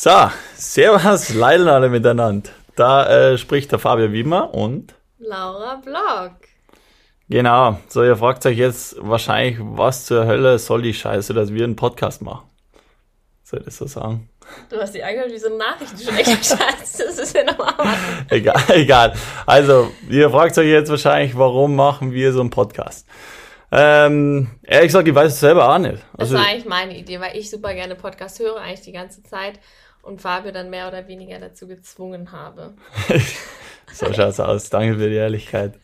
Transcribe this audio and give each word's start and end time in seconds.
So, 0.00 0.30
servus, 0.54 1.34
Leiden 1.34 1.66
alle 1.66 1.88
miteinander. 1.88 2.50
Da 2.76 3.32
äh, 3.32 3.36
spricht 3.36 3.72
der 3.72 3.80
Fabio 3.80 4.12
Wiemer 4.12 4.54
und 4.54 4.94
Laura 5.18 5.74
Block. 5.84 6.34
Genau, 7.28 7.80
so 7.88 8.04
ihr 8.04 8.16
fragt 8.16 8.46
euch 8.46 8.58
jetzt 8.58 8.94
wahrscheinlich, 9.00 9.58
was 9.58 10.04
zur 10.06 10.24
Hölle 10.24 10.60
soll 10.60 10.82
die 10.82 10.94
Scheiße, 10.94 11.34
dass 11.34 11.52
wir 11.52 11.64
einen 11.64 11.74
Podcast 11.74 12.22
machen? 12.22 12.48
Soll 13.42 13.58
ich 13.58 13.64
das 13.64 13.78
so 13.78 13.88
sagen? 13.88 14.30
Du 14.70 14.76
hast 14.76 14.94
die 14.94 15.02
angehört 15.02 15.32
wie 15.32 15.38
so 15.38 15.48
ein 15.48 15.56
Nachrichtensprecher. 15.56 16.36
das 16.78 17.00
ist 17.00 17.34
ja 17.34 17.42
normal. 17.42 17.74
egal, 18.30 18.62
egal. 18.68 19.14
Also, 19.46 19.90
ihr 20.08 20.30
fragt 20.30 20.56
euch 20.58 20.68
jetzt 20.68 20.90
wahrscheinlich, 20.90 21.36
warum 21.36 21.74
machen 21.74 22.12
wir 22.12 22.32
so 22.32 22.40
einen 22.40 22.50
Podcast? 22.50 23.04
Ähm, 23.72 24.48
ehrlich 24.62 24.90
gesagt, 24.90 25.08
ich 25.08 25.14
weiß 25.14 25.32
es 25.32 25.40
selber 25.40 25.68
auch 25.68 25.78
nicht. 25.78 25.98
Also, 26.16 26.34
das 26.34 26.44
war 26.44 26.50
eigentlich 26.50 26.66
meine 26.66 26.96
Idee, 26.96 27.18
weil 27.18 27.36
ich 27.36 27.50
super 27.50 27.74
gerne 27.74 27.96
Podcast 27.96 28.38
höre, 28.38 28.58
eigentlich 28.58 28.82
die 28.82 28.92
ganze 28.92 29.24
Zeit 29.24 29.58
und 30.08 30.20
Fabio 30.20 30.50
dann 30.50 30.70
mehr 30.70 30.88
oder 30.88 31.06
weniger 31.06 31.38
dazu 31.38 31.68
gezwungen 31.68 32.32
habe. 32.32 32.74
so 33.92 34.12
schaut's 34.12 34.40
aus. 34.40 34.70
Danke 34.70 34.98
für 34.98 35.08
die 35.08 35.16
Ehrlichkeit. 35.16 35.74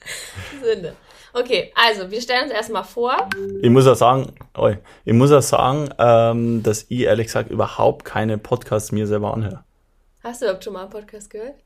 Sinne. 0.62 0.94
Okay, 1.32 1.72
also 1.74 2.10
wir 2.10 2.20
stellen 2.20 2.44
uns 2.44 2.52
erstmal 2.52 2.84
vor. 2.84 3.16
Ich 3.60 3.68
muss 3.68 3.86
auch 3.86 3.96
sagen, 3.96 4.32
ich 5.04 5.12
muss 5.12 5.32
auch 5.32 5.42
sagen, 5.42 5.88
ähm, 5.98 6.62
dass 6.62 6.86
ich 6.88 7.00
ehrlich 7.00 7.26
gesagt 7.26 7.50
überhaupt 7.50 8.04
keine 8.04 8.38
Podcasts 8.38 8.92
mir 8.92 9.06
selber 9.06 9.34
anhöre. 9.34 9.64
Hast 10.22 10.40
du 10.40 10.46
überhaupt 10.46 10.64
schon 10.64 10.72
mal 10.72 10.82
einen 10.82 10.90
Podcast 10.90 11.28
gehört? 11.30 11.56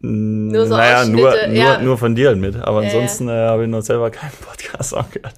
Nur 0.00 0.66
so 0.66 0.76
naja, 0.76 1.04
nur, 1.04 1.48
ja. 1.48 1.76
nur, 1.76 1.82
nur 1.84 1.98
von 1.98 2.14
dir 2.14 2.34
mit. 2.36 2.56
Aber 2.56 2.78
ansonsten 2.78 3.28
äh, 3.28 3.32
habe 3.32 3.64
ich 3.64 3.68
noch 3.68 3.82
selber 3.82 4.10
keinen 4.10 4.32
Podcast 4.32 4.94
angehört. 4.96 5.34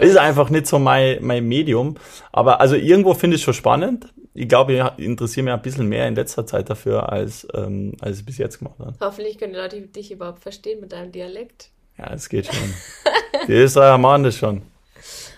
Das 0.00 0.08
ist 0.08 0.16
einfach 0.16 0.48
nicht 0.50 0.66
so 0.66 0.78
mein, 0.78 1.18
mein 1.20 1.46
Medium. 1.46 1.96
Aber 2.32 2.60
also 2.60 2.74
irgendwo 2.74 3.14
finde 3.14 3.36
ich 3.36 3.42
es 3.42 3.44
schon 3.44 3.54
spannend. 3.54 4.12
Ich 4.32 4.48
glaube, 4.48 4.72
ich 4.72 5.04
interessiere 5.04 5.44
mich 5.44 5.52
ein 5.52 5.62
bisschen 5.62 5.88
mehr 5.88 6.08
in 6.08 6.14
letzter 6.14 6.46
Zeit 6.46 6.70
dafür, 6.70 7.12
als, 7.12 7.46
ähm, 7.52 7.94
als 8.00 8.20
ich 8.20 8.24
bis 8.24 8.38
jetzt 8.38 8.58
gemacht 8.58 8.78
habe. 8.78 8.94
Hoffentlich 9.00 9.38
können 9.38 9.52
die 9.52 9.58
Leute 9.58 9.80
dich 9.82 10.10
überhaupt 10.10 10.40
verstehen 10.40 10.80
mit 10.80 10.92
deinem 10.92 11.12
Dialekt. 11.12 11.70
Ja, 11.98 12.12
es 12.14 12.28
geht 12.28 12.46
schon. 12.46 12.74
die 13.48 13.52
Österreicher 13.52 13.98
machen 13.98 14.24
das 14.24 14.36
schon. 14.36 14.62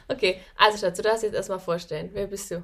Okay, 0.08 0.36
also 0.56 0.78
Schatz, 0.78 0.96
du 0.96 1.02
darfst 1.02 1.24
jetzt 1.24 1.34
erstmal 1.34 1.58
vorstellen. 1.58 2.10
Wer 2.12 2.26
bist 2.26 2.50
du? 2.50 2.62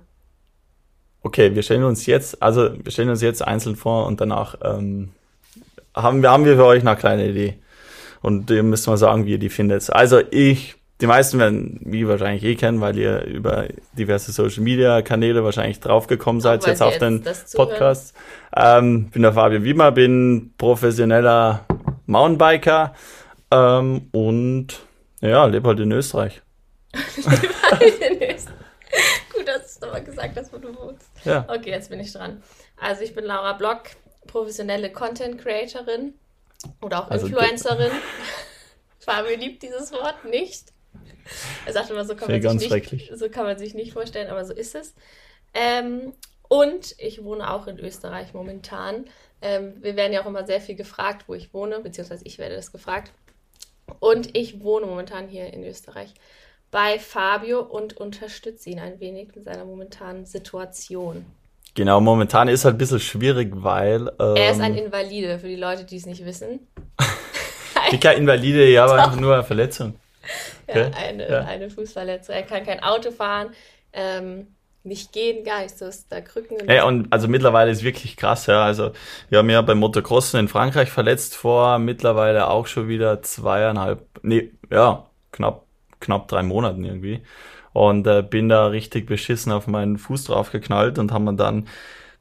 Okay, 1.23 1.55
wir 1.55 1.63
stellen 1.63 1.83
uns 1.83 2.07
jetzt, 2.07 2.41
also 2.41 2.71
wir 2.83 2.93
stellen 2.93 3.09
uns 3.09 3.23
jetzt 3.23 3.43
einzeln 3.43 3.75
vor 3.75 4.07
und 4.07 4.21
danach 4.21 4.57
ähm, 4.63 5.11
haben, 5.95 6.23
wir, 6.23 6.31
haben 6.31 6.45
wir 6.45 6.57
für 6.57 6.65
euch 6.65 6.87
eine 6.87 6.97
kleine 6.97 7.29
Idee. 7.29 7.59
Und 8.23 8.51
ihr 8.51 8.63
müsst 8.63 8.87
mal 8.87 8.97
sagen, 8.97 9.27
wie 9.27 9.33
ihr 9.33 9.39
die 9.39 9.49
findet. 9.49 9.91
Also 9.91 10.21
ich, 10.31 10.77
die 11.01 11.07
meisten 11.07 11.39
werden 11.39 11.81
mich 11.85 12.07
wahrscheinlich 12.09 12.43
eh 12.43 12.57
kennen, 12.57 12.81
weil 12.81 12.99
ihr 12.99 13.23
über 13.23 13.69
diverse 13.93 14.33
Social 14.33 14.63
Media 14.63 15.01
Kanäle 15.03 15.45
wahrscheinlich 15.45 15.79
draufgekommen 15.79 16.41
seid, 16.41 16.67
jetzt 16.67 16.83
auf 16.83 16.99
den 16.99 17.25
Podcast. 17.55 18.17
Ähm, 18.57 19.11
bin 19.11 19.23
der 19.23 19.33
Fabio 19.33 19.63
Wiemer, 19.63 19.93
bin 19.93 20.55
professioneller 20.59 21.67
Mountainbiker 22.07 22.95
ähm, 23.53 24.09
und 24.13 24.81
ja, 25.21 25.47
lebe 25.47 25.69
halt 25.69 25.81
in 25.81 25.93
Österreich. 25.93 26.43
halt 26.95 27.83
in 28.01 28.23
Österreich. 28.23 28.57
Gut, 29.35 29.47
dass 29.47 29.79
du 29.79 29.87
aber 29.87 30.01
gesagt 30.01 30.37
hast, 30.37 30.53
wo 30.53 30.59
du 30.59 30.75
wohnst. 30.77 31.11
Ja. 31.25 31.45
Okay, 31.49 31.71
jetzt 31.71 31.91
bin 31.91 32.01
ich 32.01 32.13
dran. 32.13 32.43
Also 32.77 33.03
ich 33.03 33.15
bin 33.15 33.25
Laura 33.25 33.53
Block, 33.53 33.83
professionelle 34.27 34.91
Content 34.91 35.41
Creatorin 35.41 36.15
oder 36.81 37.05
auch 37.05 37.11
also 37.11 37.27
Influencerin. 37.27 37.93
Fabio 38.99 39.37
liebt 39.37 39.63
dieses 39.63 39.93
Wort 39.93 40.25
nicht. 40.25 40.73
Er 41.67 41.73
sagt 41.73 41.91
immer, 41.91 42.05
so 42.05 42.15
kann, 42.15 42.31
man 42.31 42.59
sich 42.59 42.93
nicht, 42.93 43.19
so 43.19 43.29
kann 43.29 43.45
man 43.45 43.59
sich 43.59 43.75
nicht 43.75 43.93
vorstellen, 43.93 44.31
aber 44.31 44.45
so 44.45 44.55
ist 44.55 44.75
es. 44.75 44.95
Ähm, 45.55 46.13
und 46.49 46.95
ich 46.99 47.23
wohne 47.23 47.53
auch 47.53 47.67
in 47.67 47.79
Österreich 47.79 48.33
momentan. 48.33 49.05
Ähm, 49.43 49.75
wir 49.81 49.95
werden 49.97 50.13
ja 50.13 50.23
auch 50.23 50.27
immer 50.27 50.47
sehr 50.47 50.61
viel 50.61 50.75
gefragt, 50.75 51.25
wo 51.27 51.35
ich 51.35 51.53
wohne, 51.53 51.81
beziehungsweise 51.81 52.25
ich 52.25 52.39
werde 52.39 52.57
das 52.57 52.73
gefragt. 52.73 53.13
Und 54.01 54.37
ich 54.37 54.63
wohne 54.63 54.87
momentan 54.87 55.29
hier 55.29 55.53
in 55.53 55.65
Österreich 55.65 56.15
bei 56.71 56.99
Fabio 56.99 57.61
und 57.61 57.97
unterstütze 57.97 58.71
ihn 58.71 58.79
ein 58.79 59.01
wenig 59.01 59.35
in 59.35 59.45
seiner 59.45 59.65
momentanen 59.65 60.27
Situation. 60.27 61.25
Genau, 61.75 62.01
momentan 62.01 62.49
ist 62.49 62.65
halt 62.65 62.75
ein 62.75 62.79
bisschen 62.79 63.01
schwierig, 63.01 63.51
weil. 63.53 64.09
Ähm, 64.19 64.37
er 64.37 64.51
ist 64.51 64.61
ein 64.61 64.77
ähm, 64.77 64.87
Invalide, 64.87 65.39
für 65.39 65.49
die 65.49 65.57
Leute, 65.57 65.85
die 65.85 65.97
es 65.97 66.07
nicht 66.07 66.25
wissen. 66.25 66.67
Dicker 67.93 68.15
Invalide, 68.15 68.69
ja, 68.69 68.85
aber 68.85 68.95
einfach 68.95 69.21
nur 69.21 69.35
eine 69.35 69.45
Verletzung. 69.45 69.95
Okay? 70.67 70.91
Ja, 70.91 70.97
eine, 70.97 71.29
ja. 71.31 71.41
eine 71.45 71.71
Fußverletzung. 71.71 72.35
Er 72.35 72.43
kann 72.43 72.65
kein 72.65 72.83
Auto 72.83 73.11
fahren, 73.11 73.51
ähm, 73.93 74.49
nicht 74.85 75.13
gehen, 75.13 75.45
gar 75.45 75.63
nicht 75.63 75.77
so 75.77 75.87
ist 75.87 76.11
da 76.11 76.21
Krücken. 76.21 76.59
Ja, 76.69 76.85
und 76.85 77.13
also 77.13 77.29
mittlerweile 77.29 77.71
ist 77.71 77.83
wirklich 77.83 78.17
krass, 78.17 78.47
ja. 78.47 78.65
Also 78.65 78.93
wir 79.29 79.39
haben 79.39 79.51
ja 79.51 79.61
beim 79.63 79.79
Motocrossen 79.79 80.41
in 80.41 80.49
Frankreich 80.49 80.91
verletzt 80.91 81.37
vor 81.37 81.79
mittlerweile 81.79 82.49
auch 82.49 82.67
schon 82.67 82.89
wieder 82.89 83.23
zweieinhalb, 83.23 84.07
nee, 84.23 84.53
ja, 84.71 85.07
knapp, 85.33 85.67
knapp 86.01 86.29
drei 86.29 86.43
Monaten 86.43 86.85
irgendwie 86.85 87.23
und 87.73 88.07
äh, 88.07 88.23
bin 88.23 88.49
da 88.49 88.67
richtig 88.67 89.07
beschissen 89.07 89.53
auf 89.53 89.67
meinen 89.67 89.99
Fuß 89.99 90.25
draufgeknallt 90.25 90.99
und 90.99 91.13
haben 91.13 91.37
dann 91.37 91.69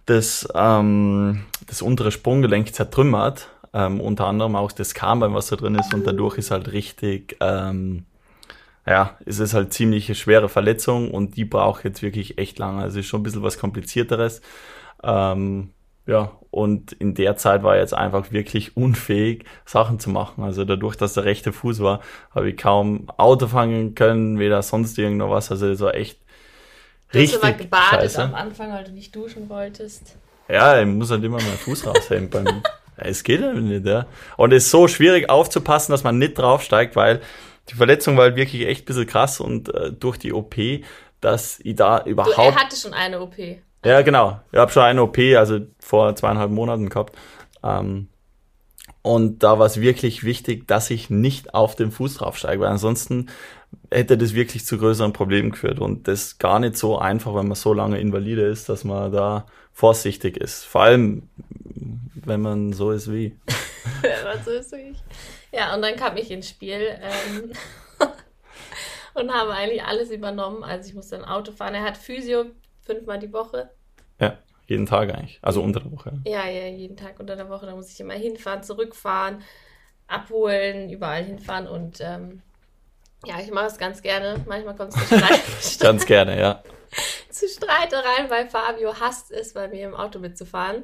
das, 0.05 0.47
ähm, 0.53 1.45
das 1.65 1.81
untere 1.81 2.11
Sprunggelenk 2.11 2.73
zertrümmert. 2.73 3.49
Ähm, 3.77 4.01
unter 4.01 4.25
anderem 4.25 4.55
auch 4.55 4.71
das 4.71 4.95
Kahnbein, 4.95 5.35
was 5.35 5.47
da 5.47 5.55
drin 5.55 5.75
ist 5.75 5.93
und 5.93 6.07
dadurch 6.07 6.39
ist 6.39 6.49
halt 6.49 6.71
richtig, 6.71 7.37
ähm, 7.41 8.05
ja, 8.87 9.15
ist 9.23 9.37
es 9.37 9.53
halt 9.53 9.71
ziemlich 9.71 10.17
schwere 10.17 10.49
Verletzung 10.49 11.11
und 11.11 11.37
die 11.37 11.45
braucht 11.45 11.83
jetzt 11.83 12.01
wirklich 12.01 12.39
echt 12.39 12.57
lange. 12.57 12.81
Also 12.81 12.97
ist 12.99 13.05
schon 13.05 13.19
ein 13.19 13.23
bisschen 13.23 13.43
was 13.43 13.59
komplizierteres. 13.59 14.41
Ähm, 15.03 15.69
ja, 16.07 16.31
und 16.49 16.93
in 16.93 17.13
der 17.13 17.35
Zeit 17.37 17.61
war 17.61 17.75
er 17.75 17.81
jetzt 17.81 17.93
einfach 17.93 18.31
wirklich 18.31 18.75
unfähig, 18.75 19.45
Sachen 19.63 19.99
zu 19.99 20.09
machen. 20.09 20.43
Also 20.43 20.65
dadurch, 20.65 20.95
dass 20.95 21.13
der 21.13 21.25
rechte 21.25 21.53
Fuß 21.53 21.81
war, 21.81 22.01
habe 22.33 22.49
ich 22.49 22.57
kaum 22.57 23.11
Auto 23.17 23.45
fangen 23.45 23.93
können, 23.93 24.39
weder 24.39 24.63
sonst 24.63 24.97
irgendwas. 24.97 25.51
Also 25.51 25.69
das 25.69 25.81
war 25.81 25.93
echt 25.93 26.19
du 27.11 27.19
richtig. 27.19 27.41
Du 27.41 27.45
hast 27.45 27.51
immer 27.51 27.63
gebadet 27.63 27.89
scheiße. 27.91 28.23
am 28.23 28.33
Anfang, 28.33 28.71
weil 28.71 28.85
du 28.85 28.91
nicht 28.91 29.15
duschen 29.15 29.49
wolltest. 29.49 30.15
Ja, 30.49 30.81
ich 30.81 30.87
muss 30.87 31.11
halt 31.11 31.23
immer 31.23 31.37
meinen 31.37 31.57
Fuß 31.57 31.85
raushängen 31.85 32.31
beim. 32.31 32.63
Es 32.97 33.23
geht 33.23 33.41
nicht, 33.55 33.85
ja. 33.85 34.07
Und 34.35 34.53
es 34.53 34.65
ist 34.65 34.71
so 34.71 34.87
schwierig 34.87 35.29
aufzupassen, 35.29 35.91
dass 35.91 36.03
man 36.03 36.17
nicht 36.17 36.37
draufsteigt, 36.37 36.95
weil 36.95 37.21
die 37.69 37.75
Verletzung 37.75 38.17
war 38.17 38.25
halt 38.25 38.35
wirklich 38.35 38.65
echt 38.65 38.83
ein 38.83 38.85
bisschen 38.85 39.07
krass 39.07 39.39
und 39.39 39.73
äh, 39.73 39.91
durch 39.91 40.17
die 40.17 40.33
OP, 40.33 40.55
dass 41.21 41.59
ich 41.61 41.75
da 41.75 42.03
überhaupt. 42.03 42.37
Du, 42.37 42.41
er 42.41 42.55
hatte 42.55 42.75
schon 42.75 42.93
eine 42.93 43.21
OP. 43.21 43.35
Ja, 43.85 44.01
genau. 44.01 44.39
Ich 44.51 44.57
habe 44.57 44.71
schon 44.71 44.83
eine 44.83 45.03
OP, 45.03 45.17
also 45.37 45.59
vor 45.79 46.15
zweieinhalb 46.15 46.51
Monaten 46.51 46.89
gehabt. 46.89 47.15
Ähm, 47.63 48.07
und 49.01 49.43
da 49.43 49.57
war 49.57 49.65
es 49.65 49.79
wirklich 49.79 50.23
wichtig, 50.23 50.67
dass 50.67 50.89
ich 50.89 51.09
nicht 51.09 51.53
auf 51.53 51.75
den 51.75 51.91
Fuß 51.91 52.15
draufsteige, 52.15 52.61
weil 52.61 52.69
ansonsten 52.69 53.29
hätte 53.89 54.17
das 54.17 54.33
wirklich 54.33 54.65
zu 54.65 54.77
größeren 54.77 55.13
Problemen 55.13 55.51
geführt. 55.51 55.79
Und 55.79 56.07
das 56.07 56.23
ist 56.23 56.39
gar 56.39 56.59
nicht 56.59 56.75
so 56.75 56.97
einfach, 56.97 57.33
wenn 57.33 57.47
man 57.47 57.55
so 57.55 57.73
lange 57.73 57.99
Invalide 57.99 58.41
ist, 58.41 58.67
dass 58.67 58.83
man 58.83 59.11
da 59.11 59.45
vorsichtig 59.71 60.37
ist. 60.37 60.65
Vor 60.65 60.81
allem, 60.81 61.29
wenn 62.27 62.41
man 62.41 62.73
so 62.73 62.91
ist 62.91 63.11
wie. 63.11 63.37
wenn 64.01 64.23
man 64.23 64.43
so 64.43 64.51
ist 64.51 64.71
wie 64.73 64.91
ich. 64.91 64.97
Ja, 65.51 65.73
und 65.73 65.81
dann 65.81 65.95
kam 65.95 66.17
ich 66.17 66.29
ins 66.29 66.49
Spiel 66.49 66.99
ähm, 67.01 67.51
und 69.13 69.33
habe 69.33 69.53
eigentlich 69.53 69.83
alles 69.83 70.11
übernommen. 70.11 70.63
Also 70.63 70.89
ich 70.89 70.95
musste 70.95 71.15
ein 71.15 71.25
Auto 71.25 71.51
fahren. 71.51 71.73
Er 71.73 71.83
hat 71.83 71.97
Physio 71.97 72.45
fünfmal 72.81 73.19
die 73.19 73.31
Woche. 73.31 73.69
Ja, 74.19 74.37
jeden 74.67 74.85
Tag 74.85 75.13
eigentlich. 75.13 75.39
Also 75.41 75.61
unter 75.63 75.79
der 75.79 75.91
Woche. 75.91 76.19
Ja, 76.25 76.47
ja, 76.47 76.67
jeden 76.67 76.97
Tag 76.97 77.19
unter 77.19 77.35
der 77.35 77.49
Woche. 77.49 77.65
Da 77.65 77.75
muss 77.75 77.91
ich 77.91 77.99
immer 77.99 78.13
hinfahren, 78.13 78.61
zurückfahren, 78.61 79.41
abholen, 80.07 80.89
überall 80.89 81.23
hinfahren 81.23 81.67
und 81.67 81.99
ähm, 82.01 82.41
ja, 83.25 83.39
ich 83.39 83.51
mache 83.51 83.67
es 83.67 83.77
ganz 83.77 84.01
gerne. 84.01 84.43
Manchmal 84.47 84.75
kommt 84.75 84.93
es 84.95 85.07
zu 85.07 85.15
Streit. 85.17 85.79
ganz 85.79 86.05
gerne, 86.05 86.39
ja. 86.39 86.63
zu 87.29 87.47
Streitereien, 87.47 88.29
weil 88.29 88.47
Fabio 88.49 88.99
hasst 88.99 89.31
es, 89.31 89.53
bei 89.53 89.67
mir 89.67 89.87
im 89.87 89.95
Auto 89.95 90.19
mitzufahren. 90.19 90.83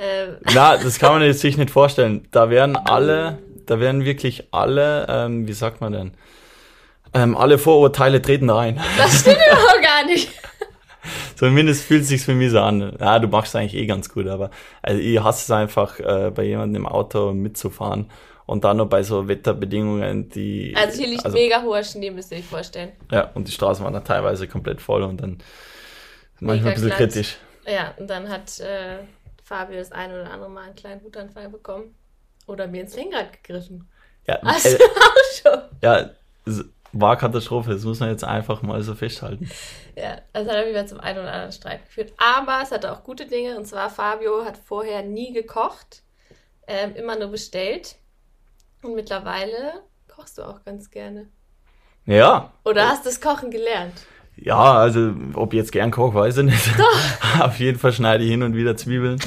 Ähm. 0.00 0.36
Na, 0.54 0.76
das 0.76 0.98
kann 0.98 1.18
man 1.18 1.32
sich 1.32 1.56
nicht 1.56 1.70
vorstellen. 1.70 2.26
Da 2.30 2.50
werden 2.50 2.76
alle, 2.76 3.38
da 3.66 3.80
werden 3.80 4.04
wirklich 4.04 4.48
alle, 4.50 5.06
ähm, 5.08 5.46
wie 5.46 5.52
sagt 5.52 5.80
man 5.80 5.92
denn? 5.92 6.12
Ähm, 7.14 7.36
alle 7.36 7.58
Vorurteile 7.58 8.22
treten 8.22 8.48
da 8.48 8.58
ein. 8.58 8.80
Das 8.96 9.20
stimmt 9.20 9.36
überhaupt 9.52 9.82
gar 9.82 10.04
nicht. 10.06 10.30
Zumindest 11.36 11.84
fühlt 11.84 12.02
es 12.02 12.08
sich 12.08 12.22
für 12.22 12.34
mich 12.34 12.50
so 12.50 12.60
an. 12.60 12.96
Ja, 13.00 13.18
du 13.18 13.28
machst 13.28 13.54
es 13.54 13.56
eigentlich 13.56 13.74
eh 13.74 13.86
ganz 13.86 14.08
gut, 14.08 14.28
aber 14.28 14.50
also 14.80 15.00
ich 15.00 15.22
hasse 15.22 15.44
es 15.44 15.50
einfach, 15.50 15.98
äh, 15.98 16.30
bei 16.30 16.44
jemandem 16.44 16.82
im 16.82 16.88
Auto 16.88 17.32
mitzufahren. 17.32 18.10
Und 18.46 18.64
dann 18.64 18.76
noch 18.78 18.86
bei 18.86 19.02
so 19.02 19.28
Wetterbedingungen, 19.28 20.28
die. 20.28 20.74
Also 20.76 20.98
hier 20.98 21.08
liegt 21.08 21.24
also, 21.24 21.36
mega 21.36 21.62
hoher 21.62 21.82
Schnee, 21.84 22.10
müsst 22.10 22.32
ihr 22.32 22.38
euch 22.38 22.44
vorstellen. 22.44 22.92
Ja, 23.10 23.30
und 23.34 23.46
die 23.48 23.52
Straßen 23.52 23.84
waren 23.84 23.94
dann 23.94 24.04
teilweise 24.04 24.48
komplett 24.48 24.80
voll 24.80 25.02
und 25.02 25.20
dann 25.20 25.38
manchmal 26.40 26.70
ein 26.70 26.74
bisschen 26.74 26.88
glatt. 26.88 26.98
kritisch. 26.98 27.36
Ja, 27.66 27.94
und 27.98 28.10
dann 28.10 28.28
hat 28.28 28.58
äh, 28.60 28.98
Fabio 29.52 29.76
das 29.76 29.92
eine 29.92 30.14
oder 30.22 30.30
andere 30.30 30.48
Mal 30.48 30.64
einen 30.64 30.74
kleinen 30.74 31.04
Wutanfall 31.04 31.50
bekommen. 31.50 31.94
Oder 32.46 32.66
mir 32.66 32.80
ins 32.80 32.96
Lenkrad 32.96 33.34
gegriffen. 33.34 33.86
Ja, 34.26 34.40
Hast 34.42 34.64
äh, 34.64 34.78
auch 34.78 35.42
schon? 35.42 35.62
Ja, 35.82 36.10
war 36.92 37.16
Katastrophe, 37.18 37.72
das 37.72 37.84
muss 37.84 38.00
man 38.00 38.08
jetzt 38.08 38.24
einfach 38.24 38.62
mal 38.62 38.82
so 38.82 38.94
festhalten. 38.94 39.50
Ja, 39.94 40.22
also 40.32 40.50
hat 40.50 40.56
er 40.56 40.68
wieder 40.70 40.86
zum 40.86 41.00
einen 41.00 41.18
oder 41.18 41.32
anderen 41.32 41.52
Streit 41.52 41.84
geführt. 41.84 42.14
Aber 42.16 42.60
es 42.62 42.70
hatte 42.70 42.90
auch 42.92 43.04
gute 43.04 43.26
Dinge 43.26 43.58
und 43.58 43.66
zwar 43.66 43.90
Fabio 43.90 44.44
hat 44.46 44.56
vorher 44.56 45.02
nie 45.02 45.34
gekocht, 45.34 46.02
ähm, 46.66 46.94
immer 46.96 47.18
nur 47.18 47.28
bestellt. 47.28 47.96
Und 48.82 48.94
mittlerweile 48.94 49.82
kochst 50.08 50.38
du 50.38 50.44
auch 50.44 50.64
ganz 50.64 50.90
gerne. 50.90 51.28
Ja. 52.06 52.52
Oder 52.64 52.88
hast 52.88 53.04
du 53.04 53.10
das 53.10 53.20
Kochen 53.20 53.50
gelernt? 53.50 54.06
Ja, 54.36 54.78
also 54.78 55.12
ob 55.34 55.52
ich 55.52 55.58
jetzt 55.58 55.72
gern 55.72 55.90
koche, 55.90 56.14
weiß 56.14 56.38
ich 56.38 56.44
nicht. 56.44 56.70
Auf 57.40 57.58
jeden 57.58 57.78
Fall 57.78 57.92
schneide 57.92 58.24
ich 58.24 58.30
hin 58.30 58.42
und 58.42 58.56
wieder 58.56 58.76
Zwiebeln. 58.76 59.20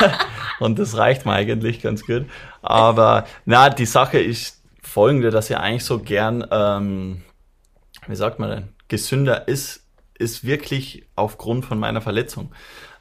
und 0.60 0.78
das 0.78 0.96
reicht 0.96 1.26
mir 1.26 1.32
eigentlich 1.32 1.82
ganz 1.82 2.06
gut. 2.06 2.26
Aber 2.62 3.26
na, 3.44 3.70
die 3.70 3.86
Sache 3.86 4.18
ist 4.18 4.62
folgende, 4.82 5.30
dass 5.30 5.50
ich 5.50 5.56
eigentlich 5.56 5.84
so 5.84 5.98
gern, 5.98 6.46
ähm, 6.50 7.22
wie 8.06 8.16
sagt 8.16 8.38
man 8.38 8.50
denn, 8.50 8.68
gesünder 8.88 9.48
ist, 9.48 9.86
ist 10.18 10.44
wirklich 10.44 11.06
aufgrund 11.16 11.64
von 11.64 11.78
meiner 11.78 12.00
Verletzung. 12.00 12.52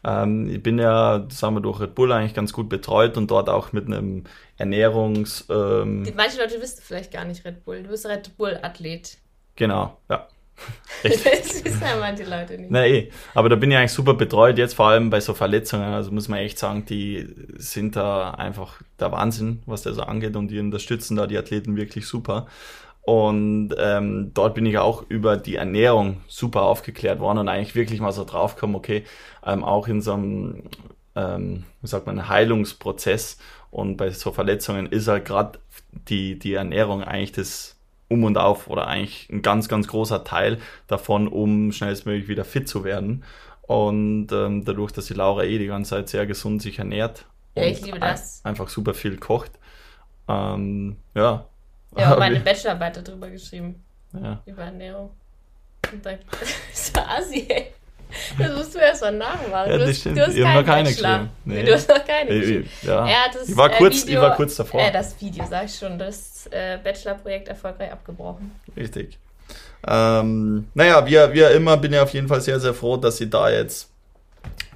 Ähm, 0.03 0.49
ich 0.49 0.63
bin 0.63 0.79
ja, 0.79 1.27
sagen 1.29 1.55
wir, 1.55 1.61
durch 1.61 1.79
Red 1.79 1.95
Bull 1.95 2.11
eigentlich 2.11 2.33
ganz 2.33 2.53
gut 2.53 2.69
betreut 2.69 3.17
und 3.17 3.29
dort 3.29 3.49
auch 3.49 3.71
mit 3.71 3.85
einem 3.85 4.23
Ernährungs... 4.57 5.45
Ähm, 5.49 6.03
Die, 6.03 6.11
manche 6.11 6.39
Leute 6.39 6.61
wissen 6.61 6.81
vielleicht 6.83 7.11
gar 7.11 7.25
nicht 7.25 7.45
Red 7.45 7.63
Bull. 7.63 7.83
Du 7.83 7.89
bist 7.89 8.05
Red 8.05 8.35
Bull-Athlet. 8.37 9.17
Genau, 9.55 9.97
ja. 10.09 10.27
das 11.03 11.63
wissen 11.63 11.81
ja 11.81 11.97
manche 11.99 12.23
Leute 12.23 12.57
nicht. 12.57 12.71
Na 12.71 12.85
eh, 12.85 13.09
aber 13.33 13.49
da 13.49 13.55
bin 13.55 13.71
ich 13.71 13.77
eigentlich 13.77 13.91
super 13.91 14.13
betreut, 14.13 14.57
jetzt 14.57 14.73
vor 14.73 14.87
allem 14.87 15.09
bei 15.09 15.19
so 15.19 15.33
Verletzungen. 15.33 15.93
Also 15.93 16.11
muss 16.11 16.27
man 16.27 16.39
echt 16.39 16.59
sagen, 16.59 16.85
die 16.85 17.27
sind 17.57 17.95
da 17.95 18.31
einfach 18.31 18.81
der 18.99 19.11
Wahnsinn, 19.11 19.63
was 19.65 19.81
das 19.83 19.99
angeht 19.99 20.35
und 20.35 20.49
die 20.49 20.59
unterstützen 20.59 21.15
da 21.15 21.27
die 21.27 21.37
Athleten 21.37 21.75
wirklich 21.75 22.07
super. 22.07 22.47
Und 23.03 23.73
ähm, 23.79 24.31
dort 24.33 24.53
bin 24.53 24.65
ich 24.65 24.77
auch 24.77 25.03
über 25.09 25.35
die 25.37 25.55
Ernährung 25.55 26.21
super 26.27 26.63
aufgeklärt 26.63 27.19
worden 27.19 27.39
und 27.39 27.49
eigentlich 27.49 27.73
wirklich 27.73 27.99
mal 27.99 28.11
so 28.11 28.23
draufgekommen, 28.23 28.75
okay, 28.75 29.05
ähm, 29.43 29.63
auch 29.63 29.87
in 29.87 30.01
so 30.01 30.13
einem, 30.13 30.63
ähm, 31.15 31.63
wie 31.81 31.87
sagt 31.87 32.05
man, 32.05 32.29
Heilungsprozess 32.29 33.39
und 33.71 33.97
bei 33.97 34.11
so 34.11 34.31
Verletzungen 34.31 34.85
ist 34.85 35.07
halt 35.07 35.25
gerade 35.25 35.59
die, 36.09 36.37
die 36.37 36.53
Ernährung 36.53 37.03
eigentlich 37.03 37.31
das 37.31 37.77
um 38.11 38.23
und 38.23 38.37
auf 38.37 38.67
oder 38.67 38.87
eigentlich 38.87 39.29
ein 39.31 39.41
ganz, 39.41 39.67
ganz 39.67 39.87
großer 39.87 40.23
Teil 40.23 40.59
davon, 40.87 41.27
um 41.27 41.71
schnellstmöglich 41.71 42.27
wieder 42.27 42.45
fit 42.45 42.67
zu 42.67 42.83
werden. 42.83 43.23
Und 43.61 44.27
ähm, 44.31 44.65
dadurch, 44.65 44.91
dass 44.91 45.05
die 45.05 45.13
Laura 45.13 45.43
eh 45.43 45.57
die 45.57 45.67
ganze 45.67 45.91
Zeit 45.91 46.09
sehr 46.09 46.25
gesund 46.25 46.61
sich 46.61 46.79
ernährt 46.79 47.25
ja, 47.55 47.63
ich 47.63 47.81
liebe 47.81 47.99
das. 47.99 48.43
einfach 48.45 48.69
super 48.69 48.93
viel 48.93 49.17
kocht, 49.17 49.51
ähm, 50.27 50.97
ja. 51.13 51.45
Ja, 51.97 52.15
meine 52.19 52.39
Bachelorarbeit 52.39 53.05
darüber 53.05 53.29
geschrieben. 53.29 53.83
Ja. 54.13 54.41
Über 54.45 54.63
Ernährung. 54.63 55.11
Und 55.91 56.05
dann, 56.05 56.19
das 56.69 56.95
war 56.95 57.09
assi, 57.09 57.45
ey. 57.49 57.73
Das 58.37 58.55
musst 58.55 58.75
du 58.75 58.79
erst 58.79 59.01
mal 59.01 59.11
nachmachen. 59.11 59.71
Ja, 59.71 59.77
du, 59.77 59.87
hast, 59.87 60.05
du 60.05 60.19
hast 60.19 60.35
ich 60.35 60.43
keinen 60.43 60.65
keine 60.65 60.89
Bachelor. 60.89 61.29
Nee. 61.45 61.63
Du 61.63 61.73
hast 61.73 61.89
noch 61.89 62.05
keine 62.05 62.39
geschrieben. 62.39 62.69
Ja. 62.81 63.07
Er 63.07 63.25
hat 63.25 63.35
das, 63.35 63.49
ich, 63.49 63.57
war 63.57 63.69
kurz, 63.69 64.03
äh, 64.03 64.07
Video, 64.07 64.19
ich 64.21 64.27
war 64.27 64.35
kurz 64.35 64.55
davor. 64.55 64.81
Äh, 64.81 64.91
das 64.91 65.19
Video, 65.21 65.45
sag 65.49 65.65
ich 65.65 65.75
schon. 65.75 65.97
Das 65.97 66.47
äh, 66.51 66.77
Bachelorprojekt 66.83 67.47
erfolgreich 67.47 67.91
abgebrochen. 67.91 68.51
Richtig. 68.75 69.17
Ähm, 69.87 70.67
naja, 70.73 71.05
wie, 71.05 71.33
wie 71.33 71.55
immer 71.55 71.77
bin 71.77 71.93
ich 71.93 71.99
auf 71.99 72.13
jeden 72.13 72.27
Fall 72.27 72.41
sehr, 72.41 72.59
sehr 72.59 72.73
froh, 72.73 72.97
dass 72.97 73.17
sie 73.17 73.29
da 73.29 73.49
jetzt 73.49 73.89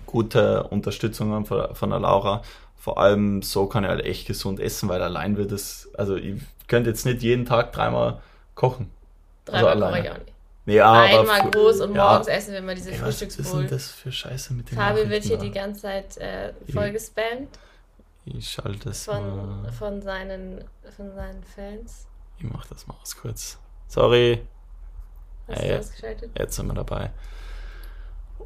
gute 0.05 0.63
Unterstützung 0.63 1.31
haben 1.31 1.45
von, 1.45 1.75
von 1.75 1.89
der 1.89 1.99
Laura. 1.99 2.41
Vor 2.77 2.99
allem 2.99 3.41
so 3.41 3.65
kann 3.67 3.83
er 3.83 3.91
halt 3.91 4.05
echt 4.05 4.27
gesund 4.27 4.59
essen, 4.59 4.89
weil 4.89 5.01
allein 5.01 5.37
wird 5.37 5.51
es, 5.51 5.89
also 5.97 6.15
ich 6.15 6.41
könnte 6.67 6.89
jetzt 6.89 7.05
nicht 7.05 7.21
jeden 7.21 7.45
Tag 7.45 7.73
dreimal 7.73 8.21
kochen. 8.53 8.91
Dreimal 9.45 9.83
also 9.83 10.01
koche 10.01 10.34
nicht. 10.65 10.75
Ja, 10.75 10.91
Einmal 10.93 11.41
aber, 11.41 11.51
groß 11.51 11.81
und 11.81 11.95
ja. 11.95 12.09
morgens 12.09 12.27
essen 12.27 12.53
wir 12.53 12.61
mal 12.61 12.75
diese 12.75 12.93
Frühstücksbowl. 12.93 13.45
Was 13.45 13.53
ist 13.53 13.59
denn 13.59 13.67
das 13.69 13.91
für 13.91 14.11
Scheiße 14.11 14.53
mit 14.53 14.71
dem 14.71 14.77
Fabi 14.77 15.09
wird 15.09 15.23
hier 15.23 15.37
die 15.37 15.51
ganze 15.51 15.81
Zeit 15.81 16.17
äh, 16.17 16.53
voll 16.71 16.91
gespammt. 16.91 17.59
Ich 18.25 18.49
schalte 18.49 18.89
das 18.89 19.05
von, 19.05 19.61
mal. 19.61 19.71
Von 19.71 20.01
seinen, 20.01 20.63
von 20.95 21.13
seinen 21.13 21.43
Fans. 21.43 22.07
Ich 22.39 22.43
mach 22.43 22.65
das 22.65 22.87
mal 22.87 22.95
aus 23.01 23.15
kurz. 23.15 23.59
Sorry. 23.87 24.41
Hast 25.47 25.59
hey, 25.59 25.69
du 25.69 25.77
das 25.77 25.91
geschaltet? 25.91 26.31
Jetzt 26.37 26.55
sind 26.55 26.67
wir 26.67 26.73
dabei. 26.73 27.11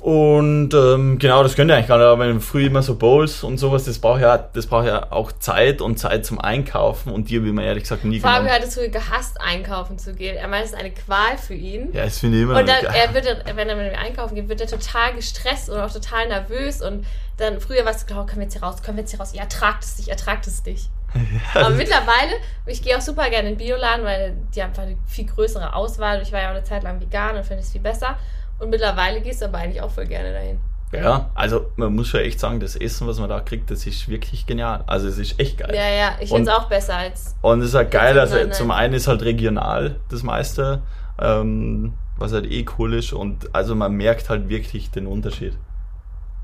Und 0.01 0.73
ähm, 0.73 1.19
genau, 1.19 1.43
das 1.43 1.57
könnt 1.57 1.69
ihr 1.69 1.75
eigentlich 1.75 1.89
gar 1.89 1.97
nicht, 1.97 2.07
aber 2.07 2.25
wenn 2.25 2.39
früh 2.39 2.67
immer 2.67 2.81
so 2.81 2.95
Bowls 2.95 3.43
und 3.43 3.57
sowas, 3.57 3.83
das 3.83 3.99
braucht 3.99 4.21
ja, 4.21 4.37
das 4.37 4.65
braucht 4.65 4.87
ja 4.87 5.11
auch 5.11 5.33
Zeit 5.33 5.81
und 5.81 5.99
Zeit 5.99 6.25
zum 6.25 6.39
Einkaufen 6.39 7.11
und 7.11 7.29
dir 7.29 7.43
will 7.43 7.51
man 7.51 7.65
ehrlich 7.65 7.83
gesagt 7.83 8.05
nie 8.05 8.21
Fabio 8.21 8.49
hat 8.49 8.63
es 8.63 8.75
früher 8.75 8.87
gehasst, 8.87 9.41
einkaufen 9.41 9.99
zu 9.99 10.13
gehen. 10.13 10.37
Er 10.37 10.47
meint, 10.47 10.63
es 10.63 10.71
ist 10.71 10.77
eine 10.77 10.91
Qual 10.91 11.37
für 11.37 11.53
ihn. 11.53 11.91
Ja, 11.91 12.05
das 12.05 12.19
finde 12.19 12.37
ich 12.37 12.43
immer 12.43 12.59
Und 12.59 12.69
dann, 12.69 12.85
er 12.85 13.13
wird, 13.13 13.25
wenn 13.53 13.67
er 13.67 13.75
mit 13.75 13.91
mir 13.91 13.97
einkaufen 13.97 14.35
geht, 14.35 14.47
wird 14.47 14.61
er 14.61 14.67
total 14.67 15.15
gestresst 15.15 15.69
und 15.69 15.77
auch 15.77 15.91
total 15.91 16.29
nervös 16.29 16.81
und 16.81 17.05
dann 17.35 17.59
früher 17.59 17.83
war 17.83 17.91
es, 17.91 18.05
oh, 18.09 18.23
können 18.23 18.37
wir 18.37 18.43
jetzt 18.43 18.53
hier 18.53 18.63
raus, 18.63 18.81
können 18.81 18.95
wir 18.95 19.01
jetzt 19.01 19.11
hier 19.11 19.19
raus, 19.19 19.33
ihr 19.33 19.41
ertragt 19.41 19.83
es 19.83 19.97
nicht, 19.97 20.07
ertragt 20.07 20.47
es 20.47 20.63
nicht. 20.63 20.89
Ja, 21.55 21.65
aber 21.65 21.71
mittlerweile, 21.71 22.33
ich 22.67 22.83
gehe 22.83 22.95
auch 22.95 23.01
super 23.01 23.29
gerne 23.29 23.49
in 23.49 23.57
den 23.57 23.65
Bioladen, 23.65 24.05
weil 24.05 24.37
die 24.55 24.61
haben 24.61 24.69
einfach 24.69 24.83
eine 24.83 24.95
viel 25.07 25.25
größere 25.25 25.73
Auswahl. 25.73 26.21
Ich 26.21 26.31
war 26.31 26.39
ja 26.39 26.47
auch 26.49 26.55
eine 26.55 26.63
Zeit 26.63 26.83
lang 26.83 27.01
vegan 27.01 27.35
und 27.35 27.43
finde 27.43 27.63
es 27.63 27.71
viel 27.71 27.81
besser. 27.81 28.15
Und 28.59 28.69
mittlerweile 28.69 29.21
gehst 29.21 29.41
du 29.41 29.45
aber 29.45 29.59
eigentlich 29.59 29.81
auch 29.81 29.91
voll 29.91 30.05
gerne 30.05 30.33
dahin. 30.33 30.59
Ja, 30.91 31.29
also 31.35 31.67
man 31.75 31.93
muss 31.93 32.07
schon 32.07 32.21
echt 32.21 32.39
sagen, 32.39 32.59
das 32.59 32.75
Essen, 32.75 33.07
was 33.07 33.19
man 33.19 33.29
da 33.29 33.39
kriegt, 33.41 33.69
das 33.69 33.85
ist 33.85 34.09
wirklich 34.09 34.47
genial. 34.47 34.83
Also 34.87 35.07
es 35.07 35.19
ist 35.19 35.39
echt 35.39 35.59
geil. 35.59 35.71
Ja, 35.73 35.87
ja, 35.87 36.11
ich 36.19 36.29
finde 36.29 36.49
es 36.49 36.57
auch 36.57 36.67
besser 36.67 36.95
als. 36.95 37.35
Und 37.41 37.61
es 37.61 37.69
ist 37.69 37.75
halt 37.75 37.91
geil, 37.91 38.17
also 38.19 38.49
zum 38.49 38.71
einen 38.71 38.95
ist 38.95 39.07
halt 39.07 39.21
regional 39.21 39.97
das 40.09 40.23
meiste, 40.23 40.81
ähm, 41.19 41.93
was 42.17 42.33
halt 42.33 42.51
eh 42.51 42.65
cool 42.79 42.95
ist. 42.95 43.13
Und 43.13 43.53
also 43.53 43.75
man 43.75 43.93
merkt 43.93 44.29
halt 44.29 44.49
wirklich 44.49 44.89
den 44.89 45.05
Unterschied. 45.05 45.53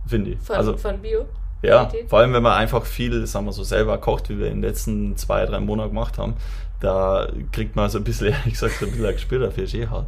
Finde 0.06 0.32
ich. 0.32 0.40
Von, 0.40 0.56
also, 0.56 0.78
von 0.78 1.02
Bio? 1.02 1.26
Ja, 1.64 1.90
vor 2.08 2.20
allem 2.20 2.34
wenn 2.34 2.44
man 2.44 2.54
einfach 2.54 2.86
viel, 2.86 3.26
sagen 3.26 3.48
wir 3.48 3.52
so, 3.52 3.64
selber 3.64 3.98
kocht, 3.98 4.30
wie 4.30 4.38
wir 4.38 4.48
in 4.48 4.62
den 4.62 4.70
letzten 4.70 5.18
zwei, 5.18 5.48
drei 5.48 5.60
Monaten 5.60 5.90
gemacht 5.90 6.20
haben, 6.20 6.36
da 6.80 7.28
kriegt 7.52 7.76
man 7.76 7.90
so 7.90 7.98
ein 7.98 8.04
bisschen, 8.04 8.28
ehrlich 8.34 8.54
gesagt, 8.54 8.76
so 8.76 8.86
ein 8.86 8.92
bisschen 8.92 9.08
ein 9.08 9.14
Gespür 9.14 9.40
dafür, 9.40 9.64
ist 9.64 9.74
eh 9.74 9.88
hart. 9.88 10.06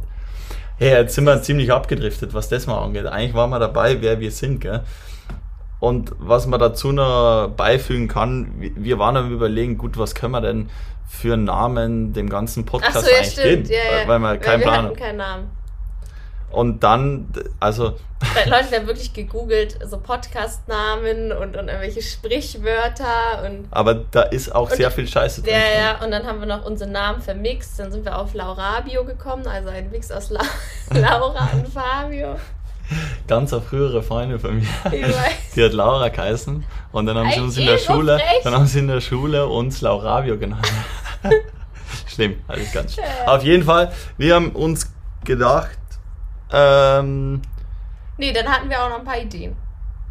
Hey, 0.78 0.90
jetzt 0.90 1.16
sind 1.16 1.24
wir 1.24 1.42
ziemlich 1.42 1.72
abgedriftet, 1.72 2.34
was 2.34 2.48
das 2.48 2.68
mal 2.68 2.78
angeht. 2.78 3.06
Eigentlich 3.06 3.34
waren 3.34 3.50
wir 3.50 3.58
dabei, 3.58 4.00
wer 4.00 4.20
wir 4.20 4.30
sind, 4.30 4.60
gell? 4.60 4.82
Und 5.80 6.12
was 6.18 6.46
man 6.46 6.60
dazu 6.60 6.92
noch 6.92 7.50
beifügen 7.56 8.06
kann, 8.06 8.52
wir 8.58 8.98
waren 8.98 9.16
am 9.16 9.32
überlegen, 9.32 9.76
gut, 9.76 9.98
was 9.98 10.14
können 10.14 10.32
wir 10.32 10.40
denn 10.40 10.70
für 11.08 11.34
einen 11.34 11.44
Namen 11.44 12.12
dem 12.12 12.28
ganzen 12.28 12.64
Podcast 12.64 12.96
Ach 12.96 13.02
so, 13.02 13.10
ja, 13.10 13.16
eigentlich 13.16 13.32
stimmt. 13.32 13.68
geben? 13.68 13.68
Ja, 13.70 14.02
ja. 14.02 14.08
Weil, 14.08 14.18
wir 14.20 14.36
keinen 14.38 14.62
Plan 14.62 14.84
haben. 14.86 14.96
keinen 14.96 15.16
Namen. 15.16 15.57
Und 16.50 16.82
dann, 16.82 17.28
also. 17.60 17.94
Leute 18.46 18.76
haben 18.76 18.86
wirklich 18.86 19.12
gegoogelt, 19.12 19.78
so 19.84 19.98
Podcast-Namen 19.98 21.32
und, 21.32 21.56
und 21.56 21.68
irgendwelche 21.68 22.02
Sprichwörter 22.02 23.44
und. 23.44 23.66
Aber 23.70 23.94
da 23.94 24.22
ist 24.22 24.54
auch 24.54 24.70
sehr 24.70 24.90
viel 24.90 25.06
Scheiße 25.06 25.42
drin. 25.42 25.52
Ja, 25.52 25.80
ja, 25.80 26.04
und 26.04 26.10
dann 26.10 26.26
haben 26.26 26.40
wir 26.40 26.46
noch 26.46 26.64
unsere 26.64 26.90
Namen 26.90 27.20
vermixt. 27.20 27.78
Dann 27.78 27.92
sind 27.92 28.04
wir 28.04 28.18
auf 28.18 28.34
Laurabio 28.34 29.04
gekommen, 29.04 29.46
also 29.46 29.68
ein 29.68 29.90
Mix 29.90 30.10
aus 30.10 30.30
La 30.30 30.40
Laura 30.90 31.50
und 31.52 31.68
Fabio. 31.68 32.36
Ganz 33.26 33.52
auf 33.52 33.66
frühere 33.66 34.02
Freunde 34.02 34.38
von 34.38 34.56
mir. 34.56 34.66
Die 35.54 35.64
hat 35.64 35.72
Laura 35.72 36.08
geheißen. 36.08 36.64
Und 36.92 37.06
dann 37.06 37.18
haben 37.18 37.30
sie 37.30 37.40
uns 37.40 37.58
in 37.58 37.66
der 37.66 37.78
Schule, 37.78 38.18
dann 38.42 38.54
haben 38.54 38.66
sie 38.66 38.78
in 38.78 38.88
der 38.88 39.02
Schule 39.02 39.46
uns 39.46 39.82
Laurabio 39.82 40.38
genannt. 40.38 40.66
Schlimm, 42.06 42.36
alles 42.48 42.72
ganz 42.72 42.94
schlimm. 42.94 43.06
Ja. 43.06 43.34
Auf 43.34 43.44
jeden 43.44 43.64
Fall, 43.64 43.92
wir 44.16 44.34
haben 44.34 44.50
uns 44.52 44.90
gedacht, 45.24 45.77
ähm, 46.52 47.42
nee, 48.16 48.32
dann 48.32 48.46
hatten 48.46 48.68
wir 48.68 48.82
auch 48.82 48.90
noch 48.90 48.98
ein 48.98 49.04
paar 49.04 49.18
Ideen. 49.18 49.56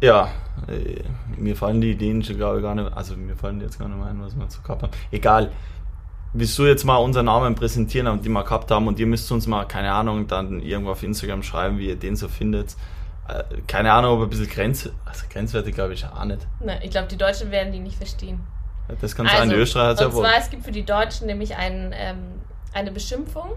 Ja, 0.00 0.28
äh, 0.68 1.02
mir 1.36 1.56
fallen 1.56 1.80
die 1.80 1.92
Ideen 1.92 2.22
schon 2.22 2.36
glaube 2.36 2.58
ich 2.58 2.62
gar 2.62 2.74
nicht, 2.74 2.92
also 2.96 3.16
mir 3.16 3.36
fallen 3.36 3.60
jetzt 3.60 3.78
gar 3.78 3.88
nicht 3.88 3.98
mehr 3.98 4.08
ein, 4.08 4.22
was 4.22 4.36
wir 4.36 4.48
zu 4.48 4.62
gehabt 4.62 4.82
haben. 4.82 4.92
Egal. 5.10 5.50
Willst 6.34 6.58
du 6.58 6.66
jetzt 6.66 6.84
mal 6.84 6.96
unseren 6.96 7.24
Namen 7.24 7.54
präsentieren, 7.54 8.20
die 8.20 8.28
wir 8.28 8.44
gehabt 8.44 8.70
haben 8.70 8.86
und 8.86 8.98
ihr 8.98 9.06
müsst 9.06 9.32
uns 9.32 9.46
mal, 9.46 9.64
keine 9.66 9.92
Ahnung, 9.92 10.26
dann 10.26 10.60
irgendwo 10.60 10.92
auf 10.92 11.02
Instagram 11.02 11.42
schreiben, 11.42 11.78
wie 11.78 11.88
ihr 11.88 11.96
den 11.96 12.16
so 12.16 12.28
findet. 12.28 12.76
Äh, 13.28 13.42
keine 13.66 13.92
Ahnung, 13.92 14.18
ob 14.18 14.24
ein 14.24 14.30
bisschen 14.30 14.48
Grenz, 14.48 14.90
also 15.06 15.24
grenzwertig 15.30 15.74
glaube 15.74 15.94
ich 15.94 16.04
auch 16.04 16.24
nicht. 16.24 16.46
Nein, 16.60 16.80
ich 16.82 16.90
glaube, 16.90 17.08
die 17.08 17.16
Deutschen 17.16 17.50
werden 17.50 17.72
die 17.72 17.80
nicht 17.80 17.96
verstehen. 17.96 18.40
Das 19.00 19.14
kann 19.14 19.26
also, 19.26 19.38
sein, 19.38 19.50
die 19.50 19.56
Österreicher 19.56 19.88
hat 19.88 20.00
ja 20.00 20.12
wohl. 20.12 20.24
Und 20.24 20.30
zwar, 20.30 20.38
es 20.38 20.50
gibt 20.50 20.64
für 20.64 20.72
die 20.72 20.84
Deutschen 20.84 21.26
nämlich 21.26 21.56
ein, 21.56 21.94
ähm, 21.94 22.18
eine 22.72 22.90
Beschimpfung 22.90 23.50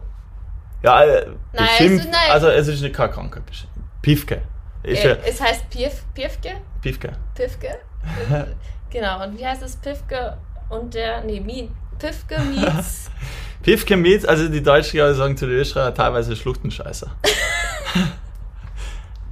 ja, 0.84 1.04
äh, 1.04 1.28
nein, 1.54 1.68
beschimpft, 1.68 2.08
es 2.10 2.32
also 2.32 2.50
es 2.50 2.68
ist 2.68 2.94
keine 2.94 3.12
Krankheit. 3.12 3.44
Pifke. 4.02 4.42
Ist 4.84 5.06
äh, 5.06 5.18
es 5.26 5.40
heißt 5.40 5.70
Pief, 5.70 6.04
Piefke? 6.14 6.54
Pifke. 6.82 7.14
Pifke. 7.36 7.78
genau, 8.90 9.24
und 9.24 9.38
wie 9.38 9.46
heißt 9.46 9.62
es 9.62 9.76
Pifke 9.76 10.38
und 10.70 10.94
der, 10.96 11.24
nee, 11.24 11.40
Mi, 11.40 11.70
Pifke 12.00 12.40
Mietz. 12.40 13.12
Pifke 13.62 13.96
Mietz, 13.96 14.26
also 14.26 14.48
die 14.48 14.64
Deutschen 14.64 15.16
sagen 15.16 15.38
zu 15.38 15.46
den 15.46 15.58
Österreicher 15.58 15.94
teilweise 15.94 16.36
Schluchtenscheißer. 16.36 17.12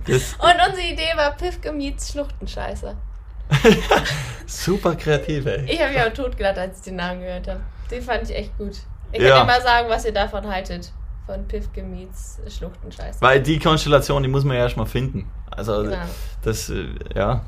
und 0.08 0.56
unsere 0.68 0.88
Idee 0.88 1.14
war 1.16 1.36
Pifke 1.36 1.72
Mietz 1.72 2.12
Schluchtenscheißer. 2.12 2.96
Super 4.46 4.96
kreativ, 4.96 5.48
ey. 5.48 5.66
Ich 5.66 5.82
habe 5.82 5.94
mich 5.94 6.02
auch 6.04 6.14
totgelacht, 6.14 6.60
als 6.60 6.78
ich 6.78 6.84
den 6.84 6.98
Namen 6.98 7.22
gehört 7.22 7.48
habe. 7.48 7.62
Den 7.90 8.04
fand 8.04 8.30
ich 8.30 8.36
echt 8.36 8.56
gut. 8.60 8.78
Ich 9.12 9.24
ja. 9.24 9.30
kann 9.30 9.48
dir 9.48 9.54
mal 9.54 9.62
sagen, 9.64 9.90
was 9.90 10.06
ihr 10.06 10.14
davon 10.14 10.48
haltet 10.48 10.92
von 11.30 11.48
Pifke 11.48 11.84
meets 11.84 12.40
Schluchtenscheiß. 12.48 13.22
Weil 13.22 13.42
die 13.42 13.60
Konstellation, 13.60 14.24
die 14.24 14.30
muss 14.30 14.44
man 14.44 14.58
ja 14.58 14.64
erstmal 14.64 14.88
finden. 14.88 15.30
Also 15.52 15.84
genau. 15.84 15.98
das, 16.42 16.72
äh, 16.72 16.88
ja, 17.14 17.44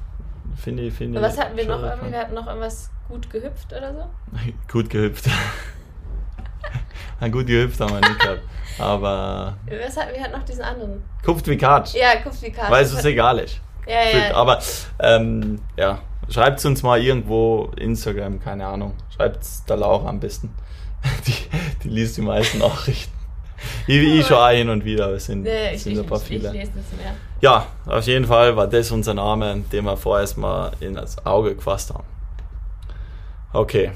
finde 0.55 0.83
ich, 0.83 0.93
finde 0.93 1.19
Was 1.19 1.39
hatten 1.39 1.57
wir 1.57 1.65
noch 1.65 1.81
irgendwie? 1.81 2.11
Wir 2.11 2.19
hatten 2.19 2.35
noch 2.35 2.45
irgendwas 2.45 2.91
gut 3.09 3.27
gehüpft 3.31 3.73
oder 3.73 3.93
so? 3.93 4.37
gut 4.71 4.87
gehüpft. 4.87 5.25
gut 7.31 7.47
gehüpft 7.47 7.79
haben 7.79 7.91
wir 7.91 8.07
nicht 8.07 8.19
gehabt. 8.19 8.41
Aber. 8.77 9.57
Was 9.83 9.97
hat, 9.97 10.13
wir 10.13 10.21
hatten 10.21 10.33
noch 10.33 10.43
diesen 10.43 10.63
anderen. 10.63 11.03
Kupft 11.25 11.47
wie 11.47 11.57
Katsch. 11.57 11.95
Ja, 11.95 12.21
kupft 12.21 12.43
wie 12.43 12.51
Katsch. 12.51 12.69
Weil 12.69 12.83
es 12.83 12.93
ist 12.93 13.05
egal 13.05 13.39
ist. 13.39 13.59
Ja, 13.87 14.03
ja. 14.03 14.35
Aber, 14.35 14.59
ähm, 14.99 15.59
ja. 15.75 15.97
Schreibt 16.29 16.59
es 16.59 16.65
uns 16.65 16.83
mal 16.83 17.01
irgendwo 17.01 17.71
Instagram, 17.77 18.39
keine 18.39 18.67
Ahnung. 18.67 18.93
Schreibt 19.13 19.41
es 19.41 19.65
der 19.65 19.77
Laura 19.77 20.07
am 20.07 20.19
besten. 20.19 20.53
Die, 21.25 21.33
die 21.83 21.89
liest 21.89 22.15
die 22.15 22.21
meisten 22.21 22.59
Nachrichten. 22.59 23.20
Ich, 23.87 23.97
ich 23.97 24.25
schon 24.25 24.37
auch 24.37 24.49
hin 24.49 24.69
und 24.69 24.85
wieder, 24.85 25.09
es 25.11 25.25
sind, 25.25 25.43
nee, 25.43 25.75
sind 25.75 25.93
ich, 25.93 25.99
ein 25.99 26.05
paar 26.05 26.17
ich, 26.19 26.23
viele. 26.23 26.47
Ich 26.49 26.53
lese 26.53 26.71
das 26.75 26.99
mehr. 26.99 27.13
Ja, 27.41 27.67
auf 27.85 28.05
jeden 28.05 28.25
Fall 28.25 28.55
war 28.55 28.67
das 28.67 28.91
unser 28.91 29.13
Name, 29.13 29.63
den 29.71 29.85
wir 29.85 29.97
vorerst 29.97 30.37
mal 30.37 30.71
in 30.79 30.93
das 30.93 31.25
Auge 31.25 31.55
gefasst 31.55 31.93
haben. 31.93 32.05
Okay, 33.53 33.91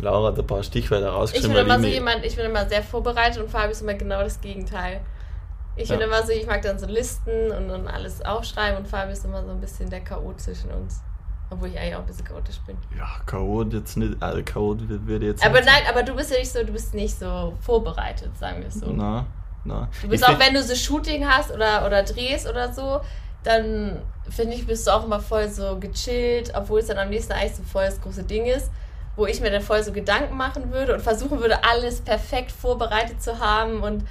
Laura 0.00 0.28
hat 0.28 0.38
ein 0.38 0.46
paar 0.46 0.62
Stichwörter 0.62 1.10
rausgeschrieben. 1.10 1.50
Ich 1.50 1.56
bin 1.56 1.66
immer 1.66 1.80
so 1.80 1.86
jemand, 1.86 2.24
ich 2.24 2.36
bin 2.36 2.46
immer 2.46 2.68
sehr 2.68 2.82
vorbereitet 2.82 3.42
und 3.42 3.50
Fabi 3.50 3.72
ist 3.72 3.82
immer 3.82 3.94
genau 3.94 4.22
das 4.22 4.40
Gegenteil. 4.40 5.00
Ich 5.76 5.88
ja. 5.88 5.96
bin 5.96 6.06
immer 6.06 6.22
so, 6.22 6.32
ich 6.32 6.46
mag 6.46 6.62
dann 6.62 6.78
so 6.78 6.86
Listen 6.86 7.50
und, 7.50 7.70
und 7.70 7.88
alles 7.88 8.24
aufschreiben 8.24 8.78
und 8.78 8.88
Fabi 8.88 9.12
ist 9.12 9.24
immer 9.24 9.44
so 9.44 9.50
ein 9.50 9.60
bisschen 9.60 9.90
der 9.90 10.00
K.O. 10.00 10.32
zwischen 10.36 10.70
uns. 10.70 11.02
Obwohl 11.48 11.68
ich 11.68 11.78
eigentlich 11.78 11.94
auch 11.94 12.00
ein 12.00 12.06
bisschen 12.06 12.24
chaotisch 12.24 12.58
bin. 12.66 12.76
Ja, 12.96 13.20
chaot 13.24 13.72
jetzt 13.72 13.96
nicht, 13.96 14.20
also 14.20 14.42
chaot 14.42 14.78
wird 14.88 15.22
jetzt 15.22 15.44
Aber 15.44 15.60
nein, 15.60 15.82
aber 15.88 16.02
du 16.02 16.14
bist 16.14 16.32
ja 16.32 16.38
nicht 16.38 16.50
so, 16.50 16.64
du 16.64 16.72
bist 16.72 16.92
nicht 16.92 17.16
so 17.18 17.54
vorbereitet, 17.60 18.36
sagen 18.36 18.60
wir 18.60 18.68
es 18.68 18.74
so. 18.74 18.90
Na, 18.90 19.26
na. 19.64 19.88
Du 20.02 20.08
bist 20.08 20.24
ich 20.24 20.28
auch, 20.28 20.38
wenn 20.40 20.54
du 20.54 20.62
so 20.62 20.74
Shooting 20.74 21.26
hast 21.26 21.52
oder, 21.52 21.86
oder 21.86 22.02
drehst 22.02 22.48
oder 22.48 22.72
so, 22.72 23.00
dann 23.44 24.02
finde 24.28 24.54
ich, 24.54 24.66
bist 24.66 24.86
du 24.88 24.90
auch 24.90 25.04
immer 25.04 25.20
voll 25.20 25.48
so 25.48 25.78
gechillt, 25.78 26.52
obwohl 26.54 26.80
es 26.80 26.86
dann 26.86 26.98
am 26.98 27.10
nächsten 27.10 27.32
eigentlich 27.32 27.54
so 27.54 27.62
voll 27.62 27.84
das 27.84 28.00
große 28.00 28.24
Ding 28.24 28.46
ist, 28.46 28.70
wo 29.14 29.26
ich 29.26 29.40
mir 29.40 29.52
dann 29.52 29.62
voll 29.62 29.84
so 29.84 29.92
Gedanken 29.92 30.36
machen 30.36 30.72
würde 30.72 30.94
und 30.94 31.00
versuchen 31.00 31.38
würde, 31.38 31.62
alles 31.62 32.00
perfekt 32.00 32.50
vorbereitet 32.50 33.22
zu 33.22 33.38
haben 33.38 33.82
und, 33.82 34.04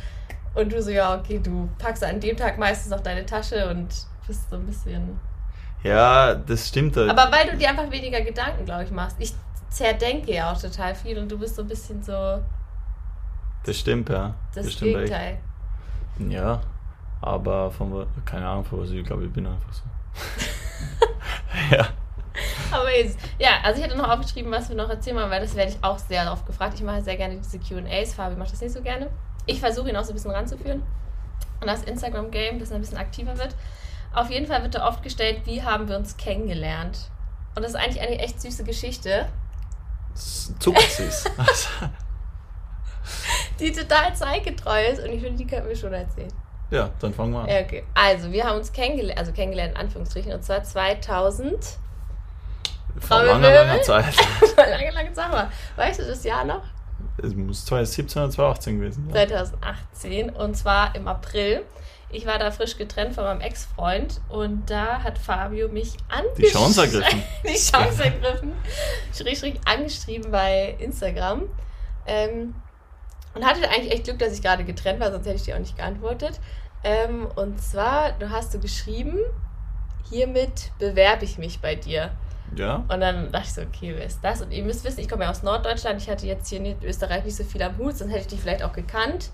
und 0.53 0.71
du 0.71 0.81
so, 0.81 0.89
ja, 0.89 1.19
okay, 1.19 1.39
du 1.43 1.67
packst 1.79 2.01
an 2.01 2.21
dem 2.21 2.37
Tag 2.37 2.57
meistens 2.57 2.91
noch 2.91 3.01
deine 3.01 3.25
Tasche 3.25 3.69
und 3.69 3.89
bist 4.25 4.49
so 4.49 4.55
ein 4.55 4.65
bisschen 4.65 5.19
ja, 5.85 6.35
das 6.35 6.67
stimmt. 6.67 6.97
Halt. 6.97 7.09
Aber 7.09 7.31
weil 7.31 7.49
du 7.49 7.57
dir 7.57 7.69
einfach 7.69 7.89
weniger 7.91 8.21
Gedanken, 8.21 8.65
glaube 8.65 8.83
ich, 8.83 8.91
machst. 8.91 9.17
Ich 9.19 9.33
zerdenke 9.69 10.33
ja 10.33 10.51
auch 10.51 10.59
total 10.59 10.95
viel 10.95 11.17
und 11.17 11.31
du 11.31 11.37
bist 11.37 11.55
so 11.55 11.61
ein 11.61 11.67
bisschen 11.67 12.01
so. 12.01 12.41
Das 13.63 13.77
stimmt, 13.77 14.09
ja. 14.09 14.33
Das, 14.53 14.65
das 14.65 14.73
stimmt 14.73 14.93
Gegenteil. 14.93 15.37
Echt. 16.19 16.31
Ja, 16.31 16.61
aber 17.21 17.71
von 17.71 18.07
keine 18.25 18.47
Ahnung, 18.47 18.63
von 18.63 18.81
was 18.81 18.89
ich 18.89 19.05
glaube, 19.05 19.25
ich 19.25 19.33
bin 19.33 19.45
einfach 19.45 19.73
so. 19.73 19.83
ja. 21.75 21.87
Aber 22.71 22.95
jetzt, 22.95 23.19
ja, 23.39 23.51
also 23.63 23.79
ich 23.79 23.87
hatte 23.87 23.97
noch 23.97 24.09
aufgeschrieben, 24.09 24.51
was 24.51 24.69
wir 24.69 24.75
noch 24.75 24.89
erzählen 24.89 25.15
wollen, 25.17 25.29
weil 25.29 25.41
das 25.41 25.55
werde 25.55 25.71
ich 25.71 25.77
auch 25.83 25.97
sehr 25.97 26.29
oft 26.31 26.45
gefragt. 26.45 26.73
Ich 26.75 26.83
mache 26.83 27.01
sehr 27.01 27.15
gerne 27.15 27.37
diese 27.37 27.59
QAs. 27.59 28.13
Fabi 28.13 28.35
macht 28.35 28.51
das 28.51 28.61
nicht 28.61 28.73
so 28.73 28.81
gerne. 28.81 29.09
Ich 29.45 29.59
versuche 29.59 29.89
ihn 29.89 29.95
auch 29.95 30.03
so 30.03 30.11
ein 30.11 30.15
bisschen 30.15 30.31
ranzuführen. 30.31 30.83
Und 31.61 31.67
das 31.67 31.83
Instagram-Game, 31.83 32.59
dass 32.59 32.71
er 32.71 32.75
ein 32.75 32.81
bisschen 32.81 32.97
aktiver 32.97 33.37
wird. 33.37 33.55
Auf 34.15 34.29
jeden 34.29 34.47
Fall 34.47 34.63
wird 34.63 34.75
da 34.75 34.87
oft 34.87 35.03
gestellt, 35.03 35.41
wie 35.43 35.61
haben 35.61 35.89
wir 35.89 35.97
uns 35.97 36.15
kennengelernt. 36.15 36.97
Und 37.55 37.63
das 37.63 37.73
ist 37.73 37.77
eigentlich 37.77 38.01
eine 38.01 38.17
echt 38.19 38.41
süße 38.41 38.63
Geschichte. 38.63 39.27
Zuckersüß. 40.59 41.25
die 43.59 43.73
total 43.73 44.15
zeitgetreu 44.15 44.85
ist 44.85 45.03
und 45.03 45.11
ich 45.11 45.21
finde, 45.21 45.43
die 45.43 45.45
können 45.45 45.67
wir 45.67 45.75
schon 45.75 45.93
erzählen. 45.93 46.31
Ja, 46.71 46.89
dann 46.99 47.13
fangen 47.13 47.33
wir 47.33 47.41
an. 47.41 47.49
Ja, 47.49 47.59
okay. 47.59 47.83
Also, 47.93 48.31
wir 48.31 48.45
haben 48.45 48.57
uns 48.57 48.71
kennengelernt, 48.71 49.19
also 49.19 49.33
kennengelernt 49.33 49.73
in 49.73 49.81
Anführungsstrichen, 49.81 50.33
und 50.33 50.43
zwar 50.43 50.63
2000. 50.63 51.53
Vor 52.99 53.23
langer, 53.23 53.53
langer 53.53 53.81
Zeit. 53.81 54.15
lange, 54.57 54.91
lange 54.91 55.13
Zeit. 55.13 55.29
Mal. 55.29 55.51
Weißt 55.75 55.99
du 55.99 56.05
das 56.05 56.23
Jahr 56.23 56.45
noch? 56.45 56.63
Es 57.21 57.35
muss 57.35 57.65
2017 57.65 58.21
oder 58.21 58.31
2018 58.31 58.79
gewesen 58.79 59.11
sein. 59.11 59.27
2018 59.27 60.29
und 60.31 60.55
zwar 60.55 60.95
im 60.95 61.07
April. 61.07 61.65
Ich 62.15 62.25
war 62.25 62.39
da 62.39 62.49
frisch 62.49 62.77
getrennt 62.77 63.13
von 63.13 63.25
meinem 63.25 63.41
Ex-Freund 63.41 64.21
und 64.29 64.69
da 64.69 65.03
hat 65.03 65.17
Fabio 65.17 65.67
mich 65.67 65.97
angeschrieben. 66.07 66.35
Die 66.37 66.47
Chance 66.47 66.81
ergriffen. 66.81 67.23
die 67.43 67.55
Chance 67.55 68.03
ergriffen. 68.05 68.53
Schräg, 69.13 69.37
schräg 69.37 69.59
angeschrieben 69.65 70.31
bei 70.31 70.77
Instagram. 70.79 71.43
Ähm, 72.07 72.55
und 73.33 73.45
hatte 73.45 73.69
eigentlich 73.69 73.91
echt 73.91 74.05
Glück, 74.05 74.19
dass 74.19 74.31
ich 74.31 74.41
gerade 74.41 74.63
getrennt 74.63 75.01
war, 75.01 75.11
sonst 75.11 75.25
hätte 75.25 75.35
ich 75.35 75.43
dir 75.43 75.55
auch 75.55 75.59
nicht 75.59 75.75
geantwortet. 75.75 76.39
Ähm, 76.85 77.27
und 77.35 77.61
zwar, 77.61 78.13
du 78.13 78.29
hast 78.29 78.53
du 78.53 78.61
geschrieben, 78.61 79.19
hiermit 80.09 80.71
bewerbe 80.79 81.25
ich 81.25 81.37
mich 81.37 81.59
bei 81.59 81.75
dir. 81.75 82.11
Ja. 82.55 82.85
Und 82.87 83.01
dann 83.01 83.29
dachte 83.33 83.47
ich 83.47 83.53
so, 83.53 83.61
okay, 83.61 83.93
wer 83.93 84.05
ist 84.05 84.19
das? 84.23 84.41
Und 84.41 84.51
ihr 84.51 84.63
müsst 84.63 84.85
wissen, 84.85 85.01
ich 85.01 85.09
komme 85.09 85.25
ja 85.25 85.31
aus 85.31 85.43
Norddeutschland. 85.43 86.01
Ich 86.01 86.09
hatte 86.09 86.25
jetzt 86.27 86.47
hier 86.47 86.59
in 86.59 86.81
Österreich 86.81 87.25
nicht 87.25 87.35
so 87.35 87.43
viel 87.43 87.61
am 87.61 87.77
Hut, 87.77 87.97
sonst 87.97 88.11
hätte 88.11 88.21
ich 88.21 88.27
dich 88.27 88.39
vielleicht 88.39 88.63
auch 88.63 88.71
gekannt. 88.71 89.31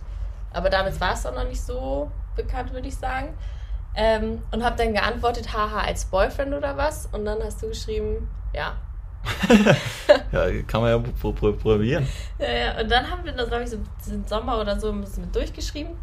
Aber 0.52 0.72
damals 0.72 1.00
war 1.00 1.14
es 1.14 1.22
doch 1.22 1.36
noch 1.36 1.48
nicht 1.48 1.62
so 1.62 2.12
bekannt, 2.36 2.74
würde 2.74 2.88
ich 2.88 2.96
sagen. 2.96 3.34
Ähm, 3.94 4.42
und 4.52 4.64
habe 4.64 4.78
dann 4.78 4.94
geantwortet, 4.94 5.54
haha, 5.54 5.82
als 5.82 6.06
Boyfriend 6.06 6.54
oder 6.54 6.78
was? 6.78 7.08
Und 7.08 7.26
dann 7.26 7.44
hast 7.44 7.62
du 7.62 7.68
geschrieben, 7.68 8.30
ja. 8.54 8.78
ja, 10.32 10.62
kann 10.64 10.82
man 10.82 10.90
ja 10.92 11.52
probieren. 11.52 12.08
Ja, 12.40 12.52
ja, 12.52 12.80
und 12.80 12.90
dann 12.90 13.10
haben 13.10 13.24
wir 13.24 13.34
das, 13.34 13.48
glaube 13.48 13.64
ich, 13.64 13.70
so 13.70 13.78
im 14.12 14.26
Sommer 14.26 14.60
oder 14.60 14.80
so 14.80 14.90
ein 14.92 15.02
bisschen 15.02 15.26
mit 15.26 15.36
durchgeschrieben. 15.36 15.96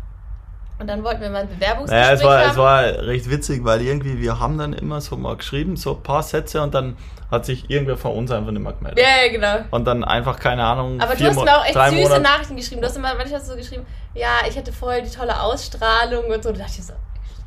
Und 0.78 0.86
dann 0.86 1.02
wollten 1.02 1.20
wir 1.20 1.30
mal 1.30 1.42
ein 1.42 1.48
Bewerbungsgespräch 1.48 2.00
naja, 2.00 2.14
es 2.14 2.22
war, 2.22 2.40
haben. 2.40 2.50
es 2.50 2.56
war 2.56 2.82
recht 3.06 3.28
witzig, 3.28 3.64
weil 3.64 3.82
irgendwie, 3.82 4.20
wir 4.20 4.38
haben 4.38 4.58
dann 4.58 4.72
immer 4.72 5.00
so 5.00 5.16
mal 5.16 5.36
geschrieben, 5.36 5.76
so 5.76 5.96
ein 5.96 6.02
paar 6.02 6.22
Sätze 6.22 6.62
und 6.62 6.72
dann 6.72 6.96
hat 7.30 7.44
sich 7.44 7.68
irgendwer 7.68 7.96
von 7.96 8.12
uns 8.12 8.30
einfach 8.30 8.52
nicht 8.52 8.62
mehr 8.62 8.72
gemeldet. 8.72 9.04
Ja, 9.04 9.24
ja 9.24 9.32
genau. 9.32 9.68
Und 9.70 9.84
dann 9.86 10.04
einfach, 10.04 10.38
keine 10.38 10.64
Ahnung, 10.64 11.00
Aber 11.00 11.14
du 11.14 11.24
hast 11.24 11.36
mir 11.36 11.58
auch 11.58 11.64
echt 11.64 11.74
süße 11.74 12.02
Monate. 12.02 12.20
Nachrichten 12.20 12.56
geschrieben. 12.56 12.80
Du 12.80 12.86
hast 12.86 12.96
immer, 12.96 13.14
manchmal 13.14 13.40
hast 13.40 13.48
du 13.48 13.52
so 13.52 13.58
geschrieben, 13.58 13.84
ja, 14.14 14.46
ich 14.48 14.56
hatte 14.56 14.72
voll 14.72 15.02
die 15.02 15.10
tolle 15.10 15.38
Ausstrahlung 15.40 16.26
und 16.26 16.42
so. 16.42 16.52
Da 16.52 16.58
dachte 16.58 16.72
ich 16.78 16.86
so, 16.86 16.94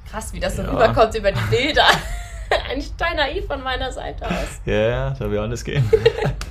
krass, 0.09 0.33
wie 0.33 0.39
das 0.39 0.57
so 0.57 0.63
ja. 0.63 0.69
rüberkommt 0.69 1.15
über 1.15 1.31
die 1.31 1.49
Bilder. 1.49 1.85
Ein 2.69 2.81
Stein 2.81 3.15
naiv 3.15 3.47
von 3.47 3.63
meiner 3.63 3.91
Seite 3.93 4.25
aus. 4.25 4.59
Ja, 4.65 4.73
ja, 4.73 5.09
da 5.11 5.31
wir 5.31 5.41
alles 5.41 5.63
gehen. 5.63 5.89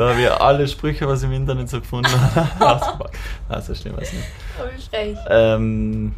da 0.00 0.16
wir 0.16 0.40
alle 0.40 0.66
Sprüche, 0.66 1.06
was 1.06 1.22
ich 1.22 1.28
im 1.28 1.34
Internet 1.34 1.68
so 1.68 1.78
gefunden 1.78 2.10
habe, 2.58 3.10
Also 3.48 3.74
stimmt 3.74 4.00
was 4.00 4.12
nicht. 4.12 4.24
Oh, 4.58 4.80
frech. 4.90 5.18
Ähm, 5.28 6.14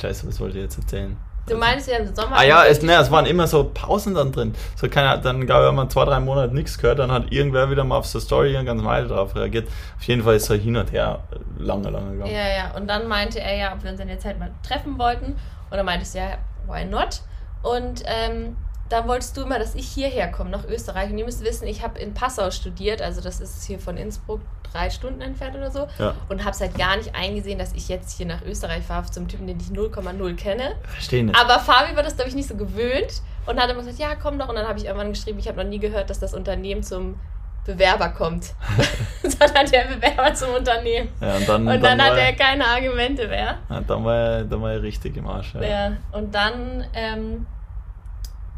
scheiße, 0.00 0.28
was 0.28 0.38
wollte 0.38 0.58
ich 0.58 0.64
jetzt 0.64 0.78
erzählen? 0.78 1.16
Du 1.46 1.56
meinst 1.56 1.88
ja 1.88 1.98
im 1.98 2.14
Sommer. 2.14 2.36
Ah 2.36 2.42
ja, 2.42 2.64
es, 2.64 2.82
ne, 2.82 2.94
es 2.94 3.10
waren 3.10 3.26
immer 3.26 3.46
so 3.46 3.70
Pausen 3.72 4.14
dann 4.14 4.32
drin. 4.32 4.54
So 4.76 4.88
keine, 4.88 5.18
dann 5.20 5.46
gab 5.46 5.62
es 5.62 5.72
mal 5.72 5.88
zwei, 5.88 6.04
drei 6.04 6.20
Monate 6.20 6.54
nichts 6.54 6.78
gehört, 6.78 6.98
dann 6.98 7.10
hat 7.10 7.32
irgendwer 7.32 7.70
wieder 7.70 7.84
mal 7.84 7.96
auf 7.96 8.06
so 8.06 8.20
Story 8.20 8.52
ganz 8.64 8.82
Meile 8.82 9.08
drauf 9.08 9.34
reagiert. 9.34 9.68
Auf 9.96 10.02
jeden 10.04 10.22
Fall 10.22 10.36
ist 10.36 10.50
er 10.50 10.56
hin 10.56 10.76
und 10.76 10.92
her 10.92 11.20
lange, 11.58 11.90
lange 11.90 12.12
gegangen. 12.12 12.32
Ja, 12.32 12.48
ja. 12.48 12.76
Und 12.76 12.86
dann 12.88 13.08
meinte 13.08 13.40
er 13.40 13.56
ja, 13.56 13.72
ob 13.74 13.82
wir 13.82 13.90
uns 13.90 14.00
in 14.00 14.08
der 14.08 14.18
Zeit 14.18 14.38
mal 14.38 14.50
treffen 14.66 14.98
wollten. 14.98 15.36
Und 15.70 15.76
dann 15.76 15.86
meinte 15.86 16.06
ich 16.06 16.14
ja, 16.14 16.38
why 16.66 16.84
not? 16.84 17.20
Und 17.62 18.02
ähm, 18.06 18.56
dann 18.88 19.08
wolltest 19.08 19.36
du 19.36 19.42
immer, 19.42 19.58
dass 19.58 19.74
ich 19.74 19.88
hierher 19.88 20.30
komme, 20.30 20.50
nach 20.50 20.64
Österreich. 20.64 21.10
Und 21.10 21.18
ihr 21.18 21.24
müsst 21.24 21.42
wissen, 21.42 21.66
ich 21.66 21.82
habe 21.82 21.98
in 21.98 22.14
Passau 22.14 22.50
studiert, 22.50 23.00
also 23.00 23.20
das 23.20 23.40
ist 23.40 23.64
hier 23.64 23.78
von 23.78 23.96
Innsbruck 23.96 24.40
drei 24.72 24.90
Stunden 24.90 25.20
entfernt 25.20 25.56
oder 25.56 25.70
so. 25.70 25.86
Ja. 25.98 26.14
Und 26.28 26.40
habe 26.40 26.50
es 26.50 26.60
halt 26.60 26.76
gar 26.76 26.96
nicht 26.96 27.14
eingesehen, 27.14 27.58
dass 27.58 27.72
ich 27.72 27.88
jetzt 27.88 28.16
hier 28.16 28.26
nach 28.26 28.42
Österreich 28.42 28.84
fahre 28.84 29.10
zum 29.10 29.28
Typen, 29.28 29.46
den 29.46 29.58
ich 29.58 29.68
0,0 29.68 30.36
kenne. 30.36 30.74
Verstehe 30.82 31.24
nicht. 31.24 31.38
Aber 31.38 31.60
Fabi 31.60 31.96
war 31.96 32.02
das, 32.02 32.16
glaube 32.16 32.28
ich, 32.28 32.34
nicht 32.34 32.48
so 32.48 32.56
gewöhnt 32.56 33.22
und 33.46 33.60
hat 33.60 33.70
immer 33.70 33.80
gesagt, 33.80 33.98
ja, 33.98 34.14
komm 34.20 34.38
doch. 34.38 34.48
Und 34.48 34.56
dann 34.56 34.68
habe 34.68 34.78
ich 34.78 34.84
irgendwann 34.84 35.12
geschrieben, 35.12 35.38
ich 35.38 35.48
habe 35.48 35.62
noch 35.62 35.68
nie 35.68 35.78
gehört, 35.78 36.10
dass 36.10 36.18
das 36.18 36.34
Unternehmen 36.34 36.82
zum 36.82 37.18
Bewerber 37.64 38.10
kommt, 38.10 38.52
sondern 39.22 39.70
der 39.70 39.86
Bewerber 39.86 40.34
zum 40.34 40.50
Unternehmen. 40.50 41.08
Ja, 41.20 41.36
und 41.36 41.48
dann, 41.48 41.68
und 41.68 41.82
dann, 41.82 41.98
dann 41.98 42.02
hat 42.02 42.18
er 42.18 42.32
keine 42.34 42.66
Argumente 42.66 43.28
mehr. 43.28 43.58
Ja, 43.70 43.80
dann, 43.80 44.04
war 44.04 44.16
er, 44.16 44.44
dann 44.44 44.60
war 44.60 44.72
er 44.72 44.82
richtig 44.82 45.16
im 45.16 45.26
Arsch. 45.26 45.54
Ja, 45.54 45.62
ja 45.62 45.96
und 46.12 46.34
dann 46.34 46.84
ähm, 46.92 47.46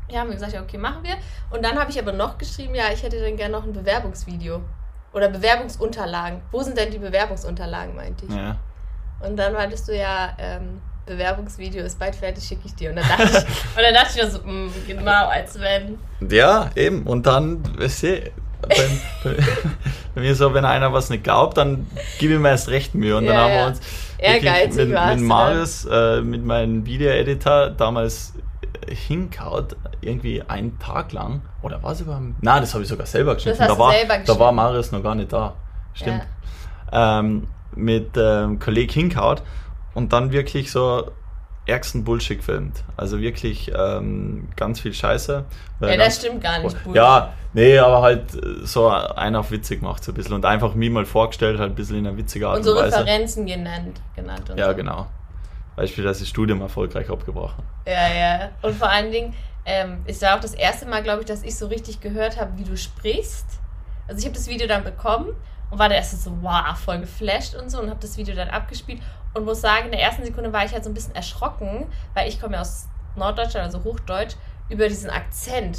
ja, 0.08 0.20
haben 0.20 0.28
wir 0.28 0.34
gesagt, 0.34 0.52
ja, 0.52 0.62
okay, 0.62 0.78
machen 0.78 1.02
wir. 1.02 1.16
Und 1.50 1.64
dann 1.64 1.78
habe 1.78 1.90
ich 1.90 1.98
aber 1.98 2.12
noch 2.12 2.38
geschrieben, 2.38 2.74
ja, 2.74 2.84
ich 2.92 3.02
hätte 3.02 3.20
dann 3.20 3.36
gerne 3.36 3.52
noch 3.52 3.64
ein 3.64 3.72
Bewerbungsvideo. 3.72 4.60
Oder 5.12 5.28
Bewerbungsunterlagen. 5.28 6.42
Wo 6.50 6.62
sind 6.62 6.76
denn 6.76 6.90
die 6.90 6.98
Bewerbungsunterlagen, 6.98 7.96
meinte 7.96 8.26
ich. 8.26 8.34
Ja. 8.34 8.56
Und 9.20 9.36
dann 9.36 9.54
meintest 9.54 9.88
du 9.88 9.96
ja, 9.96 10.36
ähm, 10.38 10.80
Bewerbungsvideo 11.06 11.84
ist 11.84 11.98
bald 11.98 12.14
fertig, 12.14 12.44
schicke 12.44 12.62
ich 12.66 12.74
dir. 12.74 12.90
Und 12.90 12.96
dann 12.96 13.08
dachte 13.08 13.24
ich, 13.24 13.34
und 13.76 13.82
dann 13.82 13.94
dachte 13.94 14.10
ich 14.14 14.22
mir 14.22 14.30
so, 14.30 14.38
mh, 14.40 14.52
mm, 14.52 14.72
genau, 14.86 15.28
als 15.28 15.58
wenn. 15.58 15.98
Ja, 16.28 16.70
eben. 16.76 17.04
Und 17.04 17.26
dann, 17.26 17.62
weißt 17.78 18.02
du, 18.02 18.20
bei, 18.62 19.34
bei, 20.14 20.20
mir 20.20 20.34
so, 20.34 20.52
wenn 20.54 20.64
einer 20.64 20.92
was 20.92 21.10
nicht 21.10 21.24
glaubt, 21.24 21.56
dann 21.56 21.86
gib 22.18 22.30
ihm 22.30 22.44
erst 22.44 22.68
recht 22.68 22.94
Mühe. 22.94 23.16
Und 23.16 23.24
ja, 23.24 23.32
dann 23.32 23.40
haben 23.40 23.54
wir 23.54 23.66
uns 23.66 23.80
Ehrgeizig 24.18 24.88
mit, 24.88 25.06
mit 25.06 25.20
Marius, 25.20 25.86
äh, 25.90 26.20
mit 26.20 26.44
meinem 26.44 26.84
Video-Editor 26.84 27.70
damals 27.70 28.32
hinkaut, 28.88 29.76
irgendwie 30.00 30.42
einen 30.42 30.78
Tag 30.78 31.12
lang. 31.12 31.42
Oder 31.62 31.82
war 31.82 31.92
es 31.92 32.00
über. 32.00 32.20
Nein, 32.40 32.60
das 32.60 32.74
habe 32.74 32.82
ich 32.82 32.88
sogar 32.88 33.06
selber 33.06 33.34
geschnitten. 33.34 33.58
Da 33.58 33.78
war, 33.78 33.92
da 34.24 34.38
war 34.38 34.52
Marius 34.52 34.92
noch 34.92 35.02
gar 35.02 35.14
nicht 35.14 35.32
da. 35.32 35.54
Stimmt. 35.94 36.26
Ja. 36.92 37.20
Ähm, 37.20 37.48
mit 37.74 38.10
ähm, 38.16 38.58
Kollege 38.58 38.92
hinkaut 38.92 39.42
und 39.94 40.12
dann 40.12 40.32
wirklich 40.32 40.70
so 40.70 41.10
ärgsten 41.66 42.04
Bullshit 42.04 42.38
gefilmt. 42.38 42.84
Also 42.96 43.20
wirklich 43.20 43.72
ähm, 43.76 44.48
ganz 44.56 44.80
viel 44.80 44.94
Scheiße. 44.94 45.44
Ja, 45.80 45.96
das 45.96 46.16
stimmt 46.16 46.42
gar 46.42 46.60
nicht. 46.60 46.72
Bullshit. 46.84 46.94
Ja, 46.94 47.32
nee, 47.54 47.78
aber 47.78 48.02
halt 48.02 48.24
so 48.62 48.88
einer 48.88 49.40
auf 49.40 49.50
witzig 49.50 49.82
macht 49.82 50.04
so 50.04 50.12
ein 50.12 50.14
bisschen 50.14 50.34
und 50.34 50.44
einfach 50.44 50.74
mir 50.74 50.90
mal 50.90 51.04
vorgestellt, 51.04 51.58
halt 51.58 51.72
ein 51.72 51.74
bisschen 51.74 51.98
in 51.98 52.06
einer 52.06 52.16
witzigen 52.16 52.46
Art 52.46 52.58
und, 52.60 52.68
und 52.68 52.76
Weise. 52.76 52.84
Und 52.84 52.92
so 52.92 52.98
Referenzen 52.98 53.46
genannt. 53.46 54.00
genannt 54.14 54.52
ja, 54.56 54.70
so. 54.70 54.76
genau. 54.76 55.06
Beispiel, 55.76 56.04
dass 56.04 56.18
das 56.18 56.28
Studium 56.28 56.62
erfolgreich 56.62 57.10
abgebrochen. 57.10 57.62
Ja, 57.86 58.12
ja. 58.12 58.50
Und 58.62 58.74
vor 58.74 58.88
allen 58.88 59.12
Dingen, 59.12 59.34
ähm, 59.64 60.02
es 60.06 60.22
war 60.22 60.36
auch 60.36 60.40
das 60.40 60.54
erste 60.54 60.86
Mal, 60.86 61.02
glaube 61.02 61.20
ich, 61.20 61.26
dass 61.26 61.42
ich 61.42 61.56
so 61.56 61.66
richtig 61.66 62.00
gehört 62.00 62.40
habe, 62.40 62.56
wie 62.56 62.64
du 62.64 62.76
sprichst. 62.76 63.46
Also 64.08 64.20
ich 64.20 64.24
habe 64.24 64.34
das 64.34 64.48
Video 64.48 64.66
dann 64.66 64.84
bekommen 64.84 65.34
und 65.70 65.78
war 65.78 65.88
der 65.88 65.98
erste 65.98 66.16
so, 66.16 66.32
wow, 66.40 66.76
voll 66.76 67.00
geflasht 67.00 67.54
und 67.54 67.70
so 67.70 67.80
und 67.80 67.90
habe 67.90 68.00
das 68.00 68.16
Video 68.16 68.34
dann 68.34 68.48
abgespielt 68.48 69.02
und 69.34 69.44
muss 69.44 69.60
sagen, 69.60 69.86
in 69.86 69.92
der 69.92 70.00
ersten 70.00 70.24
Sekunde 70.24 70.52
war 70.52 70.64
ich 70.64 70.72
halt 70.72 70.84
so 70.84 70.90
ein 70.90 70.94
bisschen 70.94 71.14
erschrocken, 71.14 71.86
weil 72.14 72.28
ich 72.28 72.40
komme 72.40 72.54
ja 72.54 72.60
aus 72.60 72.88
Norddeutschland, 73.16 73.66
also 73.66 73.84
Hochdeutsch, 73.84 74.34
über 74.68 74.88
diesen 74.88 75.10
Akzent. 75.10 75.78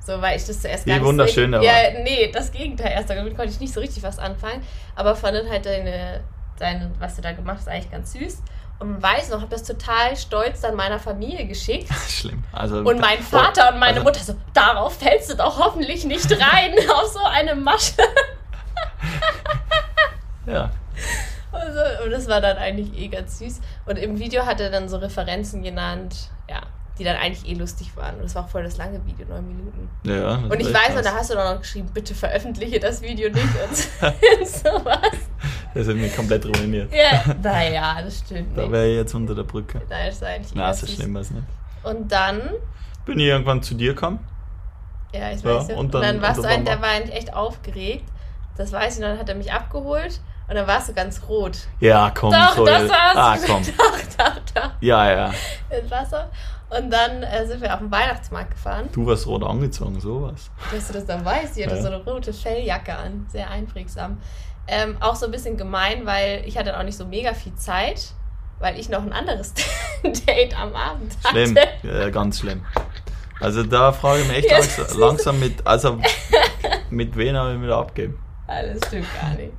So, 0.00 0.20
weil 0.22 0.36
ich 0.36 0.46
das 0.46 0.62
zuerst 0.62 0.86
gar 0.86 0.94
Wie 0.94 0.98
nicht 0.98 1.06
wunderschön, 1.06 1.52
so 1.52 1.58
richtig, 1.58 1.94
Ja, 1.94 2.02
nee, 2.02 2.30
das 2.32 2.52
Gegenteil 2.52 2.92
erst. 2.92 3.10
Damit 3.10 3.36
konnte 3.36 3.52
ich 3.52 3.60
nicht 3.60 3.72
so 3.72 3.80
richtig 3.80 4.02
was 4.02 4.18
anfangen. 4.18 4.62
Aber 4.96 5.14
fand 5.14 5.36
halt 5.48 5.66
deine, 5.66 6.20
deine, 6.58 6.90
was 6.98 7.16
du 7.16 7.22
da 7.22 7.32
gemacht 7.32 7.58
hast, 7.58 7.68
eigentlich 7.68 7.90
ganz 7.90 8.12
süß. 8.12 8.42
Und 8.80 9.02
weiß 9.02 9.28
noch, 9.28 9.42
habe 9.42 9.50
das 9.50 9.62
total 9.62 10.16
stolz 10.16 10.62
dann 10.62 10.74
meiner 10.74 10.98
Familie 10.98 11.46
geschickt. 11.46 11.88
Schlimm. 12.08 12.42
Also, 12.50 12.78
und 12.78 12.98
mein 12.98 13.20
Vater 13.20 13.72
und 13.72 13.78
meine 13.78 13.98
also, 13.98 14.04
Mutter 14.04 14.20
so, 14.20 14.34
darauf 14.54 14.98
fällst 14.98 15.30
du 15.30 15.36
doch 15.36 15.58
hoffentlich 15.58 16.06
nicht 16.06 16.32
rein, 16.32 16.72
auf 16.90 17.12
so 17.12 17.22
eine 17.22 17.54
Masche. 17.54 17.92
ja. 20.46 20.70
Also, 21.52 22.04
und 22.04 22.10
das 22.10 22.26
war 22.26 22.40
dann 22.40 22.56
eigentlich 22.56 22.98
eh 22.98 23.08
ganz 23.08 23.38
süß. 23.38 23.60
Und 23.84 23.98
im 23.98 24.18
Video 24.18 24.46
hat 24.46 24.60
er 24.60 24.70
dann 24.70 24.88
so 24.88 24.96
Referenzen 24.96 25.62
genannt, 25.62 26.30
ja, 26.48 26.62
die 26.98 27.04
dann 27.04 27.16
eigentlich 27.16 27.50
eh 27.50 27.54
lustig 27.54 27.96
waren. 27.96 28.16
Und 28.16 28.24
das 28.24 28.34
war 28.34 28.44
auch 28.44 28.48
voll 28.48 28.62
das 28.62 28.76
lange 28.76 29.04
Video, 29.06 29.26
neun 29.26 29.46
Minuten. 29.46 29.88
Ja. 30.04 30.34
Und 30.36 30.60
ich 30.60 30.72
weiß 30.72 30.94
noch, 30.94 31.02
da 31.02 31.14
hast 31.14 31.30
du 31.30 31.34
dann 31.34 31.54
noch 31.54 31.60
geschrieben, 31.62 31.88
bitte 31.92 32.14
veröffentliche 32.14 32.78
das 32.78 33.00
Video 33.00 33.30
nicht 33.30 33.44
und 33.44 33.76
sowas. 34.46 35.12
Das 35.74 35.86
hat 35.88 35.94
mich 35.94 36.14
komplett 36.14 36.44
ruiniert. 36.44 36.92
Ja, 36.92 37.34
naja, 37.42 38.02
das 38.02 38.18
stimmt. 38.18 38.56
Da 38.56 38.70
wäre 38.70 38.88
ich 38.88 38.96
jetzt 38.96 39.14
unter 39.14 39.34
der 39.34 39.44
Brücke. 39.44 39.80
Da 39.88 40.06
ist 40.06 40.22
eigentlich 40.22 40.52
Na, 40.54 40.74
so 40.74 40.86
schlimm 40.86 41.14
war 41.14 41.22
es 41.22 41.30
nicht. 41.30 41.44
Und 41.82 42.10
dann. 42.10 42.42
Bin 43.06 43.18
ich 43.18 43.26
irgendwann 43.26 43.62
zu 43.62 43.74
dir 43.74 43.94
gekommen. 43.94 44.18
Ja, 45.12 45.30
ich 45.32 45.44
weiß 45.44 45.68
ja. 45.68 45.76
Und 45.76 45.94
dann, 45.94 46.02
und 46.02 46.08
dann 46.08 46.22
warst 46.22 46.38
und 46.38 46.44
du 46.44 46.48
ein, 46.50 46.64
der 46.64 46.80
war 46.82 46.90
eigentlich 46.90 47.16
echt 47.16 47.32
aufgeregt. 47.34 48.04
Das 48.56 48.72
weiß 48.72 48.98
ich, 48.98 49.02
und 49.02 49.10
dann 49.10 49.18
hat 49.18 49.28
er 49.28 49.34
mich 49.34 49.52
abgeholt 49.52 50.20
und 50.48 50.56
dann 50.56 50.66
warst 50.66 50.88
du 50.88 50.92
ganz 50.92 51.22
rot. 51.28 51.58
Ja, 51.78 52.10
komm. 52.14 52.32
Doch, 52.32 52.56
so, 52.56 52.66
das 52.66 52.88
war's. 52.88 53.16
Ah, 53.16 53.38
komm. 53.46 53.62
Doch, 53.78 53.98
doch, 54.18 54.40
doch. 54.54 54.70
Ja, 54.80 55.10
ja. 55.10 55.32
Ins 55.70 55.90
Wasser. 55.90 56.28
Und 56.70 56.90
dann 56.90 57.24
äh, 57.24 57.46
sind 57.46 57.60
wir 57.60 57.74
auf 57.74 57.80
den 57.80 57.90
Weihnachtsmarkt 57.90 58.52
gefahren. 58.52 58.88
Du 58.92 59.04
warst 59.04 59.26
rot 59.26 59.42
angezogen, 59.42 60.00
sowas. 60.00 60.50
Dass 60.72 60.86
du 60.86 60.92
das 60.92 61.04
dann 61.04 61.24
weißt, 61.24 61.58
ich 61.58 61.66
hatte 61.66 61.76
ja. 61.76 61.82
so 61.82 61.88
eine 61.88 62.04
rote 62.04 62.32
Felljacke 62.32 62.94
an. 62.94 63.26
Sehr 63.28 63.50
einprägsam. 63.50 64.18
Ähm, 64.68 64.96
auch 65.00 65.16
so 65.16 65.26
ein 65.26 65.32
bisschen 65.32 65.56
gemein, 65.56 66.06
weil 66.06 66.44
ich 66.46 66.56
hatte 66.56 66.78
auch 66.78 66.84
nicht 66.84 66.96
so 66.96 67.04
mega 67.04 67.34
viel 67.34 67.54
Zeit, 67.56 68.12
weil 68.60 68.78
ich 68.78 68.88
noch 68.88 69.02
ein 69.02 69.12
anderes 69.12 69.52
Date 70.04 70.58
am 70.58 70.74
Abend 70.76 71.16
hatte. 71.24 71.46
Schlimm, 71.46 71.58
ja, 71.82 72.10
ganz 72.10 72.38
schlimm. 72.38 72.64
Also 73.40 73.64
da 73.64 73.90
frage 73.90 74.20
ich 74.20 74.28
mich 74.28 74.36
echt 74.36 74.50
ja, 74.50 74.58
langsam, 74.58 75.00
langsam, 75.00 75.40
mit, 75.40 75.66
also 75.66 75.98
mit 76.90 77.16
wem 77.16 77.36
habe 77.36 77.54
ich 77.54 77.62
wieder 77.62 77.78
abgeben? 77.78 78.18
Alles 78.46 78.86
stimmt 78.86 79.08
gar 79.20 79.30
nicht. 79.30 79.52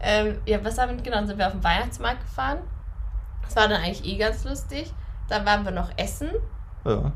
Ähm, 0.00 0.38
ja, 0.46 0.62
was 0.62 0.78
haben 0.78 0.96
wir 0.96 1.02
genau? 1.02 1.24
Sind 1.26 1.38
wir 1.38 1.46
auf 1.46 1.52
den 1.52 1.64
Weihnachtsmarkt 1.64 2.20
gefahren. 2.20 2.58
Das 3.42 3.56
war 3.56 3.68
dann 3.68 3.82
eigentlich 3.82 4.04
eh 4.04 4.16
ganz 4.16 4.44
lustig. 4.44 4.92
Dann 5.30 5.46
waren 5.46 5.64
wir 5.64 5.72
noch 5.72 5.90
essen. 5.96 6.28
Ja. 6.84 7.12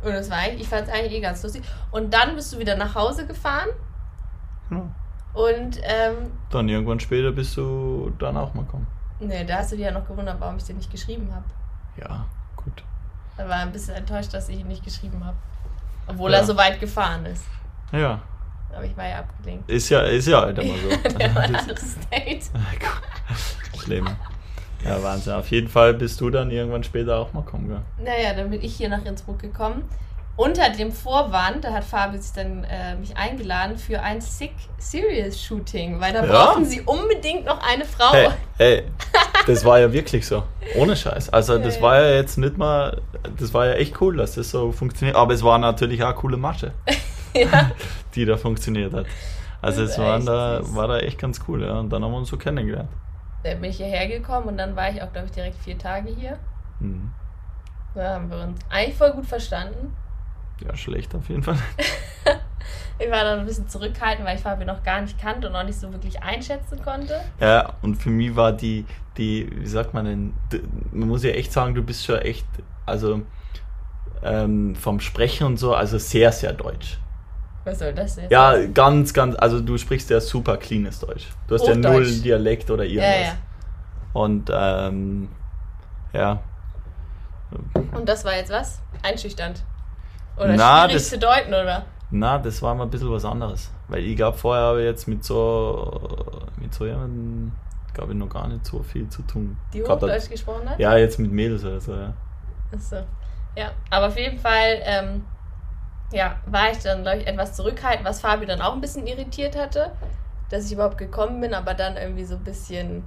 Und 0.00 0.12
das 0.12 0.30
war 0.30 0.38
eigentlich, 0.38 0.62
ich 0.62 0.68
fand 0.68 0.86
es 0.86 0.94
eigentlich 0.94 1.12
eh 1.12 1.20
ganz 1.20 1.42
lustig. 1.42 1.64
Und 1.90 2.14
dann 2.14 2.36
bist 2.36 2.52
du 2.52 2.58
wieder 2.58 2.76
nach 2.76 2.94
Hause 2.94 3.26
gefahren. 3.26 3.68
Ja. 4.70 4.82
Und 5.34 5.78
ähm, 5.82 6.32
dann 6.50 6.68
irgendwann 6.68 7.00
später 7.00 7.32
bist 7.32 7.56
du 7.56 8.12
dann 8.18 8.36
auch 8.36 8.54
mal 8.54 8.64
kommen. 8.64 8.86
Nee, 9.20 9.44
da 9.44 9.58
hast 9.58 9.72
du 9.72 9.76
dir 9.76 9.86
ja 9.86 9.90
noch 9.90 10.06
gewundert, 10.06 10.40
warum 10.40 10.56
ich 10.56 10.64
dir 10.64 10.74
nicht 10.74 10.90
geschrieben 10.90 11.28
habe. 11.34 11.44
Ja, 11.96 12.24
gut. 12.56 12.84
Er 13.36 13.48
war 13.48 13.56
ein 13.56 13.72
bisschen 13.72 13.94
enttäuscht, 13.94 14.32
dass 14.32 14.48
ich 14.48 14.60
ihn 14.60 14.68
nicht 14.68 14.84
geschrieben 14.84 15.24
habe. 15.24 15.36
Obwohl 16.06 16.30
ja. 16.30 16.38
er 16.38 16.44
so 16.44 16.56
weit 16.56 16.78
gefahren 16.78 17.26
ist. 17.26 17.44
Ja. 17.90 18.20
Aber 18.72 18.84
ich 18.84 18.96
war 18.96 19.08
ja 19.08 19.18
abgelenkt. 19.18 19.68
Ist 19.68 19.88
ja, 19.88 20.02
ist 20.02 20.28
ja 20.28 20.42
halt 20.42 20.58
immer 20.58 20.74
so. 20.74 21.08
Der 21.18 21.34
war 21.34 21.42
ein 21.44 21.56
anderes 21.56 21.96
Date. 22.10 22.50
Schlimm. 23.76 24.08
Ja, 24.84 25.02
Wahnsinn. 25.02 25.34
Auf 25.34 25.50
jeden 25.50 25.68
Fall 25.68 25.94
bist 25.94 26.20
du 26.20 26.30
dann 26.30 26.50
irgendwann 26.50 26.84
später 26.84 27.18
auch 27.18 27.32
mal 27.32 27.42
kommen, 27.42 27.68
gell? 27.68 27.80
Naja, 28.04 28.34
dann 28.34 28.50
bin 28.50 28.62
ich 28.62 28.76
hier 28.76 28.88
nach 28.88 29.04
Innsbruck 29.04 29.38
gekommen. 29.38 29.84
Unter 30.36 30.70
dem 30.70 30.92
Vorwand, 30.92 31.64
da 31.64 31.72
hat 31.72 31.82
Fabi 31.82 32.18
sich 32.18 32.32
dann 32.32 32.62
äh, 32.62 32.94
mich 32.94 33.16
eingeladen 33.16 33.76
für 33.76 34.00
ein 34.00 34.20
Sick 34.20 34.52
Serious 34.78 35.42
Shooting, 35.42 36.00
weil 36.00 36.12
da 36.12 36.24
ja. 36.24 36.30
brauchen 36.30 36.64
sie 36.64 36.80
unbedingt 36.82 37.44
noch 37.44 37.60
eine 37.60 37.84
Frau. 37.84 38.12
Hey, 38.12 38.28
hey, 38.56 38.84
das 39.48 39.64
war 39.64 39.80
ja 39.80 39.92
wirklich 39.92 40.24
so. 40.24 40.44
Ohne 40.76 40.94
Scheiß. 40.94 41.30
Also 41.30 41.58
das 41.58 41.82
war 41.82 42.00
ja 42.00 42.14
jetzt 42.14 42.38
nicht 42.38 42.56
mal, 42.56 43.00
das 43.36 43.52
war 43.52 43.66
ja 43.66 43.72
echt 43.72 44.00
cool, 44.00 44.16
dass 44.16 44.36
das 44.36 44.50
so 44.50 44.70
funktioniert. 44.70 45.16
Aber 45.16 45.34
es 45.34 45.42
war 45.42 45.58
natürlich 45.58 46.04
auch 46.04 46.10
eine 46.10 46.16
coole 46.16 46.36
Masche. 46.36 46.70
ja. 47.34 47.72
die 48.14 48.24
da 48.24 48.36
funktioniert 48.36 48.94
hat. 48.94 49.06
Also 49.60 49.82
es 49.82 49.98
waren 49.98 50.24
da, 50.24 50.60
war 50.62 50.86
da 50.86 50.98
echt 50.98 51.18
ganz 51.18 51.40
cool, 51.48 51.64
ja. 51.64 51.80
Und 51.80 51.90
dann 51.90 52.04
haben 52.04 52.12
wir 52.12 52.18
uns 52.18 52.28
so 52.28 52.36
kennengelernt. 52.36 52.88
Da 53.42 53.54
bin 53.54 53.64
ich 53.64 53.76
hierher 53.76 54.08
gekommen 54.08 54.48
und 54.48 54.58
dann 54.58 54.74
war 54.74 54.90
ich 54.90 55.00
auch, 55.02 55.12
glaube 55.12 55.26
ich, 55.26 55.32
direkt 55.32 55.56
vier 55.56 55.78
Tage 55.78 56.10
hier. 56.10 56.38
Mhm. 56.80 57.12
Da 57.94 58.14
haben 58.14 58.30
wir 58.30 58.38
uns 58.38 58.58
eigentlich 58.68 58.96
voll 58.96 59.12
gut 59.12 59.26
verstanden. 59.26 59.94
Ja, 60.64 60.76
schlecht 60.76 61.14
auf 61.14 61.28
jeden 61.28 61.42
Fall. 61.42 61.56
ich 62.98 63.10
war 63.10 63.24
dann 63.24 63.40
ein 63.40 63.46
bisschen 63.46 63.68
zurückhaltend, 63.68 64.26
weil 64.26 64.36
ich 64.36 64.42
Fabi 64.42 64.64
noch 64.64 64.82
gar 64.82 65.00
nicht 65.00 65.18
kannte 65.18 65.46
und 65.46 65.52
noch 65.52 65.64
nicht 65.64 65.78
so 65.78 65.92
wirklich 65.92 66.22
einschätzen 66.22 66.82
konnte. 66.82 67.20
Ja, 67.40 67.74
und 67.82 67.96
für 67.96 68.10
mich 68.10 68.34
war 68.34 68.52
die, 68.52 68.84
die, 69.16 69.48
wie 69.52 69.66
sagt 69.66 69.94
man 69.94 70.04
denn, 70.04 70.34
man 70.92 71.08
muss 71.08 71.22
ja 71.22 71.30
echt 71.30 71.52
sagen, 71.52 71.74
du 71.74 71.82
bist 71.82 72.04
schon 72.04 72.18
echt, 72.18 72.46
also 72.86 73.22
ähm, 74.22 74.74
vom 74.74 75.00
Sprechen 75.00 75.46
und 75.46 75.56
so, 75.58 75.74
also 75.74 75.98
sehr, 75.98 76.32
sehr 76.32 76.52
deutsch. 76.52 76.98
Was 77.68 77.80
soll 77.80 77.92
das 77.92 78.16
jetzt? 78.16 78.30
Ja, 78.30 78.66
ganz, 78.66 79.12
ganz, 79.12 79.36
also 79.36 79.60
du 79.60 79.76
sprichst 79.76 80.08
ja 80.08 80.20
super 80.20 80.56
cleanes 80.56 81.00
Deutsch. 81.00 81.26
Du 81.46 81.54
hast 81.54 81.66
ja 81.66 81.74
null 81.74 82.06
Dialekt 82.20 82.70
oder 82.70 82.84
irgendwas. 82.84 83.10
Ja, 83.10 83.26
ja. 83.26 83.32
Und 84.14 84.50
ähm, 84.50 85.28
ja. 86.14 86.40
Und 87.92 88.08
das 88.08 88.24
war 88.24 88.34
jetzt 88.36 88.50
was? 88.50 88.80
Einschüchternd. 89.02 89.62
Oder 90.38 90.56
na, 90.56 90.84
schwierig 90.84 90.94
das, 90.94 91.08
zu 91.10 91.18
deuten, 91.18 91.48
oder? 91.48 91.84
Na, 92.10 92.38
das 92.38 92.62
war 92.62 92.74
mal 92.74 92.84
ein 92.84 92.90
bisschen 92.90 93.10
was 93.10 93.26
anderes. 93.26 93.70
Weil 93.88 94.02
ich 94.04 94.16
glaube, 94.16 94.38
vorher 94.38 94.64
habe 94.64 94.80
ich 94.80 94.86
jetzt 94.86 95.06
mit 95.06 95.22
so 95.22 96.00
mit 96.56 96.72
so 96.72 96.86
jemandem, 96.86 97.52
glaube 97.92 98.12
ich, 98.12 98.18
noch 98.18 98.30
gar 98.30 98.48
nicht 98.48 98.64
so 98.64 98.82
viel 98.82 99.10
zu 99.10 99.20
tun. 99.22 99.58
Die 99.74 99.82
Hochdeutsch 99.82 100.30
gesprochen 100.30 100.70
hat? 100.70 100.78
Ja, 100.78 100.96
jetzt 100.96 101.18
mit 101.18 101.30
Mädels 101.30 101.64
oder 101.64 101.80
so, 101.80 101.92
ja. 101.92 102.14
Achso. 102.72 102.96
Ja, 103.56 103.72
aber 103.90 104.06
auf 104.06 104.16
jeden 104.16 104.38
Fall 104.38 104.80
ähm, 104.84 105.24
ja, 106.10 106.36
war 106.46 106.70
ich 106.70 106.78
dann, 106.78 107.02
glaube 107.02 107.18
ich, 107.18 107.26
etwas 107.26 107.54
zurückhaltend, 107.54 108.06
was 108.06 108.20
Fabi 108.20 108.46
dann 108.46 108.60
auch 108.62 108.72
ein 108.72 108.80
bisschen 108.80 109.06
irritiert 109.06 109.56
hatte, 109.56 109.92
dass 110.50 110.66
ich 110.66 110.72
überhaupt 110.72 110.98
gekommen 110.98 111.40
bin, 111.40 111.54
aber 111.54 111.74
dann 111.74 111.96
irgendwie 111.96 112.24
so 112.24 112.36
ein 112.36 112.44
bisschen 112.44 113.04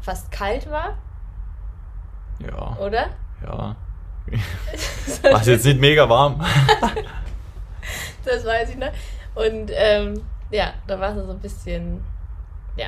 fast 0.00 0.30
kalt 0.30 0.70
war. 0.70 0.96
Ja. 2.38 2.76
Oder? 2.78 3.10
Ja. 3.42 3.76
war 5.22 5.40
es 5.40 5.46
jetzt 5.46 5.64
nicht 5.64 5.80
mega 5.80 6.08
warm. 6.08 6.44
das 8.24 8.44
weiß 8.44 8.70
ich 8.70 8.76
noch. 8.76 8.92
Und 9.34 9.70
ähm, 9.74 10.22
ja, 10.50 10.72
da 10.86 10.98
war 11.00 11.16
es 11.16 11.24
so 11.24 11.30
ein 11.30 11.40
bisschen, 11.40 12.04
ja, 12.76 12.86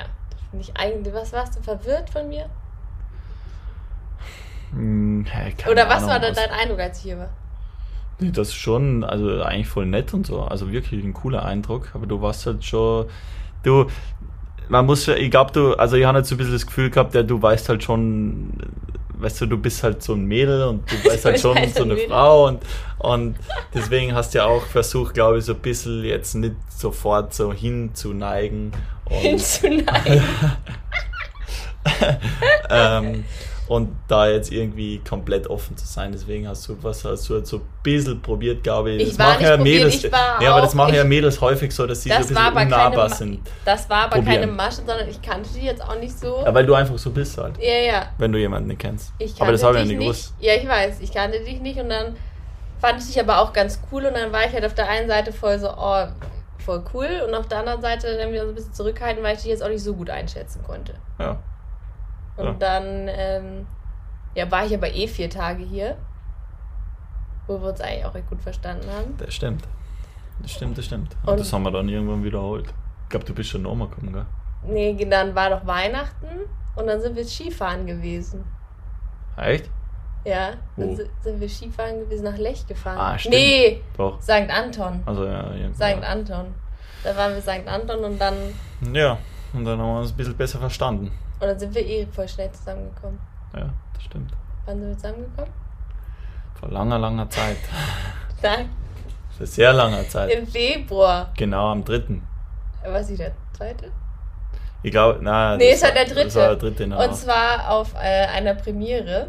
finde 0.50 0.64
ich 0.64 0.76
eigentlich, 0.76 1.12
was 1.12 1.32
warst 1.32 1.56
du 1.56 1.62
verwirrt 1.62 2.10
von 2.10 2.28
mir? 2.28 2.48
Hm, 4.70 5.26
Oder 5.70 5.88
was 5.88 5.98
Ahnung, 5.98 6.10
war 6.10 6.20
dann 6.20 6.34
dein 6.34 6.50
Eindruck, 6.50 6.80
als 6.80 6.98
ich 6.98 7.04
hier 7.04 7.18
war? 7.18 7.30
Das 8.18 8.54
schon, 8.54 9.04
also 9.04 9.42
eigentlich 9.42 9.68
voll 9.68 9.86
nett 9.86 10.14
und 10.14 10.26
so. 10.26 10.40
Also 10.42 10.72
wirklich 10.72 11.04
ein 11.04 11.12
cooler 11.12 11.44
Eindruck. 11.44 11.90
Aber 11.94 12.06
du 12.06 12.22
warst 12.22 12.46
halt 12.46 12.64
schon, 12.64 13.06
du, 13.62 13.86
man 14.68 14.86
muss, 14.86 15.06
ich 15.08 15.30
glaube, 15.30 15.52
du, 15.52 15.74
also 15.74 15.96
ich 15.96 16.04
habe 16.04 16.18
jetzt 16.18 16.28
so 16.28 16.34
ein 16.34 16.38
bisschen 16.38 16.54
das 16.54 16.66
Gefühl 16.66 16.90
gehabt, 16.90 17.14
ja, 17.14 17.22
du 17.22 17.40
weißt 17.40 17.68
halt 17.68 17.82
schon, 17.82 18.52
weißt 19.18 19.42
du, 19.42 19.46
du 19.46 19.58
bist 19.58 19.82
halt 19.82 20.02
so 20.02 20.14
ein 20.14 20.24
Mädel 20.24 20.64
und 20.64 20.90
du 20.90 21.04
weißt 21.10 21.26
halt 21.26 21.40
schon 21.40 21.56
so 21.74 21.82
eine 21.82 21.94
Mädel. 21.94 22.08
Frau 22.08 22.46
und, 22.46 22.62
und 22.98 23.36
deswegen 23.74 24.14
hast 24.14 24.34
du 24.34 24.38
ja 24.38 24.46
auch 24.46 24.64
versucht, 24.64 25.14
glaube 25.14 25.38
ich, 25.38 25.44
so 25.44 25.52
ein 25.52 25.60
bisschen 25.60 26.02
jetzt 26.04 26.34
nicht 26.34 26.54
sofort 26.70 27.34
so 27.34 27.52
hinzuneigen. 27.52 28.72
hinzuneigen. 29.08 30.22
ähm, 32.70 33.24
und 33.68 33.96
da 34.06 34.28
jetzt 34.28 34.52
irgendwie 34.52 34.98
komplett 34.98 35.48
offen 35.48 35.76
zu 35.76 35.86
sein. 35.86 36.12
Deswegen 36.12 36.46
hast 36.46 36.68
du 36.68 36.76
was 36.82 37.04
hast 37.04 37.28
du 37.28 37.44
so 37.44 37.56
ein 37.56 37.62
bisschen 37.82 38.20
probiert, 38.22 38.62
glaube 38.62 38.92
ich. 38.92 39.02
Das 39.02 39.12
ich 39.12 39.18
machen 39.18 39.42
ja 39.42 39.56
probiert, 39.56 39.84
Mädels. 39.84 40.02
ja, 40.02 40.52
aber 40.52 40.60
das 40.60 40.74
machen 40.74 40.94
ja 40.94 41.04
Mädels 41.04 41.40
häufig 41.40 41.74
so, 41.74 41.86
dass 41.86 42.02
sie 42.02 42.10
so 42.10 42.14
ein 42.14 42.22
bisschen 42.22 42.36
unnahbar 42.36 43.10
sind. 43.10 43.40
Das 43.64 43.88
war 43.90 44.04
aber 44.04 44.16
probieren. 44.16 44.40
keine 44.40 44.52
Masche, 44.52 44.76
sondern 44.86 45.08
ich 45.08 45.20
kannte 45.20 45.48
die 45.54 45.64
jetzt 45.64 45.82
auch 45.82 45.98
nicht 45.98 46.18
so. 46.18 46.42
Ja, 46.44 46.54
weil 46.54 46.64
du 46.66 46.74
einfach 46.74 46.98
so 46.98 47.10
bist 47.10 47.36
halt. 47.38 47.54
Ja, 47.60 47.78
ja. 47.78 48.06
Wenn 48.18 48.32
du 48.32 48.38
jemanden 48.38 48.68
nicht 48.68 48.80
kennst. 48.80 49.12
Ich 49.18 49.40
aber 49.40 49.52
das 49.52 49.62
habe 49.62 49.74
ich 49.74 49.80
ja 49.80 49.86
nicht 49.86 49.98
gewusst. 49.98 50.34
Ja, 50.38 50.54
ich 50.54 50.68
weiß, 50.68 51.00
ich 51.00 51.12
kannte 51.12 51.40
dich 51.40 51.60
nicht 51.60 51.78
und 51.78 51.88
dann 51.88 52.16
fand 52.78 53.00
ich 53.00 53.06
dich 53.06 53.18
aber 53.18 53.40
auch 53.40 53.52
ganz 53.52 53.80
cool 53.90 54.04
und 54.06 54.14
dann 54.14 54.32
war 54.32 54.44
ich 54.44 54.52
halt 54.52 54.64
auf 54.64 54.74
der 54.74 54.88
einen 54.88 55.08
Seite 55.08 55.32
voll 55.32 55.58
so, 55.58 55.70
oh, 55.70 56.06
voll 56.58 56.84
cool 56.94 57.22
und 57.26 57.34
auf 57.34 57.48
der 57.48 57.58
anderen 57.58 57.80
Seite 57.80 58.16
dann 58.16 58.32
wieder 58.32 58.44
so 58.44 58.50
ein 58.50 58.54
bisschen 58.54 58.74
zurückhalten, 58.74 59.22
weil 59.24 59.34
ich 59.34 59.42
dich 59.42 59.50
jetzt 59.50 59.62
auch 59.62 59.68
nicht 59.68 59.82
so 59.82 59.94
gut 59.94 60.10
einschätzen 60.10 60.62
konnte. 60.64 60.94
Ja. 61.18 61.38
Und 62.36 62.44
ja. 62.44 62.52
dann 62.54 63.08
ähm, 63.08 63.66
ja, 64.34 64.50
war 64.50 64.66
ich 64.66 64.74
aber 64.74 64.92
eh 64.92 65.08
vier 65.08 65.30
Tage 65.30 65.64
hier, 65.64 65.96
wo 67.46 67.60
wir 67.60 67.70
uns 67.70 67.80
eigentlich 67.80 68.04
auch 68.04 68.14
recht 68.14 68.28
gut 68.28 68.42
verstanden 68.42 68.88
haben. 68.90 69.16
Das 69.16 69.34
stimmt. 69.34 69.64
Das 70.42 70.52
stimmt, 70.52 70.76
das 70.76 70.84
stimmt. 70.84 71.16
Und, 71.22 71.32
und 71.32 71.40
das 71.40 71.52
haben 71.52 71.62
wir 71.62 71.70
dann 71.70 71.88
irgendwann 71.88 72.22
wiederholt. 72.22 72.66
Ich 73.04 73.08
glaube, 73.08 73.24
du 73.24 73.34
bist 73.34 73.50
schon 73.50 73.62
nochmal 73.62 73.88
gekommen, 73.88 74.12
gell? 74.12 74.26
Nee, 74.64 75.06
dann 75.08 75.34
war 75.34 75.50
doch 75.50 75.66
Weihnachten 75.66 76.26
und 76.74 76.86
dann 76.86 77.00
sind 77.00 77.16
wir 77.16 77.24
Skifahren 77.24 77.86
gewesen. 77.86 78.44
Echt? 79.36 79.70
Ja, 80.24 80.54
dann 80.76 80.96
sind 80.96 81.40
wir 81.40 81.48
Skifahren 81.48 82.00
gewesen, 82.00 82.24
nach 82.24 82.36
Lech 82.36 82.66
gefahren. 82.66 82.98
Ah, 82.98 83.16
stimmt. 83.16 83.36
Nee, 83.36 83.80
Doch. 83.96 84.20
St. 84.20 84.30
Anton. 84.50 85.02
Also 85.06 85.24
ja, 85.24 85.52
St. 85.72 86.04
Anton. 86.04 86.52
Da 87.04 87.16
waren 87.16 87.34
wir 87.34 87.40
St. 87.40 87.66
Anton 87.66 88.04
und 88.04 88.20
dann. 88.20 88.34
Ja, 88.92 89.18
und 89.52 89.64
dann 89.64 89.78
haben 89.78 89.86
wir 89.94 90.00
uns 90.00 90.10
ein 90.10 90.16
bisschen 90.16 90.36
besser 90.36 90.58
verstanden. 90.58 91.12
Und 91.38 91.46
dann 91.48 91.58
sind 91.58 91.74
wir 91.74 91.84
eh 91.84 92.06
voll 92.06 92.28
schnell 92.28 92.50
zusammengekommen. 92.52 93.18
Ja, 93.54 93.68
das 93.94 94.02
stimmt. 94.04 94.32
Wann 94.64 94.80
sind 94.80 94.88
wir 94.88 94.96
zusammengekommen? 94.96 95.52
Vor 96.58 96.70
langer, 96.70 96.98
langer 96.98 97.28
Zeit. 97.28 97.58
Nein. 98.42 98.70
Vor 99.36 99.46
sehr 99.46 99.72
langer 99.72 100.08
Zeit. 100.08 100.30
Im 100.30 100.46
Februar. 100.46 101.30
Genau, 101.36 101.70
am 101.70 101.84
3. 101.84 102.20
Was 102.86 103.10
ist 103.10 103.20
der 103.20 103.32
zweite? 103.52 103.92
Ich 104.82 104.92
glaube, 104.92 105.18
na. 105.20 105.56
Nee, 105.56 105.72
es 105.72 105.82
war 105.82 105.90
der 105.90 106.04
dritte. 106.04 106.24
Das 106.24 106.34
war 106.36 106.48
der 106.48 106.56
dritte, 106.56 106.84
genau. 106.84 107.02
Und 107.04 107.14
zwar 107.14 107.70
auf 107.70 107.94
äh, 107.94 108.26
einer 108.26 108.54
Premiere. 108.54 109.28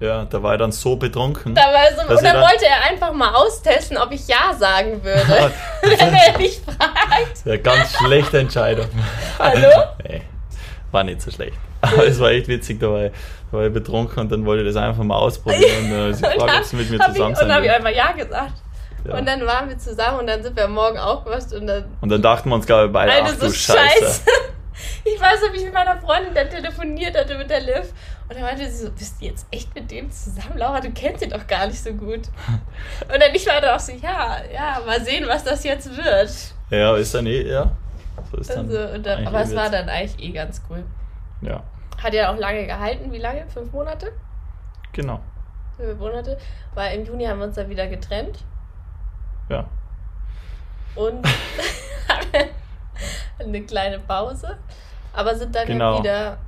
Ja, 0.00 0.24
da 0.24 0.42
war 0.42 0.52
er 0.52 0.58
dann 0.58 0.72
so 0.72 0.96
betrunken. 0.96 1.54
Da 1.54 1.62
war 1.62 1.86
so, 1.94 2.02
und 2.02 2.22
dann, 2.22 2.34
dann 2.34 2.42
wollte 2.42 2.66
er 2.66 2.90
einfach 2.90 3.12
mal 3.12 3.34
austesten, 3.34 3.96
ob 3.98 4.12
ich 4.12 4.26
Ja 4.28 4.52
sagen 4.56 5.02
würde. 5.02 5.26
wenn 5.82 6.14
er 6.14 6.38
mich 6.38 6.60
fragt. 6.60 7.44
Ja, 7.44 7.56
ganz 7.56 7.94
schlechte 7.96 8.38
Entscheidung. 8.38 8.88
Hallo? 9.38 9.68
Nee, 10.04 10.22
war 10.90 11.04
nicht 11.04 11.22
so 11.22 11.30
schlecht. 11.30 11.58
Aber 11.80 12.06
es 12.06 12.18
war 12.18 12.30
echt 12.30 12.48
witzig, 12.48 12.80
da 12.80 12.90
war, 12.90 13.04
ich, 13.06 13.12
da 13.50 13.58
war 13.58 13.66
ich 13.66 13.72
betrunken 13.72 14.18
und 14.18 14.32
dann 14.32 14.44
wollte 14.44 14.62
ich 14.62 14.74
das 14.74 14.82
einfach 14.82 15.02
mal 15.02 15.16
ausprobieren. 15.16 15.84
Und 15.84 15.90
dann 15.90 16.14
sie 16.14 16.24
ob 16.38 16.64
sie 16.64 16.76
mit 16.76 16.90
mir 16.90 16.98
zusammen 16.98 17.34
sind. 17.34 17.42
Und 17.44 17.48
dann 17.48 17.52
habe 17.52 17.66
ich 17.66 17.72
einfach 17.72 17.94
Ja 17.94 18.12
gesagt. 18.12 18.54
Ja. 19.06 19.16
Und 19.16 19.26
dann 19.26 19.46
waren 19.46 19.68
wir 19.68 19.78
zusammen 19.78 20.20
und 20.20 20.26
dann 20.26 20.42
sind 20.42 20.56
wir 20.56 20.64
am 20.64 20.74
Morgen 20.74 20.98
aufgewacht 20.98 21.52
und 21.52 21.66
dann. 21.66 21.84
Und 22.00 22.08
dann 22.08 22.20
dachten 22.20 22.48
wir 22.48 22.56
uns, 22.56 22.66
glaube 22.66 22.86
ich, 22.86 22.92
beide, 22.92 23.12
ach 23.22 23.28
so 23.28 23.50
Scheiße. 23.50 23.74
Scheiße. 23.74 24.22
Ich 25.04 25.20
weiß, 25.20 25.40
ob 25.48 25.54
ich 25.54 25.64
mit 25.64 25.74
meiner 25.74 26.00
Freundin 26.00 26.34
dann 26.34 26.48
telefoniert 26.48 27.16
hatte 27.16 27.36
mit 27.36 27.50
der 27.50 27.60
Liv. 27.60 27.92
Und 28.28 28.34
dann 28.34 28.42
meinte 28.42 28.68
sie 28.70 28.84
so, 28.84 28.90
bist 28.92 29.20
du 29.20 29.26
jetzt 29.26 29.46
echt 29.50 29.74
mit 29.74 29.90
dem 29.90 30.10
zusammen? 30.10 30.56
Laura, 30.56 30.80
du 30.80 30.90
kennst 30.90 31.22
ihn 31.22 31.30
doch 31.30 31.46
gar 31.46 31.66
nicht 31.66 31.82
so 31.82 31.92
gut. 31.92 32.20
Und 33.12 33.20
dann 33.20 33.34
ich 33.34 33.46
war 33.46 33.60
dann 33.60 33.74
auch 33.74 33.80
so, 33.80 33.92
ja, 33.92 34.36
ja, 34.52 34.80
mal 34.86 35.02
sehen, 35.02 35.24
was 35.26 35.44
das 35.44 35.64
jetzt 35.64 35.96
wird. 35.96 36.30
Ja, 36.70 36.96
ist 36.96 37.14
dann 37.14 37.26
eh, 37.26 37.42
ja. 37.42 37.72
So 38.30 38.38
ist 38.38 38.50
dann. 38.50 38.70
Also, 38.70 38.98
dann 38.98 39.26
aber 39.26 39.40
es 39.40 39.54
war 39.54 39.70
dann 39.70 39.88
eigentlich 39.88 40.28
eh 40.28 40.32
ganz 40.32 40.62
cool. 40.68 40.84
Ja. 41.40 41.62
Hat 42.02 42.14
ja 42.14 42.32
auch 42.32 42.36
lange 42.36 42.66
gehalten. 42.66 43.12
Wie 43.12 43.18
lange? 43.18 43.46
Fünf 43.48 43.72
Monate? 43.72 44.12
Genau. 44.92 45.20
Fünf 45.76 45.98
Monate. 45.98 46.38
Weil 46.74 46.98
im 46.98 47.06
Juni 47.06 47.24
haben 47.24 47.38
wir 47.38 47.46
uns 47.46 47.56
dann 47.56 47.68
wieder 47.68 47.86
getrennt. 47.86 48.44
Ja. 49.48 49.64
Und 50.94 51.26
eine 53.38 53.62
kleine 53.62 53.98
Pause. 54.00 54.58
Aber 55.12 55.34
sind 55.34 55.54
dann 55.54 55.66
genau. 55.66 56.00
wieder 56.00 56.38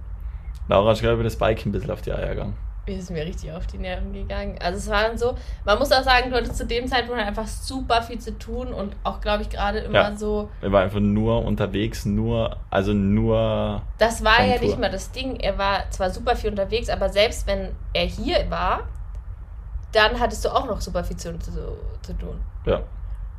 Laura 0.70 0.92
ich, 0.92 1.00
das 1.00 1.36
Bike 1.36 1.66
ein 1.66 1.72
bisschen 1.72 1.90
auf 1.90 2.00
die 2.00 2.12
Eier 2.12 2.28
gegangen. 2.28 2.56
Sind 2.98 3.10
mir 3.10 3.24
richtig 3.24 3.52
auf 3.52 3.66
die 3.66 3.78
Nerven 3.78 4.12
gegangen. 4.12 4.56
Also 4.60 4.78
es 4.78 4.88
war 4.88 5.02
dann 5.02 5.18
so, 5.18 5.36
man 5.64 5.78
muss 5.78 5.92
auch 5.92 6.02
sagen, 6.02 6.30
du 6.30 6.36
hattest 6.36 6.56
zu 6.56 6.66
dem 6.66 6.86
Zeitpunkt 6.86 7.20
einfach 7.20 7.46
super 7.46 8.02
viel 8.02 8.18
zu 8.18 8.36
tun 8.38 8.72
und 8.72 8.96
auch, 9.04 9.20
glaube 9.20 9.42
ich, 9.42 9.50
gerade 9.50 9.80
immer 9.80 9.94
ja. 9.94 10.16
so. 10.16 10.48
Er 10.60 10.72
war 10.72 10.82
einfach 10.82 11.00
nur 11.00 11.44
unterwegs, 11.44 12.04
nur, 12.04 12.56
also 12.70 12.92
nur. 12.92 13.82
Das 13.98 14.24
war 14.24 14.44
ja 14.44 14.56
Tour. 14.56 14.66
nicht 14.66 14.78
mal 14.78 14.90
das 14.90 15.12
Ding. 15.12 15.36
Er 15.36 15.58
war 15.58 15.90
zwar 15.90 16.10
super 16.10 16.36
viel 16.36 16.50
unterwegs, 16.50 16.88
aber 16.88 17.08
selbst 17.08 17.46
wenn 17.46 17.68
er 17.92 18.06
hier 18.06 18.50
war, 18.50 18.88
dann 19.92 20.18
hattest 20.18 20.44
du 20.44 20.48
auch 20.48 20.66
noch 20.66 20.80
super 20.80 21.04
viel 21.04 21.16
zu, 21.16 21.38
zu, 21.38 21.50
zu 22.02 22.12
tun. 22.14 22.40
Ja. 22.64 22.82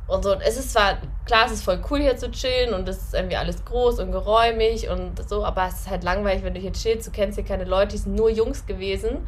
Und 0.08 0.24
so, 0.24 0.34
es 0.34 0.56
ist 0.56 0.72
zwar, 0.72 0.98
klar, 1.24 1.46
es 1.46 1.52
ist 1.52 1.64
voll 1.64 1.80
cool 1.90 2.00
hier 2.00 2.16
zu 2.16 2.30
chillen 2.30 2.74
und 2.74 2.88
es 2.88 2.98
ist 2.98 3.14
irgendwie 3.14 3.36
alles 3.36 3.64
groß 3.64 4.00
und 4.00 4.12
geräumig 4.12 4.88
und 4.88 5.28
so, 5.28 5.44
aber 5.44 5.68
es 5.68 5.80
ist 5.80 5.90
halt 5.90 6.04
langweilig, 6.04 6.44
wenn 6.44 6.54
du 6.54 6.60
hier 6.60 6.72
chillst, 6.72 7.06
du 7.06 7.10
kennst 7.12 7.38
hier 7.38 7.44
keine 7.44 7.64
Leute, 7.64 7.92
die 7.92 7.98
sind 7.98 8.14
nur 8.14 8.28
Jungs 8.28 8.66
gewesen 8.66 9.26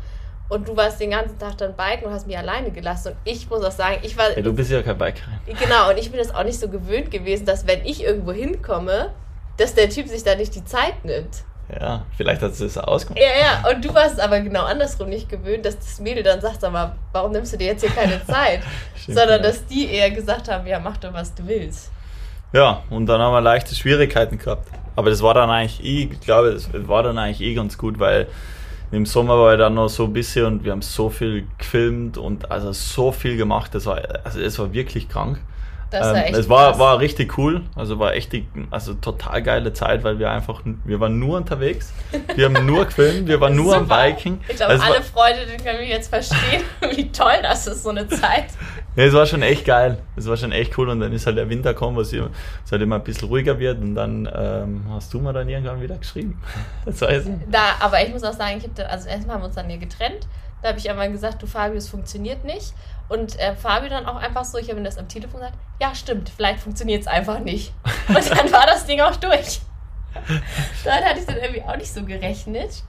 und 0.49 0.69
du 0.69 0.77
warst 0.77 1.01
den 1.01 1.11
ganzen 1.11 1.39
Tag 1.39 1.57
dann 1.59 1.75
biken 1.75 2.07
und 2.07 2.13
hast 2.13 2.27
mich 2.27 2.37
alleine 2.37 2.71
gelassen 2.71 3.13
und 3.13 3.17
ich 3.25 3.49
muss 3.49 3.65
auch 3.65 3.71
sagen, 3.71 3.99
ich 4.03 4.19
war... 4.19 4.37
Ja, 4.37 4.43
du 4.43 4.53
bist 4.53 4.71
ja 4.71 4.83
kein 4.83 4.99
Bikerin. 4.99 5.39
Genau, 5.47 5.91
und 5.91 5.97
ich 5.97 6.11
bin 6.11 6.19
das 6.19 6.35
auch 6.35 6.45
nicht 6.45 6.59
so 6.59 6.69
gewöhnt 6.69 7.11
gewesen, 7.11 7.47
dass 7.47 7.67
wenn 7.67 7.85
ich 7.87 8.03
irgendwo 8.03 8.33
hinkomme, 8.33 9.11
dass 9.57 9.75
der 9.75 9.89
Typ 9.89 10.09
sich 10.09 10.25
da 10.25 10.35
nicht 10.35 10.55
die 10.55 10.65
Zeit 10.65 11.05
nimmt. 11.05 11.45
Ja, 11.69 12.05
vielleicht 12.17 12.43
hat 12.43 12.55
sie 12.55 12.67
es 12.67 12.77
ausgemacht. 12.77 13.23
Ja, 13.23 13.63
ja, 13.65 13.71
und 13.71 13.85
du 13.85 13.95
warst 13.95 14.21
aber 14.21 14.41
genau 14.41 14.65
andersrum 14.65 15.09
nicht 15.09 15.29
gewöhnt, 15.29 15.65
dass 15.65 15.79
das 15.79 15.99
Mädel 16.01 16.23
dann 16.23 16.41
sagt, 16.41 16.63
aber 16.63 16.95
warum 17.13 17.33
nimmst 17.33 17.53
du 17.55 17.57
dir 17.57 17.69
jetzt 17.69 17.81
hier 17.81 17.91
keine 17.91 18.25
Zeit? 18.27 18.61
Sondern 19.07 19.43
dass 19.43 19.65
die 19.67 19.91
eher 19.91 20.11
gesagt 20.11 20.51
haben, 20.51 20.67
ja, 20.67 20.79
mach 20.79 20.99
doch, 20.99 21.13
was 21.13 21.35
du 21.35 21.47
willst. 21.47 21.91
Ja, 22.53 22.83
und 22.91 23.07
dann 23.07 23.21
haben 23.21 23.33
wir 23.33 23.41
leichte 23.41 23.75
Schwierigkeiten 23.75 24.39
gehabt. 24.39 24.69
Aber 24.95 25.11
das 25.11 25.23
war 25.23 25.35
dann 25.35 25.51
eigentlich 25.51 25.83
eh, 25.83 26.09
ich 26.13 26.21
glaube, 26.21 26.53
das 26.53 26.69
war 26.73 27.03
dann 27.03 27.19
eigentlich 27.19 27.41
eh 27.41 27.55
ganz 27.55 27.77
gut, 27.79 27.99
weil 27.99 28.29
im 28.93 29.07
Sommer 29.07 29.39
war 29.39 29.55
ich 29.55 29.59
dann 29.59 29.75
noch 29.75 29.89
so 29.89 30.05
ein 30.05 30.13
bisschen 30.13 30.47
und 30.47 30.65
wir 30.65 30.73
haben 30.73 30.83
so 30.83 31.11
viel 31.11 31.47
gefilmt 31.59 32.17
und 32.17 32.51
also 32.51 32.73
so 32.73 33.11
viel 33.11 33.37
gemacht, 33.37 33.75
das 33.75 33.87
war, 33.87 34.01
also 34.23 34.41
es 34.41 34.59
war 34.59 34.73
wirklich 34.73 35.09
krank. 35.09 35.41
Das 35.95 36.17
ähm, 36.17 36.35
es 36.35 36.49
war, 36.49 36.77
war 36.81 36.99
richtig 36.99 37.39
cool, 37.39 37.63
also 37.77 38.01
war 38.01 38.15
echt 38.15 38.33
die, 38.33 38.49
also 38.73 38.95
total 38.95 39.43
geile 39.43 39.73
Zeit, 39.73 40.03
weil 40.03 40.19
wir 40.19 40.29
einfach, 40.29 40.63
wir 40.65 40.99
waren 40.99 41.21
nur 41.21 41.37
unterwegs, 41.37 41.93
wir 42.35 42.47
haben 42.47 42.67
nur 42.67 42.87
gefilmt, 42.87 43.29
wir 43.29 43.41
waren 43.41 43.55
nur 43.57 43.77
am 43.77 43.87
Biking. 43.87 44.41
Ich 44.49 44.57
glaube, 44.57 44.73
also 44.73 44.85
alle 44.85 45.03
Freunde, 45.03 45.47
die 45.47 45.63
können 45.63 45.79
mich 45.79 45.91
jetzt 45.91 46.09
verstehen, 46.09 46.63
wie 46.97 47.13
toll 47.13 47.39
das 47.43 47.69
ist, 47.69 47.85
so 47.85 47.91
eine 47.91 48.09
Zeit. 48.09 48.47
Ja, 48.97 49.05
es 49.05 49.13
war 49.13 49.25
schon 49.27 49.43
echt 49.43 49.65
geil, 49.65 49.99
es 50.17 50.27
war 50.27 50.37
schon 50.37 50.51
echt 50.51 50.77
cool 50.79 50.89
und 50.89 50.99
dann 50.99 51.13
ist 51.13 51.27
halt 51.27 51.37
der 51.37 51.49
Winter 51.49 51.75
gekommen, 51.75 51.97
wo 51.97 52.01
es 52.01 52.13
halt 52.13 52.83
immer 52.83 52.97
ein 52.97 53.05
bisschen 53.05 53.29
ruhiger 53.29 53.61
wird 53.61 53.81
und 53.81 53.95
dann 53.95 54.29
ähm, 54.35 54.85
hast 54.91 55.15
du 55.15 55.21
mir 55.21 55.33
dann 55.33 55.49
irgendwann 55.49 55.81
wieder 55.81 55.97
geschrieben. 55.97 56.43
Das 56.85 57.01
heißt, 57.03 57.29
da, 57.51 57.77
aber 57.81 58.03
ich 58.03 58.13
muss 58.13 58.25
auch 58.25 58.33
sagen, 58.33 58.59
ich 58.59 58.65
hab, 58.65 58.91
also 58.91 59.09
erstmal 59.09 59.37
haben 59.37 59.43
wir 59.43 59.47
uns 59.47 59.55
dann 59.55 59.69
hier 59.69 59.79
getrennt, 59.79 60.27
da 60.65 60.71
habe 60.71 60.79
ich 60.79 60.89
einmal 60.91 61.11
gesagt, 61.13 61.43
du 61.43 61.47
Fabio, 61.47 61.77
es 61.77 61.89
funktioniert 61.89 62.43
nicht. 62.45 62.73
Und 63.09 63.39
äh, 63.39 63.55
Fabio 63.55 63.91
dann 63.91 64.07
auch 64.07 64.17
einfach 64.17 64.45
so, 64.45 64.59
ich 64.59 64.69
habe 64.71 64.79
ihm 64.79 64.85
das 64.85 64.97
am 64.97 65.09
Telefon 65.09 65.41
gesagt, 65.41 65.59
ja 65.81 65.95
stimmt, 65.95 66.31
vielleicht 66.31 66.61
funktioniert 66.61 67.03
es 67.03 67.07
einfach 67.07 67.39
nicht. 67.39 67.73
Und 68.09 68.31
dann 68.31 68.51
war 68.53 68.67
das 68.67 68.87
Ding 68.87 69.01
auch 69.01 69.17
durch. 69.17 69.61
dann 70.85 71.05
hatte 71.05 71.21
ich 71.21 71.27
dann 71.27 71.37
irgendwie 71.37 71.63
auch 71.63 71.77
nicht 71.77 71.93
so 71.93 72.05
gerechnet. 72.05 72.83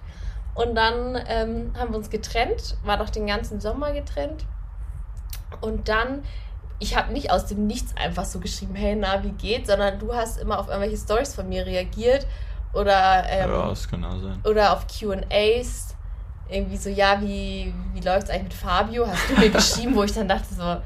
Und 0.54 0.76
dann 0.76 1.22
ähm, 1.28 1.74
haben 1.78 1.92
wir 1.92 1.98
uns 1.98 2.10
getrennt, 2.10 2.78
war 2.84 2.98
doch 2.98 3.10
den 3.10 3.28
ganzen 3.28 3.60
Sommer 3.60 3.92
getrennt. 3.92 4.46
Und 5.60 5.90
dann, 5.90 6.24
ich 6.80 6.96
habe 6.96 7.12
nicht 7.12 7.32
aus 7.32 7.46
dem 7.46 7.68
Nichts 7.68 7.94
einfach 7.98 8.24
so 8.26 8.40
geschrieben, 8.40 8.74
hey, 8.76 8.96
na, 8.96 9.22
wie 9.24 9.32
geht's? 9.32 9.70
Sondern 9.70 10.00
du 10.00 10.14
hast 10.14 10.40
immer 10.40 10.60
auf 10.60 10.70
irgendwelche 10.70 10.98
Stories 10.98 11.36
von 11.36 11.50
mir 11.50 11.66
reagiert. 11.66 12.26
Oder, 12.74 13.26
ähm, 13.28 13.50
kann 13.90 14.04
auch 14.06 14.20
sein. 14.20 14.40
oder 14.46 14.74
auf 14.74 14.86
QAs 14.88 15.95
irgendwie 16.50 16.78
so, 16.78 16.90
ja, 16.90 17.20
wie, 17.22 17.74
wie 17.94 18.00
läuft 18.02 18.24
es 18.24 18.30
eigentlich 18.30 18.44
mit 18.44 18.54
Fabio? 18.54 19.08
Hast 19.08 19.30
du 19.30 19.40
mir 19.40 19.50
geschrieben, 19.52 19.96
wo 19.96 20.04
ich 20.04 20.14
dann 20.14 20.28
dachte 20.28 20.54
so, 20.54 20.78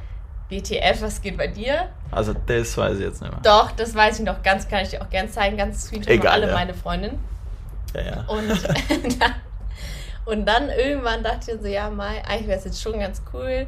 BTF, 0.50 1.02
was 1.02 1.22
geht 1.22 1.38
bei 1.38 1.48
dir? 1.48 1.90
Also 2.12 2.34
das 2.34 2.76
weiß 2.76 2.98
ich 2.98 3.04
jetzt 3.04 3.22
nicht 3.22 3.32
mehr. 3.32 3.42
Doch, 3.44 3.72
das 3.72 3.94
weiß 3.94 4.20
ich 4.20 4.26
noch 4.26 4.42
ganz, 4.42 4.68
kann 4.68 4.82
ich 4.82 4.90
dir 4.90 5.02
auch 5.02 5.10
gerne 5.10 5.30
zeigen, 5.30 5.58
ganz 5.58 5.86
Screenshot 5.86 6.10
Egal, 6.10 6.34
alle 6.34 6.48
ja. 6.48 6.54
meine 6.54 6.74
Freundinnen. 6.74 7.20
Ja, 7.94 8.02
ja. 8.02 8.26
Und, 8.28 8.52
und 10.26 10.46
dann 10.46 10.70
irgendwann 10.70 11.24
dachte 11.24 11.52
ich 11.52 11.62
so, 11.62 11.68
ja, 11.68 11.90
Mai, 11.90 12.24
eigentlich 12.26 12.48
wäre 12.48 12.58
es 12.58 12.66
jetzt 12.66 12.82
schon 12.82 13.00
ganz 13.00 13.22
cool. 13.34 13.68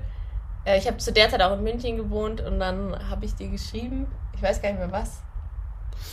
Äh, 0.66 0.78
ich 0.78 0.88
habe 0.88 0.98
zu 0.98 1.12
der 1.12 1.30
Zeit 1.30 1.42
auch 1.42 1.54
in 1.54 1.64
München 1.64 1.98
gewohnt 1.98 2.42
und 2.42 2.60
dann 2.60 2.98
habe 3.10 3.26
ich 3.26 3.36
dir 3.36 3.50
geschrieben, 3.50 4.08
ich 4.36 4.42
weiß 4.42 4.62
gar 4.62 4.70
nicht 4.70 4.80
mehr 4.80 4.92
was. 4.92 5.22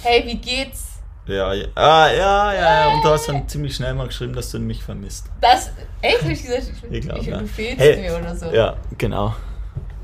Hey, 0.02 0.24
wie 0.26 0.36
geht's? 0.36 0.97
Ja, 1.28 1.52
ja. 1.52 1.66
Ah, 1.74 2.08
ja, 2.10 2.52
ja, 2.54 2.88
Und 2.88 3.04
du 3.04 3.10
hast 3.10 3.28
dann 3.28 3.46
ziemlich 3.46 3.76
schnell 3.76 3.92
mal 3.92 4.06
geschrieben, 4.06 4.32
dass 4.32 4.50
du 4.50 4.58
mich 4.58 4.82
vermisst. 4.82 5.26
Das, 5.42 5.70
echt? 6.00 6.22
Hab 6.22 6.30
ich 6.30 6.42
gesagt, 6.42 6.62
ich, 6.62 6.90
ich, 6.90 7.00
glaub, 7.02 7.18
ich 7.18 7.26
ja. 7.26 7.38
du 7.38 7.46
fehlst 7.46 7.78
hey, 7.78 8.00
mir 8.00 8.18
oder 8.18 8.34
so. 8.34 8.46
Ja, 8.46 8.76
genau. 8.96 9.34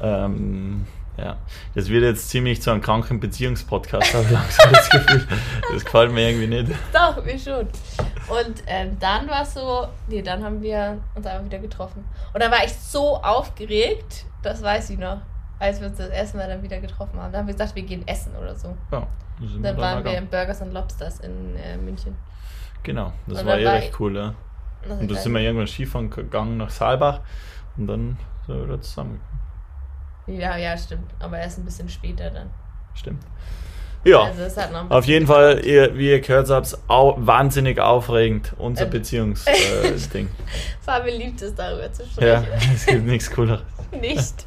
Ähm, 0.02 0.86
ja. 1.16 1.36
Das 1.74 1.88
wird 1.88 2.02
jetzt 2.02 2.28
ziemlich 2.28 2.60
zu 2.60 2.70
einem 2.70 2.82
kranken 2.82 3.20
Beziehungspodcast, 3.20 4.12
habe 4.12 4.24
ich 4.24 4.30
langsam 4.32 4.72
das 4.72 4.90
Gefühl. 4.90 5.26
Das 5.72 5.84
gefällt 5.84 6.12
mir 6.12 6.28
irgendwie 6.28 6.46
nicht. 6.46 6.72
Doch, 6.92 7.24
mir 7.24 7.38
schon. 7.38 7.68
Und 8.28 8.62
ähm, 8.66 8.98
dann 9.00 9.26
war 9.26 9.42
es 9.42 9.54
so, 9.54 9.86
nee, 10.08 10.20
dann 10.20 10.44
haben 10.44 10.60
wir 10.60 10.98
uns 11.14 11.26
einfach 11.26 11.44
wieder 11.46 11.58
getroffen. 11.58 12.04
Und 12.34 12.42
dann 12.42 12.50
war 12.50 12.64
ich 12.64 12.74
so 12.74 13.16
aufgeregt, 13.16 14.26
das 14.42 14.62
weiß 14.62 14.90
ich 14.90 14.98
noch, 14.98 15.22
als 15.58 15.80
wir 15.80 15.88
uns 15.88 15.96
das 15.96 16.10
erste 16.10 16.36
Mal 16.36 16.48
dann 16.48 16.62
wieder 16.62 16.80
getroffen 16.80 17.18
haben. 17.18 17.32
Da 17.32 17.38
haben 17.38 17.46
wir 17.46 17.54
gesagt, 17.54 17.74
wir 17.74 17.82
gehen 17.82 18.06
essen 18.06 18.36
oder 18.36 18.54
so. 18.54 18.76
Ja, 18.92 19.06
dann, 19.40 19.62
dann 19.62 19.76
waren 19.76 20.04
wir 20.04 20.16
im 20.18 20.28
Burgers 20.28 20.62
and 20.62 20.72
Lobsters 20.72 21.20
in 21.20 21.56
äh, 21.56 21.76
München. 21.76 22.16
Genau, 22.82 23.12
das 23.26 23.40
und 23.40 23.46
war 23.46 23.58
eh 23.58 23.68
recht 23.68 23.98
cool, 23.98 24.16
ja. 24.16 24.34
Und 24.88 25.10
da 25.10 25.14
sind 25.14 25.32
wir 25.32 25.40
irgendwann 25.40 25.66
Skifahren 25.66 26.10
gegangen 26.10 26.58
nach 26.58 26.70
Saalbach 26.70 27.20
und 27.76 27.86
dann 27.86 28.18
sind 28.46 28.56
wir 28.56 28.64
wieder 28.64 28.80
zusammengekommen. 28.80 29.40
Ja, 30.26 30.56
ja, 30.56 30.76
stimmt. 30.76 31.10
Aber 31.18 31.38
erst 31.38 31.58
ein 31.58 31.64
bisschen 31.64 31.88
später 31.88 32.30
dann. 32.30 32.50
Stimmt. 32.94 33.24
Ja, 34.04 34.24
also 34.24 34.44
auf 34.90 35.06
jeden 35.06 35.26
Fall, 35.26 35.64
ihr, 35.64 35.96
wie 35.96 36.10
ihr 36.10 36.20
gehört 36.20 36.50
habt, 36.50 36.76
au 36.88 37.14
wahnsinnig 37.16 37.80
aufregend, 37.80 38.52
unser 38.58 38.84
ähm. 38.84 38.90
Beziehungsding. 38.90 40.28
Äh, 40.38 40.82
Fabi 40.82 41.10
liebt 41.10 41.40
es, 41.40 41.54
darüber 41.54 41.90
zu 41.90 42.04
sprechen. 42.04 42.28
Ja, 42.28 42.44
es 42.74 42.84
gibt 42.84 43.06
nichts 43.06 43.30
Cooleres. 43.30 43.62
Nicht. 43.98 44.46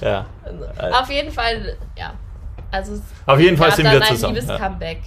ja. 0.00 0.26
Also, 0.44 0.96
auf 0.96 1.10
jeden 1.10 1.32
Fall, 1.32 1.76
ja. 1.98 2.14
Also, 2.76 3.00
auf 3.24 3.40
jeden 3.40 3.56
Fall 3.56 3.72
sind 3.72 3.90
wir 3.90 4.02
zusammen. 4.02 4.36
Ein 4.36 4.42
liebes 4.42 4.48
ja. 4.48 4.58
Comeback. 4.58 5.02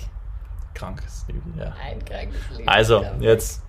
Krankes 0.73 1.25
Leben, 1.27 1.53
ja. 1.57 1.73
Ein 1.83 2.03
krankes 2.03 2.49
Leben. 2.57 2.67
Also, 2.67 3.05
jetzt, 3.19 3.61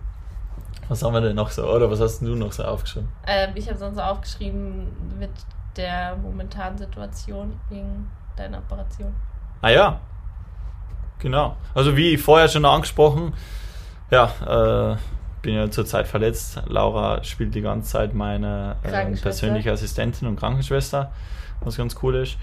was 0.89 1.03
haben 1.03 1.13
wir 1.13 1.21
denn 1.21 1.37
noch 1.37 1.51
so, 1.51 1.71
oder 1.71 1.91
was 1.91 2.01
hast 2.01 2.21
du 2.21 2.35
noch 2.35 2.53
so 2.53 2.65
aufgeschrieben? 2.65 3.09
Ähm, 3.27 3.51
ich 3.55 3.69
habe 3.69 3.79
sonst 3.79 3.99
aufgeschrieben 3.99 4.89
mit 5.19 5.31
der 5.77 6.17
momentanen 6.17 6.79
Situation 6.79 7.61
wegen 7.69 8.11
deiner 8.37 8.59
Operation. 8.59 9.15
Ah 9.61 9.69
ja, 9.69 10.01
genau. 11.19 11.57
Also 11.75 11.97
wie 11.97 12.17
vorher 12.17 12.49
schon 12.49 12.65
angesprochen, 12.65 13.35
ja, 14.11 14.95
äh, 14.95 14.97
bin 15.43 15.55
ja 15.55 15.71
zurzeit 15.71 16.07
verletzt. 16.07 16.63
Laura 16.67 17.23
spielt 17.25 17.55
die 17.55 17.61
ganze 17.61 17.91
Zeit 17.91 18.15
meine 18.15 18.77
äh, 18.83 19.17
persönliche 19.17 19.73
Assistentin 19.73 20.29
und 20.29 20.37
Krankenschwester, 20.37 21.13
was 21.61 21.77
ganz 21.77 21.97
cool 22.03 22.17
ist. 22.17 22.37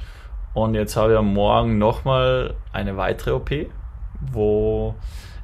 Und 0.58 0.74
jetzt 0.74 0.96
habe 0.96 1.12
ich 1.12 1.20
am 1.20 1.36
Morgen 1.36 1.78
nochmal 1.78 2.56
eine 2.74 2.98
weitere 2.98 3.30
OP, 3.30 3.52
wo 4.32 4.96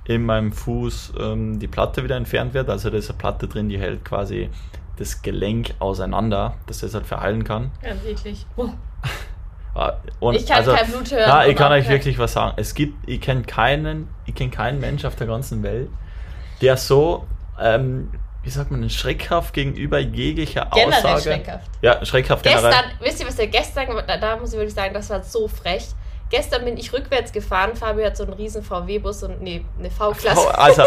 in 0.06 0.26
meinem 0.26 0.52
Fuß 0.52 1.14
ähm, 1.20 1.60
die 1.60 1.68
Platte 1.68 2.04
wieder 2.04 2.16
entfernt 2.16 2.56
wird. 2.56 2.68
Also 2.68 2.90
da 2.90 2.98
ist 2.98 3.12
eine 3.12 3.20
Platte 3.20 3.48
drin, 3.48 3.70
die 3.70 3.78
hält 3.78 4.04
quasi 4.04 4.50
das 4.98 5.22
Gelenk 5.22 5.76
auseinander, 5.78 6.56
dass 6.66 6.82
es 6.82 6.96
halt 6.96 7.06
verheilen 7.06 7.44
kann. 7.44 7.70
Wirklich. 8.04 8.48
Oh. 8.58 8.70
Ah, 9.76 9.94
und 10.20 10.36
ich 10.36 10.46
kann 10.46 10.58
also, 10.58 10.72
kein 10.72 10.86
Blut 10.86 11.10
hören. 11.10 11.26
Na, 11.26 11.48
ich 11.48 11.56
kann 11.56 11.72
euch 11.72 11.90
wirklich 11.90 12.20
was 12.20 12.34
sagen. 12.34 12.54
Es 12.58 12.76
gibt, 12.76 13.10
ich 13.10 13.20
kenne 13.20 13.42
keinen, 13.42 14.08
ich 14.28 14.36
kenne 14.36 14.52
keinen 14.52 14.80
Mensch 14.80 15.04
auf 15.04 15.16
der 15.16 15.26
ganzen 15.26 15.64
Welt, 15.64 15.90
der 16.62 16.78
so, 16.78 17.26
ähm, 17.60 18.12
wie 18.44 18.50
sagt 18.50 18.72
man, 18.72 18.90
schreckhaft 18.90 19.54
gegenüber 19.54 20.00
jeglicher 20.00 20.70
generell 20.74 20.98
Aussage. 20.98 21.22
schreckhaft. 21.22 21.70
Ja, 21.82 22.06
schreckhaft 22.06 22.44
gestern, 22.44 22.72
generell. 22.72 22.92
Wisst 23.00 23.22
ihr, 23.22 23.28
was 23.28 23.36
der 23.38 23.48
gestern, 23.48 23.88
da, 24.06 24.18
da 24.18 24.38
muss 24.38 24.52
ich 24.52 24.58
wirklich 24.58 24.76
sagen, 24.76 24.94
das 24.94 25.10
war 25.10 25.24
so 25.24 25.48
frech. 25.48 25.88
Gestern 26.30 26.66
bin 26.66 26.78
ich 26.78 26.92
rückwärts 26.92 27.32
gefahren, 27.32 27.76
Fabio 27.76 28.06
hat 28.06 28.18
so 28.18 28.24
einen 28.24 28.34
riesen 28.34 28.64
VW-Bus 28.64 29.24
und 29.24 29.42
nee, 29.42 29.64
eine 29.80 29.90
V-Klasse. 29.90 30.58
Also, 30.58 30.84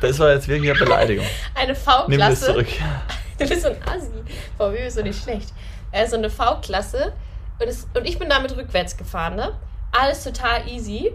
das 0.00 0.18
war 0.18 0.32
jetzt 0.32 0.48
wirklich 0.48 0.70
eine 0.70 0.78
Beleidigung. 0.78 1.26
Eine 1.54 1.74
V-Klasse. 1.74 2.08
Nimm 2.08 2.18
das 2.20 2.40
zurück. 2.40 2.68
Du 3.38 3.48
bist 3.48 3.62
so 3.62 3.68
ein 3.68 3.82
Assi. 3.88 4.10
VW 4.58 4.86
ist 4.86 4.96
so 4.96 5.02
nicht 5.02 5.22
schlecht. 5.22 5.48
Äh, 5.92 6.06
so 6.06 6.16
eine 6.16 6.28
V-Klasse 6.28 7.14
und, 7.58 7.68
es, 7.68 7.88
und 7.94 8.06
ich 8.06 8.18
bin 8.18 8.28
damit 8.28 8.54
rückwärts 8.54 8.98
gefahren, 8.98 9.36
ne? 9.36 9.52
Alles 9.92 10.24
total 10.24 10.68
easy. 10.68 11.10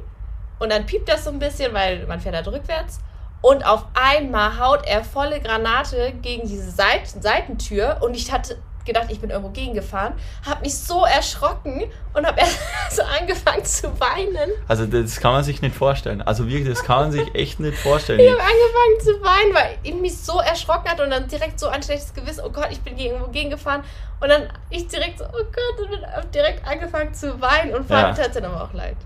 Und 0.58 0.72
dann 0.72 0.88
piept 0.88 1.08
das 1.08 1.26
so 1.26 1.30
ein 1.30 1.38
bisschen, 1.38 1.72
weil 1.74 2.08
man 2.08 2.20
fährt 2.20 2.34
halt 2.34 2.48
rückwärts. 2.48 3.00
Und 3.46 3.64
auf 3.64 3.86
einmal 3.94 4.60
haut 4.60 4.88
er 4.88 5.04
volle 5.04 5.40
Granate 5.40 6.14
gegen 6.24 6.48
diese 6.48 6.72
Seiten, 6.72 7.22
Seitentür. 7.22 7.98
Und 8.02 8.16
ich 8.16 8.32
hatte 8.32 8.58
gedacht, 8.86 9.06
ich 9.10 9.20
bin 9.20 9.30
irgendwo 9.30 9.52
gegengefahren, 9.52 10.14
habe 10.44 10.62
mich 10.62 10.76
so 10.76 11.06
erschrocken 11.06 11.84
und 12.16 12.26
habe 12.26 12.40
erst 12.40 12.60
so 12.90 13.04
angefangen 13.04 13.64
zu 13.64 14.00
weinen. 14.00 14.50
Also 14.68 14.88
das 14.88 15.20
kann 15.20 15.34
man 15.34 15.44
sich 15.44 15.62
nicht 15.62 15.76
vorstellen. 15.76 16.24
Also 16.24 16.48
wirklich, 16.48 16.68
das 16.68 16.84
kann 16.84 17.02
man 17.02 17.12
sich 17.12 17.36
echt 17.36 17.60
nicht 17.60 17.78
vorstellen. 17.78 18.20
ich 18.20 18.32
habe 18.32 18.42
angefangen 18.42 19.00
zu 19.02 19.24
weinen, 19.24 19.54
weil 19.54 19.78
ich 19.84 19.94
mich 19.94 20.18
so 20.18 20.40
erschrocken 20.40 20.90
hat 20.90 21.00
und 21.00 21.12
dann 21.12 21.28
direkt 21.28 21.60
so 21.60 21.68
ein 21.68 21.84
schlechtes 21.84 22.16
Gewissen, 22.16 22.42
oh 22.44 22.50
Gott, 22.50 22.70
ich 22.72 22.82
bin 22.82 22.98
irgendwo 22.98 23.28
gegengefahren. 23.28 23.84
Und 24.22 24.30
dann 24.30 24.50
ich 24.72 24.88
direkt 24.88 25.20
so, 25.20 25.26
oh 25.26 25.30
Gott, 25.44 25.82
und 25.84 25.92
bin 25.92 26.32
direkt 26.34 26.68
angefangen 26.68 27.14
zu 27.14 27.40
weinen 27.40 27.76
und 27.76 27.88
Fabi 27.88 28.18
ja. 28.18 28.24
tat 28.26 28.36
dann 28.36 28.46
aber 28.46 28.64
auch 28.64 28.74
leid. 28.74 28.98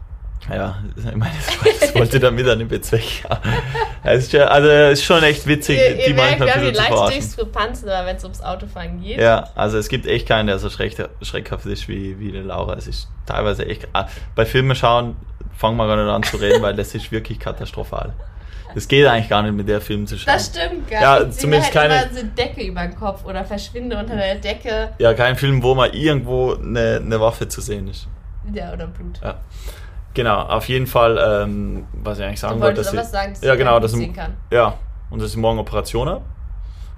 Ja, 0.48 0.84
ich 0.96 1.04
meine, 1.16 1.34
das 1.80 1.96
wollte 1.96 2.20
damit 2.20 2.48
an 2.48 2.60
den 2.60 2.68
Bezweck. 2.68 3.26
Es 4.02 4.24
ist 4.24 4.32
ja, 4.32 4.46
also 4.46 4.70
es 4.70 5.00
ist 5.00 5.06
schon 5.06 5.22
echt 5.24 5.46
witzig, 5.46 5.78
ihr, 5.78 5.96
die 5.96 6.02
ihr 6.12 6.16
manchmal 6.16 6.48
merkt, 6.48 6.64
wir 6.64 6.90
haben 6.90 7.10
die 7.10 7.16
Diskrepanzen, 7.16 7.90
wenn 7.90 8.16
es 8.16 8.24
ums 8.24 8.42
Autofahren 8.42 9.02
geht. 9.02 9.20
Ja, 9.20 9.50
also 9.56 9.78
es 9.78 9.90
gibt 9.90 10.08
echt 10.08 10.26
keinen, 10.26 10.48
der 10.48 10.58
so 10.58 10.70
schreck, 10.70 10.96
schreckhaft 11.22 11.66
ist 11.66 11.90
wie, 11.90 12.18
wie 12.18 12.32
die 12.32 12.40
Laura. 12.40 12.76
Es 12.76 12.88
ist 12.88 13.10
teilweise 13.26 13.66
echt. 13.66 13.90
Ah, 13.92 14.08
bei 14.36 14.46
Filmen 14.46 14.74
schauen 14.74 15.18
fangen 15.60 15.76
wir 15.76 15.88
gar 15.88 15.98
nicht 15.98 16.10
an 16.10 16.24
zu 16.24 16.38
reden, 16.38 16.62
weil 16.62 16.74
das 16.74 16.96
ist 16.96 17.12
wirklich 17.12 17.38
katastrophal. 17.38 18.14
Das 18.74 18.88
geht 18.88 19.06
eigentlich 19.06 19.30
gar 19.30 19.42
nicht 19.42 19.54
mit 19.54 19.68
der 19.68 19.82
Film 19.82 20.08
zu 20.08 20.18
schauen. 20.18 20.34
Das 20.34 20.46
stimmt 20.46 20.90
gar 20.90 21.02
ja, 21.02 21.26
nicht. 21.26 21.40
zumindest 21.40 21.76
halt 21.76 21.92
keine. 21.92 22.14
so 22.14 22.26
Decke 22.38 22.64
über 22.64 22.82
den 22.82 22.96
Kopf 22.96 23.26
oder 23.26 23.44
verschwinde 23.44 23.98
unter 23.98 24.16
der 24.16 24.36
Decke. 24.36 24.92
Ja, 25.00 25.14
kein 25.14 25.36
Film, 25.36 25.62
wo 25.62 25.76
mal 25.76 25.94
irgendwo 25.94 26.54
eine, 26.54 27.02
eine 27.04 27.20
Waffe 27.20 27.48
zu 27.48 27.62
sehen 27.62 27.88
ist. 27.88 28.08
Ja, 28.54 28.72
oder 28.72 28.88
Blut. 28.88 29.20
Ja. 29.22 29.40
Genau, 30.20 30.42
auf 30.42 30.68
jeden 30.68 30.86
Fall, 30.86 31.18
ähm, 31.18 31.86
was 31.94 32.20
ich 32.20 32.26
eigentlich 32.26 32.42
sagen 32.42 32.60
wollte. 32.60 32.82
Dass 32.82 32.94
ich, 32.94 33.00
sagen, 33.04 33.32
dass 33.32 33.42
ja, 33.42 33.56
genau, 33.56 33.80
dass 33.80 33.94
sehen 33.94 34.12
kann. 34.12 34.36
Ja, 34.52 34.74
und 35.10 35.22
das 35.22 35.30
ist 35.30 35.38
morgen 35.38 35.60
Operation 35.60 36.10
habe, 36.10 36.26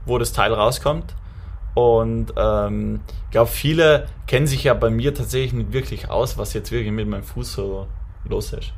wo 0.07 0.17
das 0.17 0.34
Teil 0.34 0.51
rauskommt. 0.51 1.13
Und 1.75 2.34
ähm, 2.36 3.01
ich 3.25 3.29
glaube, 3.29 3.51
viele 3.51 4.07
kennen 4.25 4.47
sich 4.47 4.63
ja 4.63 4.73
bei 4.73 4.89
mir 4.89 5.13
tatsächlich 5.13 5.53
nicht 5.53 5.71
wirklich 5.71 6.10
aus, 6.10 6.39
was 6.39 6.53
jetzt 6.53 6.71
wirklich 6.71 6.91
mit 6.91 7.07
meinem 7.07 7.21
Fuß 7.21 7.53
so 7.53 7.86
los 8.27 8.53
ist. 8.53 8.73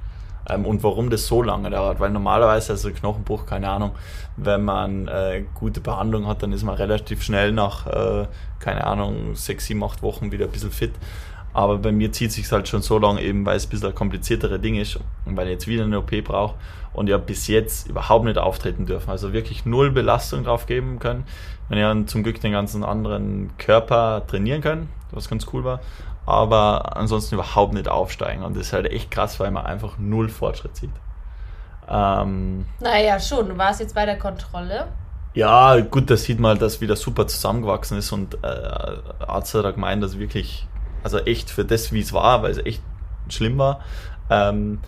Ähm, 0.49 0.65
und 0.65 0.83
warum 0.83 1.09
das 1.09 1.25
so 1.25 1.41
lange 1.41 1.69
dauert. 1.69 2.01
Weil 2.01 2.09
normalerweise, 2.09 2.73
also 2.73 2.91
Knochenbruch, 2.91 3.45
keine 3.45 3.69
Ahnung, 3.69 3.91
wenn 4.35 4.65
man 4.65 5.07
äh, 5.07 5.45
gute 5.53 5.79
Behandlung 5.79 6.27
hat, 6.27 6.43
dann 6.43 6.51
ist 6.51 6.63
man 6.63 6.75
relativ 6.75 7.23
schnell 7.23 7.53
nach, 7.53 7.87
äh, 7.87 8.27
keine 8.59 8.85
Ahnung, 8.85 9.35
sechs, 9.35 9.67
sieben, 9.67 9.81
acht 9.85 10.01
Wochen 10.01 10.33
wieder 10.33 10.47
ein 10.47 10.51
bisschen 10.51 10.71
fit. 10.71 10.91
Aber 11.53 11.77
bei 11.77 11.91
mir 11.91 12.11
zieht 12.11 12.31
sich 12.31 12.51
halt 12.51 12.67
schon 12.67 12.81
so 12.81 12.97
lange 12.97 13.21
eben, 13.21 13.45
weil 13.45 13.55
es 13.55 13.67
ein 13.67 13.69
bisschen 13.69 13.89
ein 13.89 13.95
kompliziertere 13.95 14.59
Ding 14.59 14.75
ist 14.75 14.99
und 15.25 15.37
weil 15.37 15.47
ich 15.47 15.53
jetzt 15.53 15.67
wieder 15.67 15.83
eine 15.83 15.99
OP 15.99 16.11
brauche 16.23 16.55
und 16.93 17.09
ja 17.09 17.17
bis 17.17 17.47
jetzt 17.47 17.87
überhaupt 17.87 18.25
nicht 18.25 18.37
auftreten 18.37 18.85
dürfen. 18.85 19.09
Also 19.09 19.33
wirklich 19.33 19.65
null 19.65 19.91
Belastung 19.91 20.43
drauf 20.43 20.65
geben 20.65 20.99
können. 20.99 21.25
Wir 21.69 21.77
ja 21.77 22.05
zum 22.05 22.23
Glück 22.23 22.41
den 22.41 22.51
ganzen 22.51 22.83
anderen 22.83 23.51
Körper 23.57 24.23
trainieren 24.27 24.61
können, 24.61 24.89
was 25.11 25.29
ganz 25.29 25.47
cool 25.53 25.63
war. 25.63 25.79
Aber 26.25 26.95
ansonsten 26.95 27.35
überhaupt 27.35 27.73
nicht 27.73 27.87
aufsteigen. 27.87 28.43
Und 28.43 28.55
das 28.55 28.67
ist 28.67 28.73
halt 28.73 28.85
echt 28.85 29.11
krass, 29.11 29.39
weil 29.39 29.51
man 29.51 29.65
einfach 29.65 29.97
null 29.97 30.29
Fortschritt 30.29 30.75
sieht. 30.75 30.91
Ähm, 31.89 32.65
naja, 32.79 33.19
schon. 33.19 33.49
Du 33.49 33.57
warst 33.57 33.79
jetzt 33.79 33.93
bei 33.93 34.05
der 34.05 34.17
Kontrolle. 34.17 34.87
Ja, 35.33 35.79
gut, 35.79 36.09
da 36.09 36.15
sieht 36.15 36.39
man 36.39 36.51
halt, 36.51 36.61
dass 36.61 36.79
wieder 36.79 36.95
super 36.95 37.27
zusammengewachsen 37.27 37.97
ist 37.97 38.11
und 38.11 38.35
äh, 38.43 38.47
Arzt 39.27 39.53
hat 39.55 39.73
gemeint, 39.73 40.03
dass 40.03 40.19
wirklich 40.19 40.67
also 41.03 41.19
echt 41.19 41.49
für 41.49 41.65
das, 41.65 41.91
wie 41.91 41.99
es 41.99 42.13
war, 42.13 42.43
weil 42.43 42.51
es 42.51 42.65
echt 42.65 42.81
schlimm 43.29 43.57
war, 43.57 43.81
ähm, 44.29 44.79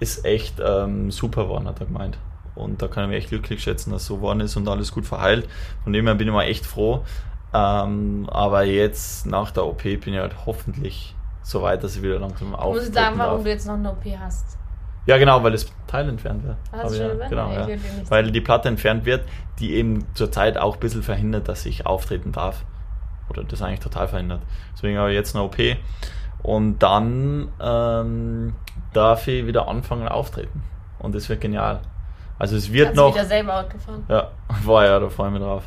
ist 0.00 0.24
echt 0.24 0.60
ähm, 0.64 1.10
super 1.10 1.44
geworden, 1.44 1.68
hat 1.68 1.80
er 1.80 1.86
gemeint. 1.86 2.18
Und 2.54 2.80
da 2.80 2.88
kann 2.88 3.04
ich 3.04 3.10
mich 3.10 3.18
echt 3.18 3.28
glücklich 3.28 3.62
schätzen, 3.62 3.90
dass 3.90 4.02
es 4.02 4.08
so 4.08 4.16
geworden 4.16 4.40
ist 4.40 4.56
und 4.56 4.66
alles 4.68 4.92
gut 4.92 5.06
verheilt. 5.06 5.48
Von 5.84 5.92
dem 5.92 6.06
her 6.06 6.14
bin 6.14 6.26
ich 6.26 6.32
mal 6.32 6.44
echt 6.44 6.64
froh. 6.64 7.04
Ähm, 7.52 8.28
aber 8.30 8.64
jetzt 8.64 9.26
nach 9.26 9.50
der 9.50 9.66
OP 9.66 9.82
bin 9.82 10.14
ich 10.14 10.18
halt 10.18 10.46
hoffentlich 10.46 11.14
so 11.42 11.62
weit, 11.62 11.84
dass 11.84 11.96
ich 11.96 12.02
wieder 12.02 12.18
langsam 12.18 12.54
auf. 12.54 12.74
Du 12.74 12.80
musst 12.80 12.94
sagen, 12.94 13.18
warum 13.18 13.36
darf. 13.36 13.44
du 13.44 13.50
jetzt 13.50 13.66
noch 13.66 13.74
eine 13.74 13.92
OP 13.92 14.04
hast. 14.18 14.58
Ja, 15.06 15.18
genau, 15.18 15.42
weil 15.44 15.52
das 15.52 15.66
Teil 15.86 16.08
entfernt 16.08 16.42
wird. 16.42 16.56
Hast 16.72 16.94
du 16.94 16.98
schon 16.98 17.18
ja, 17.18 17.28
genau, 17.28 17.52
ja. 17.52 17.68
Weil 18.08 18.32
die 18.32 18.40
Platte 18.40 18.68
entfernt 18.68 19.04
wird, 19.04 19.24
die 19.60 19.74
eben 19.74 20.04
zurzeit 20.14 20.58
auch 20.58 20.74
ein 20.74 20.80
bisschen 20.80 21.04
verhindert, 21.04 21.48
dass 21.48 21.64
ich 21.64 21.86
auftreten 21.86 22.32
darf 22.32 22.64
oder 23.28 23.44
das 23.44 23.62
eigentlich 23.62 23.80
total 23.80 24.08
verhindert. 24.08 24.40
Deswegen 24.74 24.98
habe 24.98 25.10
ich 25.10 25.16
jetzt 25.16 25.34
eine 25.34 25.44
OP 25.44 25.56
und 26.42 26.78
dann 26.78 27.48
ähm, 27.60 28.54
darf 28.92 29.26
ich 29.28 29.46
wieder 29.46 29.68
anfangen 29.68 30.08
auftreten 30.08 30.62
und 30.98 31.14
das 31.14 31.28
wird 31.28 31.40
genial. 31.40 31.80
Also 32.38 32.56
es 32.56 32.70
wird 32.70 32.88
Kannst 32.88 32.96
noch. 33.00 33.14
Wieder 33.14 33.24
selber 33.24 33.60
Auto 33.60 33.78
fahren? 33.78 34.04
Ja, 34.08 34.30
war 34.64 34.84
ja, 34.84 35.00
da 35.00 35.08
freue 35.08 35.28
ich 35.28 35.34
mich 35.34 35.42
drauf. 35.42 35.64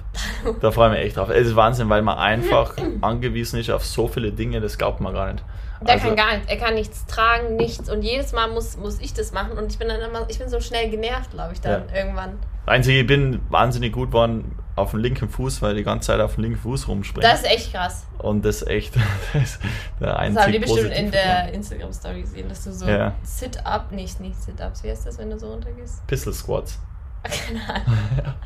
da 0.61 0.71
freue 0.71 0.89
ich 0.89 0.97
mich 0.97 1.05
echt 1.07 1.17
drauf. 1.17 1.29
Es 1.29 1.47
ist 1.47 1.55
Wahnsinn, 1.55 1.89
weil 1.89 2.01
man 2.01 2.17
einfach 2.17 2.75
angewiesen 3.01 3.59
ist 3.59 3.69
auf 3.71 3.85
so 3.85 4.07
viele 4.07 4.31
Dinge, 4.31 4.61
das 4.61 4.77
glaubt 4.77 5.01
man 5.01 5.13
gar 5.13 5.31
nicht. 5.31 5.43
Der 5.81 5.93
also, 5.93 6.07
kann 6.07 6.15
gar 6.15 6.33
nichts. 6.33 6.51
Er 6.51 6.57
kann 6.57 6.73
nichts 6.73 7.05
tragen, 7.05 7.55
nichts. 7.55 7.89
Und 7.89 8.01
jedes 8.01 8.33
Mal 8.33 8.49
muss, 8.49 8.77
muss 8.77 8.99
ich 8.99 9.13
das 9.13 9.31
machen. 9.31 9.53
Und 9.57 9.71
ich 9.71 9.79
bin 9.79 9.87
dann 9.87 10.01
immer, 10.01 10.25
ich 10.27 10.37
bin 10.37 10.49
so 10.49 10.59
schnell 10.59 10.89
genervt, 10.89 11.31
glaube 11.31 11.53
ich, 11.53 11.61
dann 11.61 11.87
ja. 11.87 11.95
irgendwann. 11.95 12.37
Einzige, 12.69 12.99
ich 12.99 13.07
bin 13.07 13.41
wahnsinnig 13.49 13.93
gut 13.93 14.09
geworden 14.09 14.55
auf 14.75 14.91
dem 14.91 14.99
linken 14.99 15.29
Fuß, 15.29 15.61
weil 15.61 15.71
ich 15.71 15.79
die 15.79 15.83
ganze 15.83 16.07
Zeit 16.07 16.19
auf 16.21 16.35
dem 16.35 16.43
linken 16.43 16.59
Fuß 16.59 16.87
rumspringe. 16.87 17.27
Das 17.27 17.41
ist 17.41 17.45
echt 17.45 17.73
krass. 17.73 18.05
Und 18.17 18.45
das 18.45 18.61
ist 18.61 18.67
echt 18.67 18.95
das 19.33 19.43
ist 19.43 19.59
der 19.99 20.17
einzige 20.17 20.35
Das 20.35 20.43
haben 20.45 20.53
die 20.53 20.59
bestimmt 20.59 20.91
in 20.91 21.11
der 21.11 21.53
Instagram-Story 21.53 22.21
gesehen, 22.21 22.49
dass 22.49 22.63
du 22.63 22.71
so 22.71 22.87
ja. 22.87 23.13
Sit-Up, 23.23 23.91
nicht, 23.91 24.19
nicht 24.19 24.41
Sit-Ups, 24.41 24.83
wie 24.83 24.89
heißt 24.89 25.05
das, 25.05 25.17
wenn 25.17 25.29
du 25.29 25.37
so 25.37 25.51
runtergehst? 25.51 26.05
Pistol 26.07 26.33
Squats. 26.33 26.79
Keine 27.23 27.83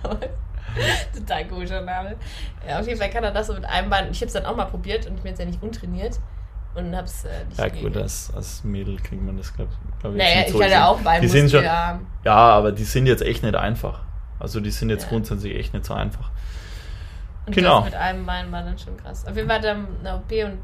Ahnung. 0.03 0.19
Total 1.15 1.47
komischer 1.47 1.81
Name. 1.81 2.15
Ja, 2.67 2.79
auf 2.79 2.87
jeden 2.87 2.99
Fall 2.99 3.09
kann 3.09 3.23
er 3.23 3.31
das 3.31 3.47
so 3.47 3.53
mit 3.53 3.65
einem 3.65 3.89
Bein. 3.89 4.09
Ich 4.11 4.17
habe 4.17 4.27
es 4.27 4.33
dann 4.33 4.45
auch 4.45 4.55
mal 4.55 4.65
probiert 4.65 5.05
und 5.05 5.15
ich 5.15 5.21
bin 5.21 5.29
jetzt 5.29 5.39
ja 5.39 5.45
nicht 5.45 5.61
untrainiert 5.61 6.19
und 6.73 6.95
hab's 6.95 7.25
äh, 7.25 7.45
nicht 7.45 7.59
Ja 7.59 7.67
gut, 7.67 7.95
als, 7.95 8.31
als 8.35 8.63
Mädel 8.63 8.97
kriegt 8.97 9.21
man 9.21 9.37
das, 9.37 9.53
glaube 9.53 9.71
glaub 9.99 10.13
ich. 10.13 10.19
Naja, 10.19 10.45
ich 10.47 10.53
hatte 10.53 10.85
auch 10.85 11.27
sind 11.27 11.51
schon, 11.51 11.63
ja, 11.63 11.99
aber 12.23 12.71
die 12.71 12.83
sind 12.83 13.05
jetzt 13.05 13.21
echt 13.21 13.43
nicht 13.43 13.55
einfach. 13.55 14.01
Also 14.39 14.59
die 14.59 14.71
sind 14.71 14.89
jetzt 14.89 15.03
ja. 15.03 15.09
grundsätzlich 15.09 15.55
echt 15.55 15.73
nicht 15.73 15.85
so 15.85 15.93
einfach. 15.93 16.29
Und 17.45 17.55
genau. 17.55 17.77
das 17.77 17.85
mit 17.85 17.95
einem 17.95 18.25
Bein 18.25 18.51
war 18.51 18.63
dann 18.63 18.77
schon 18.77 18.95
krass. 18.97 19.25
Auf 19.25 19.35
jeden 19.35 19.49
Fall 19.49 19.63
er 19.63 19.75
eine 19.75 20.15
OP 20.15 20.31
und 20.31 20.59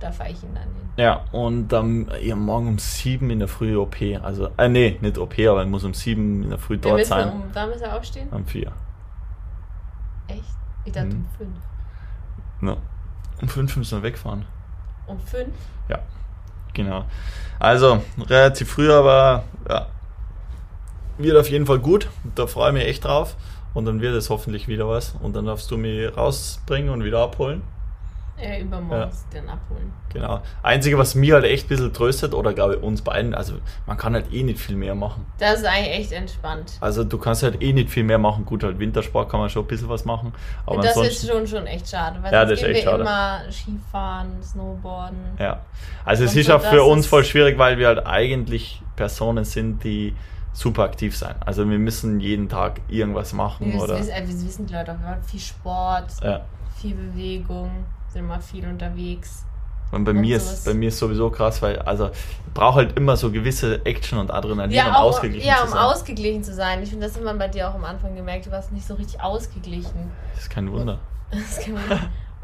da 0.00 0.10
fahre 0.10 0.30
ich 0.30 0.42
ihn 0.42 0.54
dann 0.54 0.64
hin. 0.64 0.88
Ja, 0.96 1.24
und 1.30 1.68
dann 1.68 2.10
ja, 2.20 2.34
morgen 2.34 2.68
um 2.68 2.78
sieben 2.78 3.30
in 3.30 3.38
der 3.38 3.48
Früh 3.48 3.76
OP. 3.76 3.96
Also, 4.22 4.50
äh, 4.56 4.68
nee, 4.68 4.98
nicht 5.00 5.18
OP, 5.18 5.38
aber 5.38 5.60
er 5.60 5.66
muss 5.66 5.84
um 5.84 5.94
sieben 5.94 6.42
in 6.42 6.50
der 6.50 6.58
Früh 6.58 6.78
dort 6.78 7.04
sein. 7.04 7.28
Um, 7.28 7.42
wann 7.52 7.70
muss 7.70 7.80
er 7.80 7.96
aufstehen? 7.96 8.28
Um 8.30 8.44
vier. 8.46 8.72
Echt? 10.26 10.42
Ich 10.84 10.92
dachte 10.92 11.10
hm. 11.10 11.16
um 11.16 11.28
fünf. 11.36 11.56
No. 12.60 12.76
Um 13.42 13.48
fünf 13.48 13.76
müssen 13.76 13.98
wir 13.98 14.02
wegfahren. 14.02 14.46
Um 15.06 15.20
fünf? 15.20 15.54
Ja, 15.88 15.98
genau. 16.72 17.04
Also, 17.58 18.02
relativ 18.18 18.70
früh, 18.70 18.90
aber 18.90 19.44
ja, 19.68 19.86
wird 21.22 21.36
auf 21.36 21.50
jeden 21.50 21.66
Fall 21.66 21.78
gut. 21.78 22.08
Da 22.34 22.46
freue 22.46 22.68
ich 22.68 22.74
mich 22.74 22.84
echt 22.86 23.04
drauf. 23.04 23.36
Und 23.72 23.84
dann 23.84 24.00
wird 24.00 24.14
es 24.14 24.30
hoffentlich 24.30 24.68
wieder 24.68 24.88
was. 24.88 25.14
Und 25.22 25.36
dann 25.36 25.46
darfst 25.46 25.70
du 25.70 25.76
mich 25.76 26.16
rausbringen 26.16 26.90
und 26.90 27.04
wieder 27.04 27.20
abholen. 27.20 27.62
Ja, 28.42 28.58
übermorgens 28.58 29.26
ja. 29.32 29.40
den 29.40 29.48
abholen. 29.48 29.92
Genau. 30.12 30.40
Einzige, 30.62 30.96
was 30.98 31.14
mir 31.14 31.34
halt 31.34 31.44
echt 31.44 31.66
ein 31.66 31.68
bisschen 31.68 31.92
tröstet, 31.92 32.32
oder 32.32 32.54
glaube 32.54 32.76
ich 32.76 32.82
uns 32.82 33.02
beiden, 33.02 33.34
also 33.34 33.54
man 33.86 33.96
kann 33.96 34.14
halt 34.14 34.32
eh 34.32 34.42
nicht 34.42 34.58
viel 34.58 34.76
mehr 34.76 34.94
machen. 34.94 35.26
Das 35.38 35.60
ist 35.60 35.66
eigentlich 35.66 36.00
echt 36.00 36.12
entspannt. 36.12 36.72
Also 36.80 37.04
du 37.04 37.18
kannst 37.18 37.42
halt 37.42 37.62
eh 37.62 37.72
nicht 37.72 37.90
viel 37.90 38.02
mehr 38.02 38.18
machen. 38.18 38.46
Gut, 38.46 38.64
halt 38.64 38.78
Wintersport 38.78 39.30
kann 39.30 39.40
man 39.40 39.50
schon 39.50 39.64
ein 39.64 39.68
bisschen 39.68 39.88
was 39.88 40.04
machen. 40.04 40.32
Aber 40.64 40.80
das 40.80 40.96
ist 40.96 41.28
schon, 41.28 41.46
schon 41.46 41.66
echt 41.66 41.88
schade, 41.88 42.18
weil 42.22 42.32
ja, 42.32 42.44
das 42.44 42.60
ist 42.60 42.66
echt 42.66 42.84
schade. 42.84 43.02
immer 43.02 43.40
Skifahren, 43.50 44.42
Snowboarden. 44.42 45.18
Ja. 45.38 45.60
Also 46.04 46.24
es 46.24 46.34
ist 46.34 46.50
auch 46.50 46.62
für 46.62 46.82
uns 46.82 47.06
voll 47.06 47.24
schwierig, 47.24 47.58
weil 47.58 47.78
wir 47.78 47.88
halt 47.88 48.06
eigentlich 48.06 48.82
Personen 48.96 49.44
sind, 49.44 49.84
die 49.84 50.14
super 50.52 50.82
aktiv 50.82 51.16
sein. 51.16 51.36
Also 51.44 51.68
wir 51.68 51.78
müssen 51.78 52.20
jeden 52.20 52.48
Tag 52.48 52.80
irgendwas 52.88 53.32
machen. 53.32 53.72
Wir 53.72 53.80
oder 53.80 53.98
wissen, 53.98 54.12
wir 54.14 54.46
wissen 54.46 54.66
die 54.66 54.74
Leute 54.74 54.92
auch, 54.92 55.28
viel 55.28 55.40
Sport, 55.40 56.12
ja. 56.22 56.40
viel 56.80 56.94
Bewegung, 56.94 57.70
sind 58.08 58.24
immer 58.24 58.40
viel 58.40 58.66
unterwegs. 58.66 59.44
Und 59.92 60.04
bei, 60.04 60.12
und 60.12 60.20
mir 60.20 60.36
ist, 60.36 60.64
bei 60.64 60.74
mir 60.74 60.88
ist 60.88 60.98
sowieso 60.98 61.30
krass, 61.30 61.60
weil 61.62 61.80
also 61.80 62.10
brauche 62.54 62.76
halt 62.76 62.96
immer 62.96 63.16
so 63.16 63.30
gewisse 63.32 63.84
Action 63.84 64.18
und 64.18 64.30
Adrenalin, 64.30 64.70
ja, 64.70 64.88
um 64.88 64.94
auch, 64.94 65.00
ausgeglichen 65.02 65.48
ja, 65.48 65.56
zu 65.56 65.68
sein. 65.68 65.76
Ja, 65.76 65.84
um 65.84 65.92
ausgeglichen 65.92 66.44
zu 66.44 66.54
sein. 66.54 66.82
Ich 66.82 66.90
finde, 66.90 67.06
das 67.06 67.16
hat 67.16 67.24
man 67.24 67.38
bei 67.38 67.48
dir 67.48 67.68
auch 67.68 67.74
am 67.74 67.84
Anfang 67.84 68.14
gemerkt, 68.14 68.46
du 68.46 68.50
warst 68.52 68.70
nicht 68.70 68.86
so 68.86 68.94
richtig 68.94 69.20
ausgeglichen. 69.20 70.12
Das 70.34 70.44
ist 70.44 70.50
kein 70.50 70.70
Wunder. 70.70 71.00
das 71.30 71.40
ist 71.40 71.64
kein 71.64 71.74
Wunder. 71.74 72.00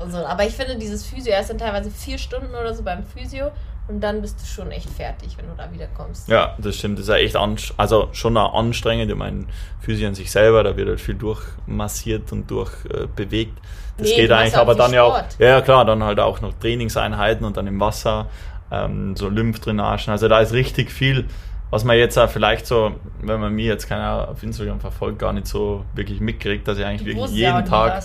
so. 0.08 0.26
Aber 0.26 0.44
ich 0.44 0.54
finde, 0.54 0.76
dieses 0.76 1.06
Physio, 1.06 1.32
er 1.32 1.40
ist 1.40 1.50
dann 1.50 1.58
teilweise 1.58 1.90
vier 1.90 2.18
Stunden 2.18 2.50
oder 2.50 2.74
so 2.74 2.82
beim 2.82 3.04
Physio 3.04 3.52
und 3.88 4.00
dann 4.00 4.20
bist 4.20 4.40
du 4.40 4.46
schon 4.46 4.72
echt 4.72 4.90
fertig, 4.90 5.36
wenn 5.38 5.46
du 5.46 5.54
da 5.56 5.72
wiederkommst. 5.72 6.28
Ja, 6.28 6.56
das 6.58 6.76
stimmt. 6.76 6.98
Das 6.98 7.04
ist 7.04 7.08
ja 7.08 7.16
echt 7.16 7.36
also 7.76 8.08
schon 8.12 8.36
auch 8.36 8.54
anstrengend. 8.54 9.10
Ich 9.10 9.16
meine, 9.16 9.46
Physio 9.80 10.08
an 10.08 10.14
sich 10.14 10.30
selber, 10.30 10.64
da 10.64 10.76
wird 10.76 10.88
halt 10.88 11.00
viel 11.00 11.14
durchmassiert 11.14 12.32
und 12.32 12.50
durchbewegt. 12.50 13.58
Äh, 13.58 13.62
das 13.98 14.08
nee, 14.08 14.16
geht 14.16 14.32
eigentlich, 14.32 14.56
aber 14.56 14.74
dann 14.74 14.92
Sport. 14.92 15.36
ja 15.38 15.46
auch, 15.54 15.58
ja 15.58 15.60
klar, 15.62 15.84
dann 15.84 16.02
halt 16.02 16.20
auch 16.20 16.40
noch 16.40 16.52
Trainingseinheiten 16.54 17.46
und 17.46 17.56
dann 17.56 17.66
im 17.66 17.80
Wasser, 17.80 18.26
ähm, 18.70 19.16
so 19.16 19.28
Lymphdrainagen. 19.28 20.10
Also 20.10 20.28
da 20.28 20.40
ist 20.40 20.52
richtig 20.52 20.90
viel, 20.90 21.26
was 21.70 21.84
man 21.84 21.96
jetzt 21.96 22.18
auch 22.18 22.28
vielleicht 22.28 22.66
so, 22.66 22.92
wenn 23.22 23.40
man 23.40 23.54
mir 23.54 23.66
jetzt 23.66 23.88
keiner 23.88 24.28
auf 24.28 24.42
Instagram 24.42 24.80
verfolgt, 24.80 25.20
gar 25.20 25.32
nicht 25.32 25.46
so 25.46 25.84
wirklich 25.94 26.20
mitkriegt, 26.20 26.66
dass 26.66 26.78
ich 26.78 26.84
eigentlich 26.84 27.14
du 27.14 27.20
wirklich 27.20 27.38
jeden 27.38 27.64
Tag, 27.64 28.02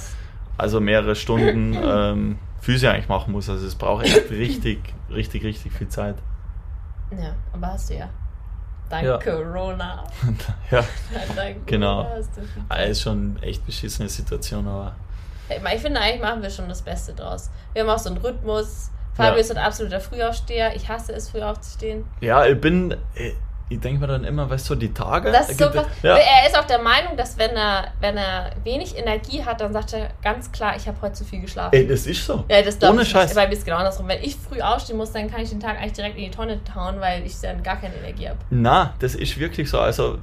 also 0.58 0.80
mehrere 0.80 1.16
Stunden 1.16 1.74
ähm, 1.84 2.40
Physio 2.62 2.92
eigentlich 2.92 3.10
machen 3.10 3.34
muss. 3.34 3.50
Also 3.50 3.66
es 3.66 3.76
braucht 3.76 4.06
echt 4.06 4.30
richtig, 4.30 4.94
richtig, 5.10 5.44
richtig 5.44 5.74
viel 5.74 5.90
Zeit. 5.90 6.16
Ja, 7.12 7.36
aber 7.52 7.68
hast 7.68 7.90
du 7.90 7.96
ja. 7.96 8.10
Dank 8.90 9.06
ja. 9.06 9.18
Corona. 9.18 10.04
ja, 10.72 10.84
Dank 11.36 11.66
genau. 11.66 12.04
Corona 12.04 12.26
ah, 12.70 12.76
ist 12.84 13.02
schon 13.02 13.42
echt 13.42 13.66
beschissene 13.66 14.10
Situation, 14.10 14.68
aber. 14.68 14.96
Ich 15.50 15.82
finde, 15.82 16.00
eigentlich 16.00 16.22
machen 16.22 16.42
wir 16.42 16.50
schon 16.50 16.70
das 16.70 16.82
Beste 16.82 17.14
draus. 17.14 17.50
Wir 17.74 17.82
haben 17.82 17.90
auch 17.90 18.00
so 18.00 18.10
einen 18.10 18.20
Rhythmus. 18.20 18.90
Fabio 19.14 19.34
ja. 19.34 19.40
ist 19.40 19.52
ein 19.52 19.58
absoluter 19.58 20.00
Frühaufsteher. 20.00 20.76
Ich 20.76 20.88
hasse 20.88 21.14
es, 21.14 21.30
früh 21.30 21.42
aufzustehen. 21.42 22.06
Ja, 22.22 22.46
ich 22.46 22.60
bin 22.60 22.96
äh, 23.16 23.34
ich 23.72 23.80
denke 23.80 24.02
mir 24.02 24.08
dann 24.08 24.26
immer, 24.26 24.50
weißt 24.50 24.70
du, 24.70 24.76
die 24.76 24.94
Tage. 24.94 25.32
Das 25.32 25.50
ist 25.50 25.60
so 25.60 25.70
krass. 25.70 25.86
Ja. 26.04 26.18
Er 26.18 26.48
ist 26.48 26.60
auch 26.60 26.66
der 26.66 26.80
Meinung, 26.80 27.16
dass 27.16 27.38
wenn 27.38 27.52
er, 27.52 27.88
wenn 28.02 28.18
er 28.18 28.52
wenig 28.64 28.98
Energie 28.98 29.44
hat, 29.46 29.62
dann 29.62 29.72
sagt 29.72 29.94
er 29.94 30.10
ganz 30.22 30.52
klar, 30.52 30.76
ich 30.76 30.88
habe 30.88 31.02
heute 31.02 31.14
zu 31.14 31.24
viel 31.24 31.40
geschlafen. 31.40 31.74
Ey, 31.74 31.88
das 31.88 32.06
ist 32.06 32.26
so. 32.26 32.44
Ja, 32.50 32.62
das 32.62 32.82
Ohne 32.84 33.06
Scheiß. 33.06 33.34
Bei 33.34 33.48
mir 33.48 33.54
ist 33.54 33.64
genau 33.64 33.78
andersrum. 33.78 34.10
Wenn 34.10 34.22
ich 34.22 34.36
früh 34.36 34.60
aufstehen 34.60 34.98
muss, 34.98 35.14
dann 35.14 35.32
kann 35.32 35.42
ich 35.42 35.50
den 35.50 35.62
Tag 35.62 35.78
eigentlich 35.80 35.94
direkt 35.94 36.18
in 36.18 36.26
die 36.26 36.32
Tonne 36.32 36.60
hauen, 36.76 37.00
weil 37.00 37.26
ich 37.26 37.40
dann 37.40 37.64
gar 37.64 37.80
keine 37.80 37.96
Energie 37.96 38.28
habe. 38.28 38.40
Na, 38.50 38.94
das 39.00 39.16
ist 39.16 39.40
wirklich 39.40 39.70
so. 39.70 39.80
Also, 39.80 40.18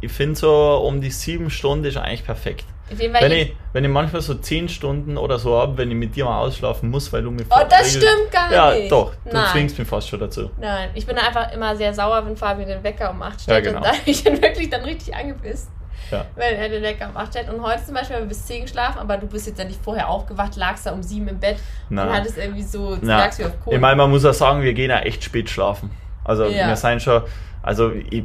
ich 0.00 0.10
finde 0.10 0.34
so 0.34 0.82
um 0.84 1.00
die 1.00 1.10
sieben 1.10 1.50
Stunden 1.50 1.84
ist 1.84 1.96
eigentlich 1.96 2.24
perfekt. 2.24 2.64
Wenn 2.90 3.32
ich, 3.32 3.56
wenn 3.72 3.84
ich 3.84 3.90
manchmal 3.90 4.20
so 4.20 4.34
zehn 4.34 4.68
Stunden 4.68 5.16
oder 5.16 5.38
so 5.38 5.58
habe, 5.58 5.78
wenn 5.78 5.90
ich 5.90 5.96
mit 5.96 6.14
dir 6.14 6.24
mal 6.24 6.40
ausschlafen 6.40 6.90
muss, 6.90 7.12
weil 7.12 7.22
du 7.22 7.30
mir 7.30 7.44
Oh, 7.48 7.60
das 7.68 7.90
stimmt 7.92 8.30
gar 8.30 8.48
nicht. 8.48 8.84
Ja, 8.84 8.88
doch. 8.88 9.14
Du 9.24 9.32
Nein. 9.32 9.46
zwingst 9.50 9.78
mich 9.78 9.88
fast 9.88 10.08
schon 10.08 10.20
dazu. 10.20 10.50
Nein, 10.60 10.90
ich 10.94 11.06
bin 11.06 11.16
einfach 11.16 11.52
immer 11.52 11.74
sehr 11.76 11.94
sauer, 11.94 12.24
wenn 12.26 12.36
Fabian 12.36 12.68
den 12.68 12.82
Wecker 12.82 13.10
um 13.10 13.22
8 13.22 13.40
stellt. 13.40 13.64
Ja, 13.64 13.70
genau. 13.72 13.78
Und 13.78 13.86
da 13.86 13.98
habe 13.98 14.10
ich 14.10 14.26
ihn 14.26 14.42
wirklich 14.42 14.68
dann 14.68 14.82
richtig 14.82 15.14
angepisst. 15.14 15.70
Ja. 16.10 16.26
Wenn 16.36 16.56
er 16.56 16.68
den 16.68 16.82
Wecker 16.82 17.08
um 17.08 17.16
8 17.16 17.28
stellt. 17.32 17.48
Und 17.48 17.62
heute 17.62 17.84
zum 17.84 17.94
Beispiel 17.94 18.16
haben 18.16 18.24
wir 18.24 18.28
bis 18.28 18.44
10 18.44 18.62
geschlafen, 18.64 18.98
aber 18.98 19.16
du 19.16 19.26
bist 19.26 19.46
jetzt 19.46 19.58
ja 19.58 19.64
nicht 19.64 19.82
vorher 19.82 20.08
aufgewacht, 20.08 20.56
lagst 20.56 20.84
da 20.84 20.92
um 20.92 21.02
7 21.02 21.26
im 21.28 21.40
Bett 21.40 21.56
Nein. 21.88 22.08
und 22.08 22.14
hattest 22.14 22.36
irgendwie 22.36 22.62
so, 22.62 22.96
du 22.96 23.06
lagst 23.06 23.38
wie 23.38 23.44
auf 23.44 23.58
Kohle. 23.64 23.76
Ich 23.76 23.80
meine, 23.80 23.96
man 23.96 24.10
muss 24.10 24.24
ja 24.24 24.32
sagen, 24.32 24.62
wir 24.62 24.74
gehen 24.74 24.90
ja 24.90 24.98
echt 24.98 25.24
spät 25.24 25.48
schlafen. 25.48 25.90
Also 26.24 26.44
ja. 26.44 26.68
wir 26.68 26.76
seien 26.76 27.00
schon, 27.00 27.22
also 27.62 27.90
ich, 27.92 28.24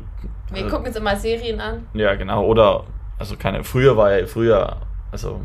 Wir 0.51 0.67
gucken 0.67 0.87
uns 0.87 0.95
immer 0.95 1.15
Serien 1.15 1.61
an. 1.61 1.87
Ja, 1.93 2.15
genau. 2.15 2.43
Oder, 2.43 2.83
also 3.19 3.35
keine, 3.37 3.63
früher 3.63 3.97
war 3.97 4.17
ja, 4.17 4.25
früher 4.25 4.77
also 5.11 5.41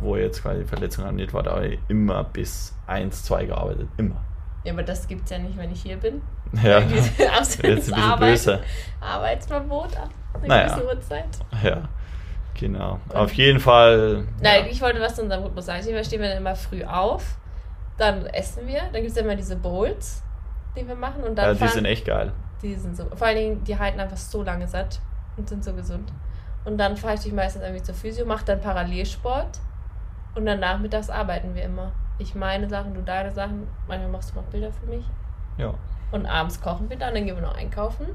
wo 0.00 0.16
jetzt 0.16 0.42
quasi 0.42 0.60
die 0.60 0.66
Verletzung 0.66 1.14
nicht 1.14 1.34
war, 1.34 1.42
da 1.42 1.62
ich 1.62 1.78
immer 1.88 2.24
bis 2.24 2.74
1, 2.86 3.24
2 3.24 3.46
gearbeitet. 3.46 3.88
Immer. 3.96 4.20
Ja, 4.64 4.72
aber 4.72 4.82
das 4.82 5.06
gibt 5.08 5.24
es 5.24 5.30
ja 5.30 5.38
nicht, 5.38 5.56
wenn 5.58 5.72
ich 5.72 5.82
hier 5.82 5.96
bin. 5.96 6.22
Ja, 6.62 6.78
jetzt 7.18 7.64
ein 7.64 7.74
bisschen 7.74 7.94
Arbeit, 7.94 8.30
böse. 8.30 8.60
Arbeitsverbot 9.00 9.90
eine 10.34 10.48
naja. 10.48 10.74
gewisse 10.74 10.86
Uhrzeit. 10.86 11.28
Ja, 11.62 11.88
genau. 12.58 13.00
Und 13.08 13.16
auf 13.16 13.32
jeden 13.32 13.60
Fall. 13.60 14.24
Nein, 14.40 14.64
ja. 14.64 14.70
ich 14.70 14.80
wollte 14.80 15.00
was 15.00 15.16
zu 15.16 15.22
unserem 15.22 15.42
Rhythmus 15.44 15.66
sagen. 15.66 15.84
Wir 15.84 16.04
stehen 16.04 16.20
wir 16.20 16.28
dann 16.28 16.38
immer 16.38 16.54
früh 16.54 16.84
auf, 16.84 17.36
dann 17.98 18.26
essen 18.26 18.66
wir, 18.66 18.82
dann 18.92 19.02
gibt 19.02 19.10
es 19.10 19.16
immer 19.16 19.34
diese 19.34 19.56
Bowls, 19.56 20.22
die 20.76 20.86
wir 20.86 20.94
machen. 20.94 21.24
Und 21.24 21.36
dann 21.36 21.46
ja, 21.46 21.52
die 21.52 21.58
fahren, 21.58 21.70
sind 21.70 21.84
echt 21.84 22.06
geil. 22.06 22.32
Die 22.62 22.74
sind 22.76 22.96
so. 22.96 23.06
Vor 23.14 23.26
allen 23.26 23.36
Dingen, 23.36 23.64
die 23.64 23.78
halten 23.78 24.00
einfach 24.00 24.16
so 24.16 24.42
lange 24.42 24.68
satt 24.68 25.00
und 25.36 25.48
sind 25.48 25.64
so 25.64 25.74
gesund. 25.74 26.12
Und 26.64 26.78
dann 26.78 26.96
fahre 26.96 27.14
ich 27.14 27.20
dich 27.20 27.32
meistens 27.32 27.62
irgendwie 27.62 27.82
zur 27.82 27.94
Physio, 27.94 28.24
mache 28.24 28.44
dann 28.44 28.60
Parallelsport 28.60 29.60
und 30.34 30.46
dann 30.46 30.60
nachmittags 30.60 31.10
arbeiten 31.10 31.54
wir 31.54 31.62
immer. 31.62 31.92
Ich 32.18 32.34
meine 32.34 32.68
Sachen, 32.68 32.94
du 32.94 33.02
deine 33.02 33.32
Sachen. 33.32 33.66
Manchmal 33.88 34.10
machst 34.10 34.30
du 34.30 34.36
noch 34.36 34.44
Bilder 34.44 34.70
für 34.72 34.86
mich. 34.86 35.04
Ja. 35.58 35.74
Und 36.12 36.26
abends 36.26 36.60
kochen 36.60 36.88
wir 36.88 36.96
dann, 36.96 37.14
dann 37.14 37.24
gehen 37.26 37.34
wir 37.34 37.42
noch 37.42 37.56
einkaufen. 37.56 38.06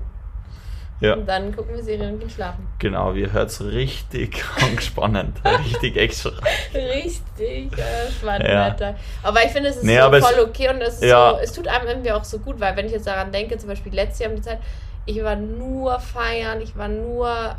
Ja. 1.00 1.14
Und 1.14 1.28
dann 1.28 1.56
gucken 1.56 1.76
wir 1.76 1.84
Serien 1.84 2.14
und 2.14 2.20
gehen 2.20 2.30
schlafen. 2.30 2.68
Genau, 2.80 3.14
wir 3.14 3.32
hört 3.32 3.50
es 3.50 3.64
richtig 3.64 4.44
spannend. 4.80 5.40
richtig 5.46 5.96
extra. 5.96 6.32
richtig 6.74 7.78
äh, 7.78 8.12
spannend, 8.12 8.48
ja. 8.48 8.64
Alter. 8.64 8.96
Aber 9.22 9.44
ich 9.44 9.52
finde, 9.52 9.70
es 9.70 9.78
ist 9.78 9.84
nee, 9.84 10.00
so 10.00 10.10
voll 10.10 10.40
okay 10.44 10.70
und 10.70 10.82
es, 10.82 11.02
ja. 11.02 11.32
so, 11.32 11.38
es 11.38 11.54
tut 11.54 11.68
einem 11.68 11.88
irgendwie 11.88 12.12
auch 12.12 12.24
so 12.24 12.40
gut, 12.40 12.60
weil 12.60 12.76
wenn 12.76 12.88
ich 12.88 12.94
jetzt 12.94 13.06
daran 13.06 13.32
denke, 13.32 13.58
zum 13.58 13.70
Beispiel 13.70 13.94
letztes 13.94 14.20
Jahr 14.20 14.32
um 14.32 14.38
die 14.38 14.42
Zeit, 14.42 14.60
ich 15.06 15.24
war 15.24 15.36
nur 15.36 16.00
feiern, 16.00 16.62
ich 16.62 16.76
war 16.76 16.88
nur 16.88 17.56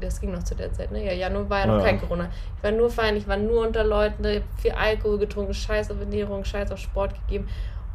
das 0.00 0.20
ging 0.20 0.32
noch 0.32 0.42
zu 0.42 0.54
der 0.54 0.72
Zeit, 0.72 0.90
ne? 0.92 1.04
Ja, 1.04 1.12
Januar 1.12 1.50
war 1.50 1.60
ja 1.60 1.66
noch 1.66 1.78
ja. 1.78 1.84
kein 1.84 2.00
Corona. 2.00 2.30
Ich 2.56 2.62
war 2.62 2.70
nur 2.70 2.90
fein, 2.90 3.16
ich 3.16 3.28
war 3.28 3.36
nur 3.36 3.66
unter 3.66 3.84
Leuten, 3.84 4.24
ich 4.24 4.42
viel 4.56 4.72
Alkohol 4.72 5.18
getrunken, 5.18 5.54
Scheiß 5.54 5.90
auf 5.90 6.00
Ernährung, 6.00 6.44
Scheiß 6.44 6.70
auf 6.72 6.78
Sport 6.78 7.14
gegeben. 7.14 7.48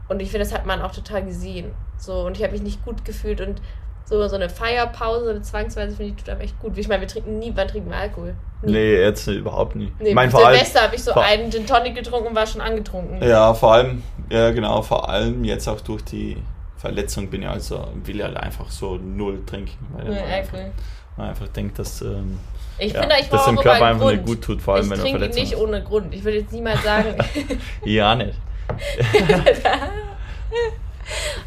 Und 0.09 0.21
ich 0.21 0.31
finde, 0.31 0.45
das 0.45 0.53
hat 0.53 0.65
man 0.65 0.81
auch 0.81 0.91
total 0.91 1.23
gesehen. 1.23 1.71
So, 1.97 2.25
und 2.25 2.37
ich 2.37 2.43
habe 2.43 2.53
mich 2.53 2.61
nicht 2.61 2.83
gut 2.83 3.05
gefühlt 3.05 3.41
und 3.41 3.61
so, 4.05 4.27
so 4.27 4.35
eine 4.35 4.49
Feierpause, 4.49 5.29
eine 5.29 5.41
zwangsweise 5.41 5.95
finde 5.95 6.11
ich 6.11 6.17
tut 6.17 6.30
einem 6.30 6.41
echt 6.41 6.59
gut. 6.59 6.78
Ich 6.78 6.88
meine, 6.88 7.01
wir 7.01 7.07
trinken 7.07 7.39
nie, 7.39 7.51
wann 7.55 7.67
trinken 7.67 7.89
wir 7.89 7.97
Alkohol? 7.97 8.36
Nie. 8.61 8.71
Nee, 8.73 9.01
jetzt 9.01 9.28
überhaupt 9.28 9.75
nie. 9.75 9.91
Nee, 9.99 10.13
mein, 10.13 10.30
Silvester 10.30 10.82
habe 10.82 10.95
ich 10.95 11.03
so 11.03 11.13
einen 11.13 11.51
Gin 11.51 11.65
Tonic 11.65 11.95
getrunken 11.95 12.30
und 12.30 12.36
war 12.36 12.45
schon 12.45 12.61
angetrunken. 12.61 13.23
Ja, 13.23 13.53
vor 13.53 13.73
allem, 13.73 14.03
ja 14.30 14.51
genau, 14.51 14.82
vor 14.82 15.07
allem 15.07 15.43
jetzt 15.45 15.67
auch 15.67 15.80
durch 15.82 16.03
die 16.03 16.38
Verletzung 16.78 17.30
bin 17.30 17.43
ich 17.43 17.47
also, 17.47 17.88
will 18.03 18.17
ich 18.17 18.23
halt 18.23 18.36
einfach 18.36 18.69
so 18.69 18.97
null 18.97 19.45
trinken. 19.45 19.88
Weil 19.93 20.09
nee, 20.09 20.19
Alkohol 20.19 20.71
einfach 21.18 21.47
denkt, 21.49 21.80
dass 21.80 22.01
ähm, 22.01 22.39
ich 22.78 22.93
ja, 22.93 23.01
finde, 23.01 23.16
ich 23.20 23.30
das 23.30 23.45
dem 23.45 23.57
Körper 23.57 23.86
einfach 23.86 24.01
Grund. 24.01 24.16
nicht 24.16 24.26
gut 24.26 24.41
tut, 24.41 24.61
vor 24.61 24.76
allem 24.76 24.86
ich 24.86 24.91
wenn 24.91 24.99
er 24.99 25.05
verletzt 25.05 25.38
ist. 25.38 25.43
Nicht 25.43 25.57
ohne 25.57 25.84
Grund. 25.84 26.14
Ich 26.14 26.24
würde 26.24 26.39
jetzt 26.39 26.51
niemals 26.51 26.84
sagen. 26.84 27.16
ja, 27.86 28.16
nicht. 28.16 28.34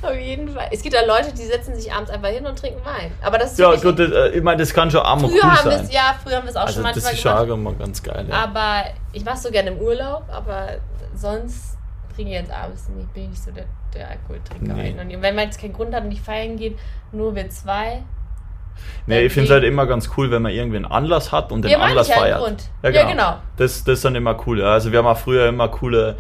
Auf 0.03 0.15
jeden 0.15 0.49
Fall. 0.51 0.69
Es 0.71 0.83
gibt 0.83 0.95
ja 0.95 1.05
Leute, 1.05 1.33
die 1.33 1.43
setzen 1.43 1.75
sich 1.75 1.93
abends 1.93 2.11
einfach 2.11 2.29
hin 2.29 2.47
und 2.47 2.59
trinken 2.59 2.85
Wein. 2.85 3.13
Aber 3.23 3.39
das 3.39 3.53
ist 3.53 3.59
Ja, 3.59 3.75
gut, 3.75 3.99
das, 3.99 4.11
äh, 4.11 4.29
ich 4.37 4.43
meine, 4.43 4.59
das 4.59 4.73
kann 4.73 4.91
schon 4.91 5.01
arm 5.01 5.21
früher 5.21 5.31
cool 5.33 5.43
haben 5.43 5.71
sein. 5.71 5.89
Ja, 5.91 6.15
früher 6.23 6.37
haben 6.37 6.45
wir 6.45 6.51
es 6.51 6.57
auch 6.57 6.63
also 6.63 6.75
schon 6.75 6.83
manchmal 6.83 7.03
Das 7.05 7.13
ist 7.13 7.21
schon 7.21 7.51
immer 7.51 7.73
ganz 7.73 8.03
geil. 8.03 8.27
Ja. 8.29 8.45
Aber 8.45 8.85
ich 9.13 9.25
mache 9.25 9.37
es 9.37 9.43
so 9.43 9.51
gerne 9.51 9.71
im 9.71 9.79
Urlaub, 9.79 10.25
aber 10.31 10.77
sonst 11.15 11.77
trinke 12.15 12.33
ich 12.33 12.39
jetzt 12.39 12.53
abends 12.53 12.89
nicht. 12.91 13.13
Bin 13.15 13.25
ich 13.25 13.31
nicht 13.31 13.43
so 13.43 13.51
der, 13.51 13.65
der 13.95 14.11
Alkoholtrinker. 14.11 14.75
Nee. 14.75 14.95
Und 15.01 15.23
wenn 15.23 15.35
man 15.35 15.45
jetzt 15.45 15.61
keinen 15.61 15.73
Grund 15.73 15.95
hat 15.95 16.03
und 16.03 16.11
nicht 16.11 16.23
feiern 16.23 16.57
geht, 16.57 16.79
nur 17.13 17.35
wir 17.35 17.49
zwei. 17.49 18.03
Nee, 19.07 19.23
ich 19.23 19.33
finde 19.33 19.47
es 19.49 19.53
halt 19.53 19.65
immer 19.65 19.87
ganz 19.87 20.11
cool, 20.17 20.31
wenn 20.31 20.43
man 20.43 20.53
irgendwie 20.53 20.77
einen 20.77 20.87
Anlass 20.87 21.33
hat 21.33 21.53
und 21.53 21.63
den 21.63 21.71
ja, 21.71 21.79
Anlass 21.79 22.11
feiert. 22.11 22.41
Grund. 22.41 22.71
Ja, 22.83 22.91
genau. 22.91 23.03
ja, 23.03 23.11
genau. 23.11 23.37
Das, 23.57 23.85
das 23.85 23.95
ist 23.99 24.05
dann 24.05 24.15
immer 24.15 24.37
cool. 24.47 24.63
Also 24.63 24.91
wir 24.93 24.99
haben 24.99 25.07
auch 25.07 25.19
früher 25.19 25.49
immer 25.49 25.69
coole 25.69 26.17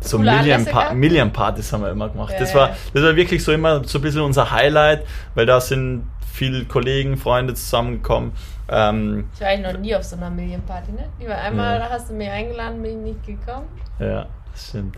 so 0.00 0.18
Million, 0.18 0.64
pa 0.64 0.92
Million 0.92 1.32
haben 1.36 1.82
wir 1.82 1.90
immer 1.90 2.08
gemacht. 2.08 2.32
Ja, 2.32 2.38
das, 2.38 2.54
war, 2.54 2.70
das 2.92 3.02
war 3.02 3.16
wirklich 3.16 3.42
so 3.42 3.52
immer 3.52 3.82
so 3.84 3.98
ein 3.98 4.02
bisschen 4.02 4.20
unser 4.20 4.50
Highlight, 4.50 5.06
weil 5.34 5.46
da 5.46 5.60
sind 5.60 6.06
viele 6.32 6.64
Kollegen, 6.64 7.16
Freunde 7.16 7.54
zusammengekommen. 7.54 8.32
Ähm, 8.68 9.28
ich 9.34 9.40
war 9.40 9.48
eigentlich 9.48 9.72
noch 9.72 9.80
nie 9.80 9.94
auf 9.94 10.02
so 10.02 10.16
einer 10.16 10.30
Million 10.30 10.62
Party, 10.62 10.92
ne? 10.92 11.08
Lieber 11.18 11.36
einmal 11.36 11.78
ja. 11.78 11.88
hast 11.88 12.10
du 12.10 12.14
mich 12.14 12.28
eingeladen, 12.28 12.82
bin 12.82 13.06
ich 13.06 13.14
nicht 13.14 13.26
gekommen. 13.26 13.66
Ja, 13.98 14.26
das 14.52 14.68
stimmt. 14.68 14.96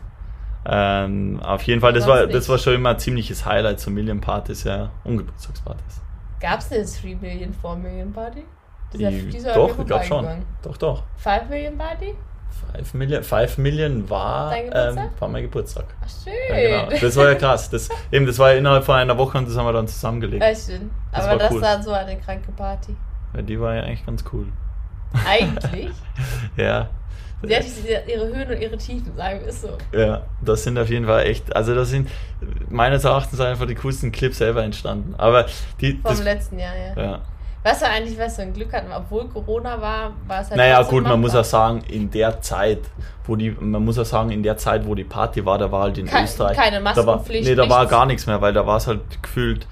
Ähm, 0.66 1.40
auf 1.42 1.62
jeden 1.62 1.80
Fall, 1.80 1.92
das 1.92 2.06
war, 2.06 2.26
das 2.26 2.48
war 2.48 2.59
schon 2.59 2.74
immer 2.74 2.90
ein 2.90 2.98
ziemliches 2.98 3.46
Highlight, 3.46 3.80
so 3.80 3.90
Million 3.90 4.20
Partys, 4.20 4.64
ja, 4.64 4.90
und 5.04 5.18
Geburtstagspartys. 5.18 6.02
Gab 6.41 6.61
es 6.61 6.72
eine 6.72 6.84
3 6.84 7.16
Million, 7.20 7.53
4 7.53 7.76
Million 7.76 8.12
Party? 8.12 8.45
Dieser, 8.93 9.11
dieser 9.11 9.55
doch, 9.55 9.78
ich 9.78 9.86
glaube 9.86 10.05
schon. 10.05 10.26
Doch, 10.62 10.76
doch. 10.76 11.03
5 11.16 11.49
Million 11.49 11.76
Party? 11.76 12.14
5 12.74 12.95
Million, 12.95 13.22
5 13.22 13.59
Million 13.59 14.11
war, 14.11 14.55
ähm, 14.55 14.99
war 15.18 15.28
mein 15.28 15.43
Geburtstag. 15.43 15.84
Ach, 16.03 16.09
schön. 16.09 16.32
Ja, 16.49 16.86
genau. 16.86 17.01
Das 17.01 17.16
war 17.16 17.28
ja 17.28 17.34
krass. 17.34 17.70
Das, 17.70 17.89
eben, 18.11 18.26
das 18.26 18.39
war 18.39 18.53
ja 18.53 18.59
innerhalb 18.59 18.84
von 18.84 18.97
einer 18.97 19.16
Woche 19.16 19.39
und 19.39 19.49
das 19.49 19.57
haben 19.57 19.66
wir 19.66 19.72
dann 19.72 19.89
zusammengelegt. 19.89 20.43
Ja, 20.43 20.55
schön. 20.55 20.91
Das 21.12 21.26
Aber 21.26 21.39
das 21.39 21.53
cool. 21.53 21.62
war 21.62 21.82
so 21.82 21.93
eine 21.93 22.18
kranke 22.18 22.53
Party. 22.53 22.97
Ja, 23.34 23.43
die 23.43 23.61
war 23.61 23.74
ja 23.74 23.82
eigentlich 23.82 24.07
ganz 24.07 24.24
cool. 24.32 24.47
Eigentlich? 25.26 25.91
ja. 26.57 26.89
Sie 27.43 27.55
hat 27.55 28.09
ihre 28.09 28.26
Höhen 28.26 28.51
und 28.51 28.61
ihre 28.61 28.76
Tiefen, 28.76 29.16
sagen 29.16 29.41
wir 29.41 29.49
es 29.49 29.62
so. 29.62 29.68
Ja, 29.93 30.22
das 30.45 30.64
sind 30.64 30.76
auf 30.76 30.91
jeden 30.91 31.07
Fall 31.07 31.24
echt, 31.24 31.55
also 31.55 31.74
das 31.74 31.91
sind 31.91 32.09
meines 32.68 33.05
Erachtens 33.05 33.41
einfach 33.41 33.66
die 33.66 33.76
coolsten 33.76 34.11
Clips 34.11 34.39
selber 34.39 34.64
entstanden. 34.64 35.14
Aber 35.16 35.47
die. 35.80 35.93
Vom 35.93 36.03
das, 36.03 36.24
letzten 36.24 36.59
Jahr, 36.59 36.74
ja. 36.76 37.03
ja. 37.03 37.20
Was 37.62 37.80
wir 37.80 37.91
eigentlich, 37.91 38.18
was 38.18 38.39
wir 38.39 38.45
ein 38.45 38.55
Glück 38.55 38.72
hatten, 38.72 38.91
obwohl 38.93 39.28
Corona 39.28 39.80
war, 39.80 40.12
war 40.26 40.41
es 40.41 40.49
halt. 40.49 40.57
Naja, 40.57 40.82
gut, 40.82 41.05
man 41.05 41.20
muss 41.20 41.34
auch 41.34 41.45
sagen, 41.45 41.82
in 41.89 42.11
der 42.11 42.41
Zeit, 42.41 42.80
wo 43.24 43.36
die, 43.36 43.51
man 43.51 43.84
muss 43.84 43.99
auch 43.99 44.05
sagen, 44.05 44.30
in 44.30 44.43
der 44.43 44.57
Zeit, 44.57 44.86
wo 44.86 44.95
die 44.95 45.05
Party 45.05 45.45
war, 45.45 45.59
da 45.59 45.70
war 45.70 45.82
halt 45.82 45.99
in 45.99 46.07
Kein, 46.07 46.24
Österreich. 46.24 46.57
Keine 46.57 46.80
Maskenpflicht. 46.80 47.47
Da 47.47 47.51
war, 47.51 47.66
nee, 47.66 47.68
da 47.68 47.70
war 47.70 47.86
gar 47.86 48.07
nichts 48.07 48.26
mehr, 48.26 48.41
weil 48.41 48.53
da 48.53 48.66
war 48.66 48.78
es 48.78 48.86
halt 48.86 49.01
gefühlt 49.22 49.66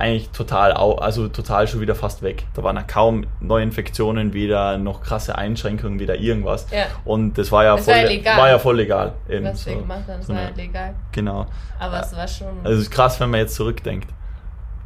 eigentlich 0.00 0.30
total, 0.30 0.72
also 0.72 1.28
total 1.28 1.68
schon 1.68 1.80
wieder 1.80 1.94
fast 1.94 2.22
weg. 2.22 2.44
Da 2.54 2.62
waren 2.62 2.76
ja 2.76 2.82
kaum 2.82 3.26
Neuinfektionen, 3.40 4.32
weder 4.32 4.78
noch 4.78 5.02
krasse 5.02 5.36
Einschränkungen, 5.36 6.00
weder 6.00 6.16
irgendwas. 6.16 6.66
Ja. 6.70 6.86
Und 7.04 7.36
das 7.36 7.52
war 7.52 7.64
ja, 7.64 7.76
das 7.76 7.84
voll, 7.84 7.94
war, 7.94 8.04
legal. 8.04 8.38
war 8.38 8.48
ja 8.48 8.58
voll 8.58 8.76
legal. 8.76 9.12
Eben 9.28 9.44
Deswegen 9.44 9.80
so, 9.80 9.86
macht 9.86 10.08
das 10.08 10.26
so 10.26 10.34
war 10.34 10.42
ja 10.42 10.50
legal. 10.56 10.94
Genau. 11.12 11.46
Aber 11.78 12.00
es 12.00 12.16
war 12.16 12.26
schon. 12.26 12.48
Also 12.64 12.78
es 12.78 12.84
ist 12.84 12.90
krass, 12.90 13.20
wenn 13.20 13.30
man 13.30 13.40
jetzt 13.40 13.54
zurückdenkt. 13.54 14.08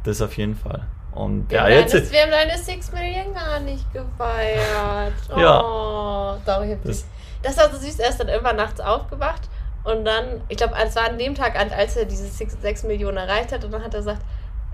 Das 0.03 0.21
auf 0.21 0.37
jeden 0.37 0.55
Fall. 0.55 0.83
Und 1.13 1.49
wir 1.49 1.57
ja, 1.59 1.69
jetzt. 1.69 1.93
Das, 1.93 2.11
wir 2.11 2.21
haben 2.21 2.31
deine 2.31 2.57
Six 2.57 2.91
Million 2.91 3.33
gar 3.33 3.59
nicht 3.61 3.91
gefeiert. 3.93 5.13
Oh, 5.33 5.39
ja. 5.39 6.37
Doch, 6.45 6.63
ich 6.63 6.71
hab 6.71 6.83
das, 6.83 7.05
das 7.41 7.57
war 7.57 7.71
so 7.71 7.77
süß. 7.77 7.99
Er 7.99 8.09
ist 8.09 8.19
dann 8.19 8.27
irgendwann 8.27 8.57
nachts 8.57 8.81
aufgewacht 8.81 9.43
und 9.85 10.03
dann, 10.03 10.41
ich 10.49 10.57
glaube, 10.57 10.73
es 10.83 10.95
war 10.95 11.09
an 11.09 11.17
dem 11.19 11.35
Tag, 11.35 11.55
als 11.55 11.95
er 11.95 12.05
diese 12.05 12.27
6 12.27 12.83
Millionen 12.83 13.17
erreicht 13.17 13.51
hat, 13.51 13.63
und 13.63 13.71
dann 13.71 13.83
hat 13.83 13.93
er 13.93 13.99
gesagt, 13.99 14.21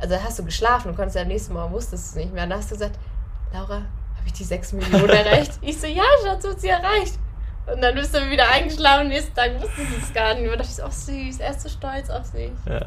also 0.01 0.15
hast 0.15 0.39
du 0.39 0.45
geschlafen 0.45 0.89
und 0.89 0.95
konntest 0.95 1.15
ja 1.15 1.21
am 1.21 1.27
nächsten 1.27 1.53
Mal 1.53 1.69
wusstest 1.71 2.15
du 2.15 2.19
es 2.19 2.25
nicht 2.25 2.33
mehr. 2.33 2.43
Und 2.43 2.49
dann 2.49 2.59
hast 2.59 2.71
du 2.71 2.75
gesagt, 2.75 2.97
Laura, 3.53 3.75
habe 3.75 4.27
ich 4.27 4.33
die 4.33 4.43
6 4.43 4.73
Millionen 4.73 5.09
erreicht? 5.09 5.53
ich 5.61 5.79
so, 5.79 5.87
ja, 5.87 6.03
Schatz, 6.23 6.43
du 6.43 6.49
hast 6.49 6.61
sie 6.61 6.69
erreicht. 6.69 7.19
Und 7.71 7.81
dann 7.81 7.93
bist 7.93 8.13
du 8.15 8.29
wieder 8.29 8.49
eingeschlafen 8.49 9.03
und 9.03 9.09
nächsten 9.09 9.35
Tag 9.35 9.53
wusstest 9.55 9.77
du 9.77 10.01
es 10.01 10.13
gar 10.13 10.33
nicht. 10.33 10.43
Und 10.43 10.57
dachte 10.57 10.63
ich 10.63 10.75
so, 10.75 10.83
oh 10.83 10.89
süß, 10.89 11.39
er 11.39 11.51
ist 11.51 11.61
so 11.61 11.69
stolz 11.69 12.09
auf 12.09 12.25
sich. 12.25 12.51
Ja. 12.67 12.85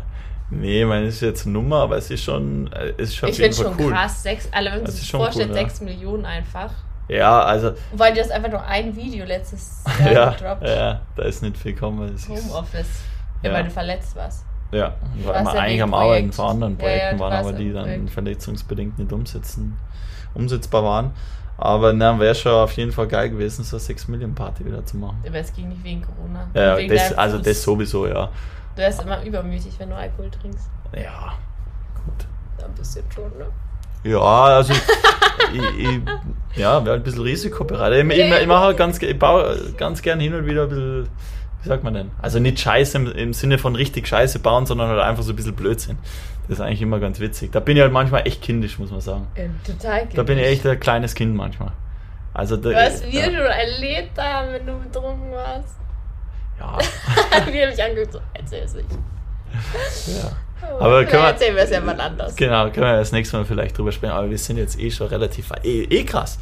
Nee, 0.51 0.85
meine 0.85 1.07
ist 1.07 1.21
jetzt 1.21 1.47
eine 1.47 1.53
Nummer, 1.53 1.79
aber 1.79 1.97
es 1.97 2.11
ist 2.11 2.23
schon, 2.23 2.71
äh, 2.73 2.93
ist 2.97 3.17
schon 3.17 3.29
ich 3.29 3.37
finde 3.37 3.57
schon 3.57 3.75
cool. 3.79 3.93
krass, 3.93 4.23
sechs, 4.23 4.49
alle, 4.53 4.73
wenn 4.73 4.83
man 4.83 4.91
sich 4.91 5.11
vorstellt, 5.11 5.51
cool, 5.51 5.55
6 5.55 5.79
ja. 5.79 5.85
Millionen 5.87 6.27
einfach. 6.27 6.71
Ja, 7.09 7.43
also. 7.43 7.73
Weil 7.93 8.13
die 8.13 8.21
das 8.21 8.31
einfach 8.31 8.51
nur 8.51 8.63
ein 8.65 8.95
Video 8.95 9.25
letztes 9.25 9.83
Jahr 10.01 10.13
ja, 10.13 10.31
gedroppt. 10.31 10.67
Ja, 10.67 11.01
da 11.17 11.23
ist 11.23 11.43
nicht 11.43 11.57
viel 11.57 11.73
gekommen. 11.73 12.17
Homeoffice. 12.29 13.03
Ja, 13.43 13.51
ja, 13.51 13.57
weil 13.57 13.65
du 13.65 13.71
verletzt 13.71 14.17
warst. 14.17 14.45
Ja, 14.75 14.95
weil 15.25 15.45
wir 15.45 15.53
eigentlich 15.53 15.83
am 15.83 15.95
Arbeiten 15.95 16.33
vor 16.33 16.51
anderen 16.51 16.77
Projekten 16.77 17.19
waren, 17.21 17.33
aber 17.33 17.53
die 17.53 17.73
dann 17.73 17.85
Projekt. 17.85 18.11
verletzungsbedingt 18.11 18.99
nicht 18.99 19.13
umsetzen, 19.13 19.77
umsetzbar 20.35 20.83
waren. 20.83 21.13
Aber 21.57 21.93
dann 21.93 22.19
wäre 22.19 22.35
schon 22.35 22.53
auf 22.53 22.73
jeden 22.73 22.91
Fall 22.91 23.07
geil 23.07 23.31
gewesen, 23.31 23.63
so 23.63 23.77
eine 23.77 23.81
6 23.81 24.09
Millionen 24.09 24.35
Party 24.35 24.67
wieder 24.67 24.85
zu 24.85 24.97
machen. 24.97 25.23
Aber 25.25 25.37
es 25.39 25.53
ging 25.53 25.69
nicht 25.69 25.85
wegen 25.85 26.03
Corona. 26.03 26.49
Ja, 26.53 26.77
wegen 26.77 26.93
das, 26.93 27.13
also 27.13 27.39
das 27.39 27.63
sowieso, 27.63 28.09
ja. 28.09 28.31
Du 28.75 28.83
wirst 28.83 29.03
immer 29.03 29.23
übermütig, 29.23 29.73
wenn 29.79 29.91
du 29.91 29.97
Alkohol 29.97 30.31
trinkst. 30.31 30.69
Ja, 30.93 31.35
gut. 32.05 32.27
Ein 32.65 32.75
bisschen 32.75 33.05
schon, 33.15 33.31
ne? 33.39 33.47
Ja, 34.03 34.19
also 34.21 34.73
ich, 34.73 35.79
ich, 35.79 36.01
ja, 36.57 36.85
wäre 36.85 36.97
ein 36.97 37.03
bisschen 37.05 37.23
risikobereit. 37.23 38.05
Ich, 38.05 38.19
ich, 38.19 38.33
ich 38.33 38.47
mache 38.49 38.65
halt 38.65 38.77
ganz, 38.77 39.01
ich 39.01 39.19
baue 39.19 39.73
ganz 39.77 40.03
gern 40.03 40.19
hin 40.19 40.35
und 40.35 40.47
wieder 40.47 40.65
ein 40.65 40.69
bisschen 40.69 41.09
wie 41.65 41.69
sagt 41.69 41.83
man 41.83 41.95
denn? 41.95 42.11
Also 42.21 42.39
nicht 42.39 42.61
Scheiße 42.61 42.99
im, 42.99 43.13
im, 43.13 43.33
Sinne 43.33 43.59
von 43.59 43.75
richtig 43.75 44.07
Scheiße 44.07 44.39
bauen, 44.39 44.67
sondern 44.67 44.91
halt 44.91 45.01
einfach 45.01 45.23
so 45.23 45.33
ein 45.33 45.37
bisschen 45.37 45.55
Blödsinn. 45.55 45.99
Das 46.47 46.59
ist 46.59 46.61
eigentlich 46.61 46.83
immer 46.83 47.01
ganz 47.01 47.21
witzig. 47.21 47.53
Da 47.53 47.61
bin 47.61 47.77
ich 47.77 47.83
halt 47.83 47.93
manchmal 47.93 48.27
echt 48.27 48.43
kindisch, 48.43 48.79
muss 48.79 48.91
man 48.91 49.01
sagen. 49.01 49.27
Ja, 49.35 49.45
total 49.67 50.01
kindisch. 50.01 50.17
Da 50.17 50.23
bin 50.23 50.39
ich 50.39 50.47
echt 50.47 50.67
ein 50.67 50.79
kleines 50.79 51.15
Kind 51.15 51.35
manchmal. 51.35 51.73
Also 52.35 52.59
da, 52.59 52.71
Was 52.71 53.03
wir 53.03 53.13
ja. 53.13 53.25
schon 53.25 53.35
erlebt 53.35 54.19
haben, 54.19 54.53
wenn 54.53 54.67
du 54.67 54.79
betrunken 54.79 55.33
warst. 55.33 55.77
Ja. 56.61 56.79
Wie 57.53 57.63
habe 57.63 57.73
ich 57.73 57.83
angeguckt, 57.83 58.13
so, 58.13 58.21
erzähl 58.35 58.63
es 58.63 58.75
nicht. 58.75 58.91
Ja. 60.07 60.33
Aber 60.79 61.05
können 61.05 61.23
wir, 61.23 61.29
erzählen 61.29 61.57
wir 61.57 61.63
es 61.63 61.71
ja 61.71 61.81
mal 61.81 61.99
anders. 61.99 62.37
Genau, 62.37 62.65
können 62.71 62.87
wir 62.87 62.99
das 62.99 63.13
nächste 63.13 63.37
Mal 63.37 63.45
vielleicht 63.45 63.79
drüber 63.79 63.93
sprechen. 63.93 64.13
Aber 64.13 64.29
wir 64.29 64.39
sind 64.39 64.59
jetzt 64.59 64.79
eh 64.79 64.91
schon 64.91 65.07
relativ. 65.07 65.51
Eh, 65.63 65.85
eh 65.85 66.05
krass. 66.05 66.39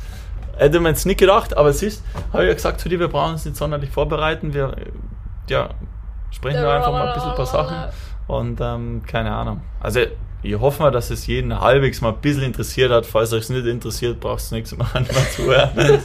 Hätte 0.57 0.81
man 0.81 0.93
jetzt 0.93 1.07
nicht 1.07 1.19
gedacht, 1.19 1.57
aber 1.57 1.71
es 1.71 1.83
ist, 1.83 2.05
habe 2.33 2.45
ich 2.45 2.49
ja 2.49 2.55
gesagt 2.55 2.81
zu 2.81 2.89
dir, 2.89 3.01
wir 3.01 3.09
brauchen 3.09 3.33
uns 3.33 3.45
nicht 3.45 3.57
sonderlich 3.57 3.91
vorbereiten. 3.91 4.55
Wir 4.55 4.77
ja, 5.49 5.71
sprechen 6.31 6.63
wir 6.63 6.71
einfach 6.71 6.93
mal 6.93 7.09
ein 7.09 7.15
bisschen 7.15 7.31
ein 7.31 7.37
paar 7.37 7.47
Sachen. 7.47 7.77
Und 8.27 8.61
ähm, 8.61 9.03
keine 9.07 9.33
Ahnung. 9.33 9.61
Also 9.81 10.01
ich 10.45 10.59
hoffe 10.59 10.83
mal, 10.83 10.91
dass 10.91 11.11
es 11.11 11.27
jeden 11.27 11.59
halbwegs 11.59 12.01
mal 12.01 12.11
ein 12.11 12.21
bisschen 12.21 12.43
interessiert 12.43 12.91
hat. 12.91 13.07
Falls 13.07 13.33
euch 13.33 13.43
es 13.43 13.51
nicht 13.51 13.65
interessiert, 13.65 14.19
braucht 14.19 14.41
es 14.41 14.51
nichts 14.51 14.77
mehr 14.77 14.89
zuhören. 15.37 15.71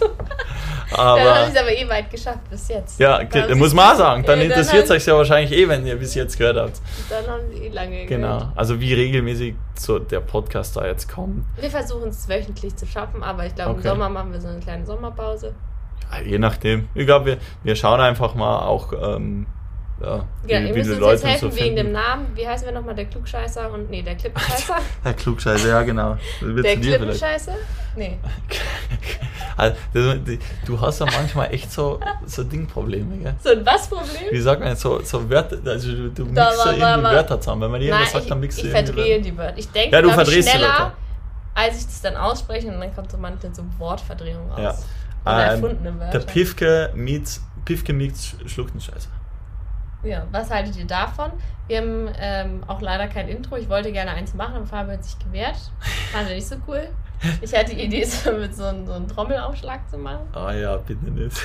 aber, 0.91 1.23
dann 1.23 1.37
haben 1.37 1.51
sie 1.51 1.59
aber 1.59 1.71
eh 1.71 1.89
weit 1.89 2.11
geschafft 2.11 2.47
bis 2.49 2.67
jetzt. 2.67 2.99
Ja, 2.99 3.19
okay, 3.19 3.55
muss 3.55 3.73
man 3.73 3.93
auch 3.93 3.97
sagen. 3.97 4.23
Dann 4.23 4.39
interessiert 4.39 4.85
es 4.85 4.91
euch 4.91 5.05
ja 5.07 5.15
wahrscheinlich 5.15 5.51
eh, 5.57 5.67
wenn 5.67 5.85
ihr 5.87 5.95
bis 5.95 6.13
jetzt 6.13 6.37
gehört 6.37 6.57
habt. 6.57 6.81
Dann 7.09 7.25
haben 7.25 7.41
sie 7.51 7.65
eh 7.65 7.69
lange 7.69 8.05
gehört. 8.05 8.09
Genau. 8.09 8.51
Also 8.55 8.79
wie 8.79 8.93
regelmäßig 8.93 9.55
so 9.75 9.97
der 9.97 10.19
Podcast 10.19 10.77
da 10.77 10.85
jetzt 10.85 11.11
kommt. 11.11 11.43
Wir 11.59 11.71
versuchen 11.71 12.09
es 12.09 12.29
wöchentlich 12.29 12.75
zu 12.75 12.85
schaffen, 12.85 13.23
aber 13.23 13.45
ich 13.47 13.55
glaube, 13.55 13.71
okay. 13.71 13.79
im 13.79 13.87
Sommer 13.87 14.09
machen 14.09 14.33
wir 14.33 14.41
so 14.41 14.49
eine 14.49 14.59
kleine 14.59 14.85
Sommerpause. 14.85 15.55
Ja, 16.11 16.21
je 16.21 16.39
nachdem. 16.39 16.89
Ich 16.93 17.05
glaube, 17.05 17.25
wir, 17.25 17.37
wir 17.63 17.75
schauen 17.75 17.99
einfach 17.99 18.35
mal 18.35 18.59
auch... 18.59 18.93
Ähm, 18.93 19.47
ja, 19.99 20.25
ja 20.47 20.59
wie, 20.61 20.67
ihr 20.67 20.73
müsst 20.75 20.89
uns 20.91 20.99
Leute 20.99 21.13
jetzt 21.13 21.25
helfen 21.25 21.51
so 21.51 21.57
wegen 21.57 21.75
dem 21.75 21.91
Namen. 21.91 22.27
Wie 22.35 22.47
heißen 22.47 22.67
wir 22.67 22.73
nochmal? 22.73 22.93
Der 22.93 23.05
Klugscheißer 23.05 23.71
und. 23.73 23.89
Nee, 23.89 24.03
der 24.03 24.15
Klippenscheißer. 24.15 24.75
der 25.03 25.13
Klugscheißer, 25.13 25.67
ja, 25.69 25.81
genau. 25.81 26.17
Der 26.41 26.77
Klippenscheißer? 26.77 27.55
Nee. 27.95 28.19
also, 29.57 29.75
du 30.65 30.79
hast 30.79 30.99
ja 30.99 31.07
manchmal 31.07 31.51
echt 31.51 31.71
so, 31.71 31.99
so 32.27 32.43
Dingprobleme, 32.43 33.17
gell? 33.17 33.35
So 33.43 33.49
ein 33.49 33.65
was 33.65 33.87
Problem? 33.87 34.29
Wie 34.29 34.39
sagt 34.39 34.59
man 34.59 34.69
jetzt 34.69 34.81
so, 34.81 35.01
so 35.01 35.27
Wörter, 35.27 35.57
also 35.65 35.91
du, 35.91 36.09
du 36.09 36.25
da 36.25 36.49
mixst 36.51 36.65
ja 36.65 36.71
irgendwie 36.73 37.03
Wörter 37.03 37.41
zusammen. 37.41 37.61
Wenn 37.63 37.71
man 37.71 37.81
irgendwas 37.81 38.11
sagt, 38.11 38.29
dann 38.29 38.39
mixst 38.39 38.61
du 38.61 38.67
Ich 38.67 38.71
verdrehe 38.71 39.19
die 39.19 39.35
Wörter. 39.35 39.57
Ich 39.57 39.71
denke, 39.71 39.95
ja, 39.95 40.01
du 40.03 40.11
verdrehst 40.11 40.47
schneller, 40.47 40.93
als 41.55 41.79
ich 41.79 41.85
das 41.85 42.01
dann 42.01 42.17
ausspreche 42.17 42.67
und 42.67 42.79
dann 42.79 42.93
kommt 42.93 43.11
so 43.11 43.17
manchmal 43.17 43.51
so 43.55 43.63
Wortverdrehung 43.79 44.51
raus. 44.51 44.59
Ja. 44.61 44.75
Oder 45.33 45.53
ähm, 45.53 45.63
erfundene 45.63 45.99
Wörter. 45.99 46.19
Der 46.19 46.25
Pifke 46.25 46.91
meets, 46.95 47.41
Pifke 47.65 47.93
meets 47.93 48.35
Schluchtenscheißer. 48.45 49.09
Ja, 50.03 50.25
was 50.31 50.49
haltet 50.49 50.77
ihr 50.77 50.85
davon? 50.85 51.31
Wir 51.67 51.79
haben 51.79 52.09
ähm, 52.19 52.63
auch 52.67 52.81
leider 52.81 53.07
kein 53.07 53.27
Intro. 53.27 53.57
Ich 53.57 53.67
wollte 53.67 53.91
gerne 53.91 54.11
eins 54.11 54.33
machen, 54.33 54.55
aber 54.55 54.65
Fabio 54.65 54.93
hat 54.93 55.03
sich 55.03 55.17
gewehrt. 55.19 55.57
Fand 56.11 56.29
er 56.29 56.35
nicht 56.35 56.47
so 56.47 56.55
cool. 56.67 56.87
Ich 57.41 57.53
hatte 57.53 57.75
die 57.75 57.83
Idee, 57.83 58.03
so 58.05 58.31
mit 58.31 58.55
so 58.55 58.65
einem, 58.65 58.85
so 58.85 58.93
einem 58.93 59.07
Trommelaufschlag 59.07 59.89
zu 59.89 59.97
machen. 59.97 60.27
Ah 60.33 60.53
ja, 60.53 60.77
bitte 60.77 61.05
nicht. 61.11 61.41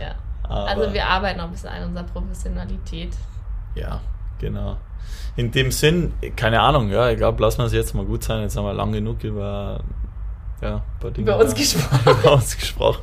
Ja. 0.00 0.14
Aber 0.42 0.66
also 0.66 0.92
wir 0.92 1.06
arbeiten 1.06 1.40
auch 1.40 1.44
ein 1.44 1.50
bisschen 1.50 1.68
an 1.68 1.84
unserer 1.84 2.04
Professionalität. 2.04 3.12
Ja, 3.74 4.00
genau. 4.38 4.78
In 5.36 5.52
dem 5.52 5.70
Sinn, 5.70 6.14
keine 6.36 6.60
Ahnung, 6.60 6.88
ja, 6.88 7.10
ich 7.10 7.18
glaube, 7.18 7.40
lassen 7.42 7.58
wir 7.58 7.66
es 7.66 7.72
jetzt 7.72 7.94
mal 7.94 8.04
gut 8.04 8.24
sein. 8.24 8.42
Jetzt 8.42 8.56
haben 8.56 8.64
wir 8.64 8.72
lang 8.72 8.92
genug 8.92 9.22
über 9.22 9.80
ja, 10.60 10.82
über 11.16 11.38
uns 11.38 11.54
gesprochen. 11.54 12.00
über 12.20 12.32
uns 12.32 12.56
gesprochen. 12.56 13.02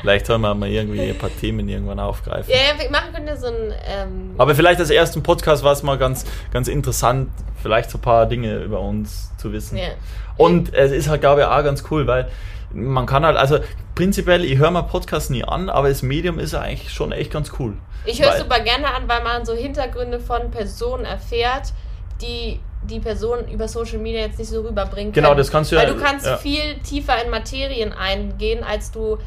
vielleicht 0.00 0.26
sollen 0.26 0.40
wir 0.42 0.54
mal 0.54 0.68
irgendwie 0.68 1.00
ein 1.02 1.18
paar 1.18 1.30
Themen 1.40 1.68
irgendwann 1.68 1.98
aufgreifen. 1.98 2.52
Ja, 2.52 2.80
wir 2.80 2.90
machen 2.90 3.12
können 3.12 3.36
so 3.36 3.48
ein. 3.48 3.74
Ähm 3.86 4.34
Aber 4.38 4.54
vielleicht 4.54 4.78
als 4.80 4.90
ersten 4.90 5.22
Podcast 5.22 5.64
war 5.64 5.72
es 5.72 5.82
mal 5.82 5.98
ganz, 5.98 6.24
ganz 6.52 6.68
interessant, 6.68 7.30
vielleicht 7.62 7.90
so 7.90 7.98
ein 7.98 8.02
paar 8.02 8.26
Dinge 8.26 8.58
über 8.58 8.80
uns 8.80 9.32
zu 9.38 9.52
wissen. 9.52 9.76
Ja. 9.76 9.88
Und 10.36 10.72
es 10.72 10.92
ist 10.92 11.08
halt, 11.08 11.20
glaube 11.20 11.40
ich, 11.40 11.46
auch 11.46 11.64
ganz 11.64 11.84
cool, 11.90 12.06
weil 12.06 12.28
man 12.72 13.06
kann 13.06 13.24
halt, 13.24 13.36
also 13.36 13.58
prinzipiell, 13.94 14.44
ich 14.44 14.58
höre 14.58 14.70
mal 14.70 14.82
Podcasts 14.82 15.30
nie 15.30 15.42
an, 15.42 15.68
aber 15.68 15.88
das 15.88 16.02
Medium 16.02 16.38
ist 16.38 16.52
ja 16.52 16.60
eigentlich 16.60 16.92
schon 16.92 17.12
echt 17.12 17.32
ganz 17.32 17.52
cool. 17.58 17.74
Ich 18.04 18.22
höre 18.22 18.32
es 18.32 18.38
super 18.38 18.60
gerne 18.60 18.94
an, 18.94 19.08
weil 19.08 19.22
man 19.22 19.44
so 19.44 19.54
Hintergründe 19.54 20.20
von 20.20 20.50
Personen 20.50 21.04
erfährt, 21.04 21.72
die 22.22 22.60
die 22.82 23.00
Person 23.00 23.48
über 23.48 23.68
Social 23.68 23.98
Media 23.98 24.20
jetzt 24.20 24.38
nicht 24.38 24.48
so 24.48 24.62
rüberbringen 24.62 25.12
Genau, 25.12 25.34
das 25.34 25.50
kannst 25.50 25.72
du 25.72 25.76
Weil 25.76 25.88
ja. 25.88 25.94
du 25.94 26.00
kannst 26.00 26.26
ja. 26.26 26.36
viel 26.36 26.78
tiefer 26.82 27.22
in 27.22 27.30
Materien 27.30 27.92
eingehen, 27.92 28.64
als 28.64 28.90
du 28.90 29.18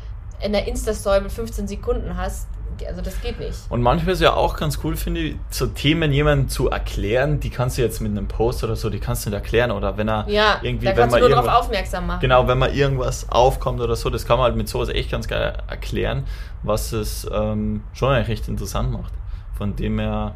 in 0.42 0.54
der 0.54 0.68
Insta-Story 0.68 1.22
mit 1.22 1.32
15 1.32 1.68
Sekunden 1.68 2.18
hast. 2.18 2.48
Also 2.88 3.02
das 3.04 3.22
geht 3.22 3.40
nicht. 3.40 3.60
Und 3.70 3.84
manchmal 3.84 4.14
ist 4.14 4.22
ja 4.22 4.34
auch 4.34 4.58
ganz 4.58 4.80
cool, 4.84 4.96
finde 4.96 5.22
ich, 5.22 5.36
so 5.52 5.68
Themen 5.68 6.12
jemandem 6.12 6.50
zu 6.50 6.70
erklären, 6.70 7.40
die 7.40 7.52
kannst 7.52 7.78
du 7.78 7.84
jetzt 7.84 8.02
mit 8.02 8.10
einem 8.10 8.28
Post 8.28 8.64
oder 8.64 8.76
so, 8.76 8.90
die 8.90 9.00
kannst 9.00 9.24
du 9.24 9.30
nicht 9.30 9.38
erklären. 9.38 9.70
Oder 9.70 9.98
wenn 9.98 10.10
er 10.10 10.28
ja, 10.28 10.58
irgendwie, 10.64 10.86
da 10.86 10.92
wenn 10.92 11.02
kannst 11.02 11.12
man 11.12 11.22
du 11.22 11.30
nur 11.30 11.44
darauf 11.44 11.66
aufmerksam 11.66 12.08
machen. 12.08 12.22
Genau, 12.22 12.48
wenn 12.48 12.58
mal 12.58 12.74
irgendwas 12.74 13.30
aufkommt 13.30 13.82
oder 13.82 13.96
so, 13.96 14.10
das 14.10 14.26
kann 14.26 14.38
man 14.38 14.46
halt 14.46 14.56
mit 14.56 14.68
sowas 14.68 14.90
echt 14.90 15.12
ganz 15.12 15.28
geil 15.28 15.58
erklären, 15.68 16.26
was 16.64 16.92
es 16.92 17.30
ähm, 17.32 17.84
schon 17.94 18.14
recht 18.14 18.48
interessant 18.48 18.92
macht. 18.92 19.14
Von 19.56 19.76
dem 19.76 20.00
her, 20.00 20.34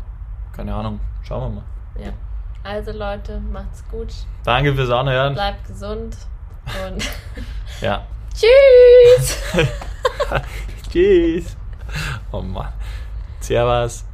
keine 0.55 0.75
Ahnung, 0.75 0.99
schauen 1.23 1.41
wir 1.41 1.61
mal. 1.61 2.05
Ja. 2.05 2.13
Also 2.65 2.91
Leute, 2.93 3.39
macht's 3.39 3.83
gut. 3.91 4.11
Danke 4.43 4.73
fürs 4.73 4.89
Anhören. 4.89 5.35
Bleibt 5.35 5.67
gesund 5.67 6.17
und 6.87 7.07
ja. 7.81 8.03
Tschüss. 8.33 9.37
Tschüss. 10.91 11.55
Oh 12.31 12.41
Mann. 12.41 12.73
Servus. 13.39 14.04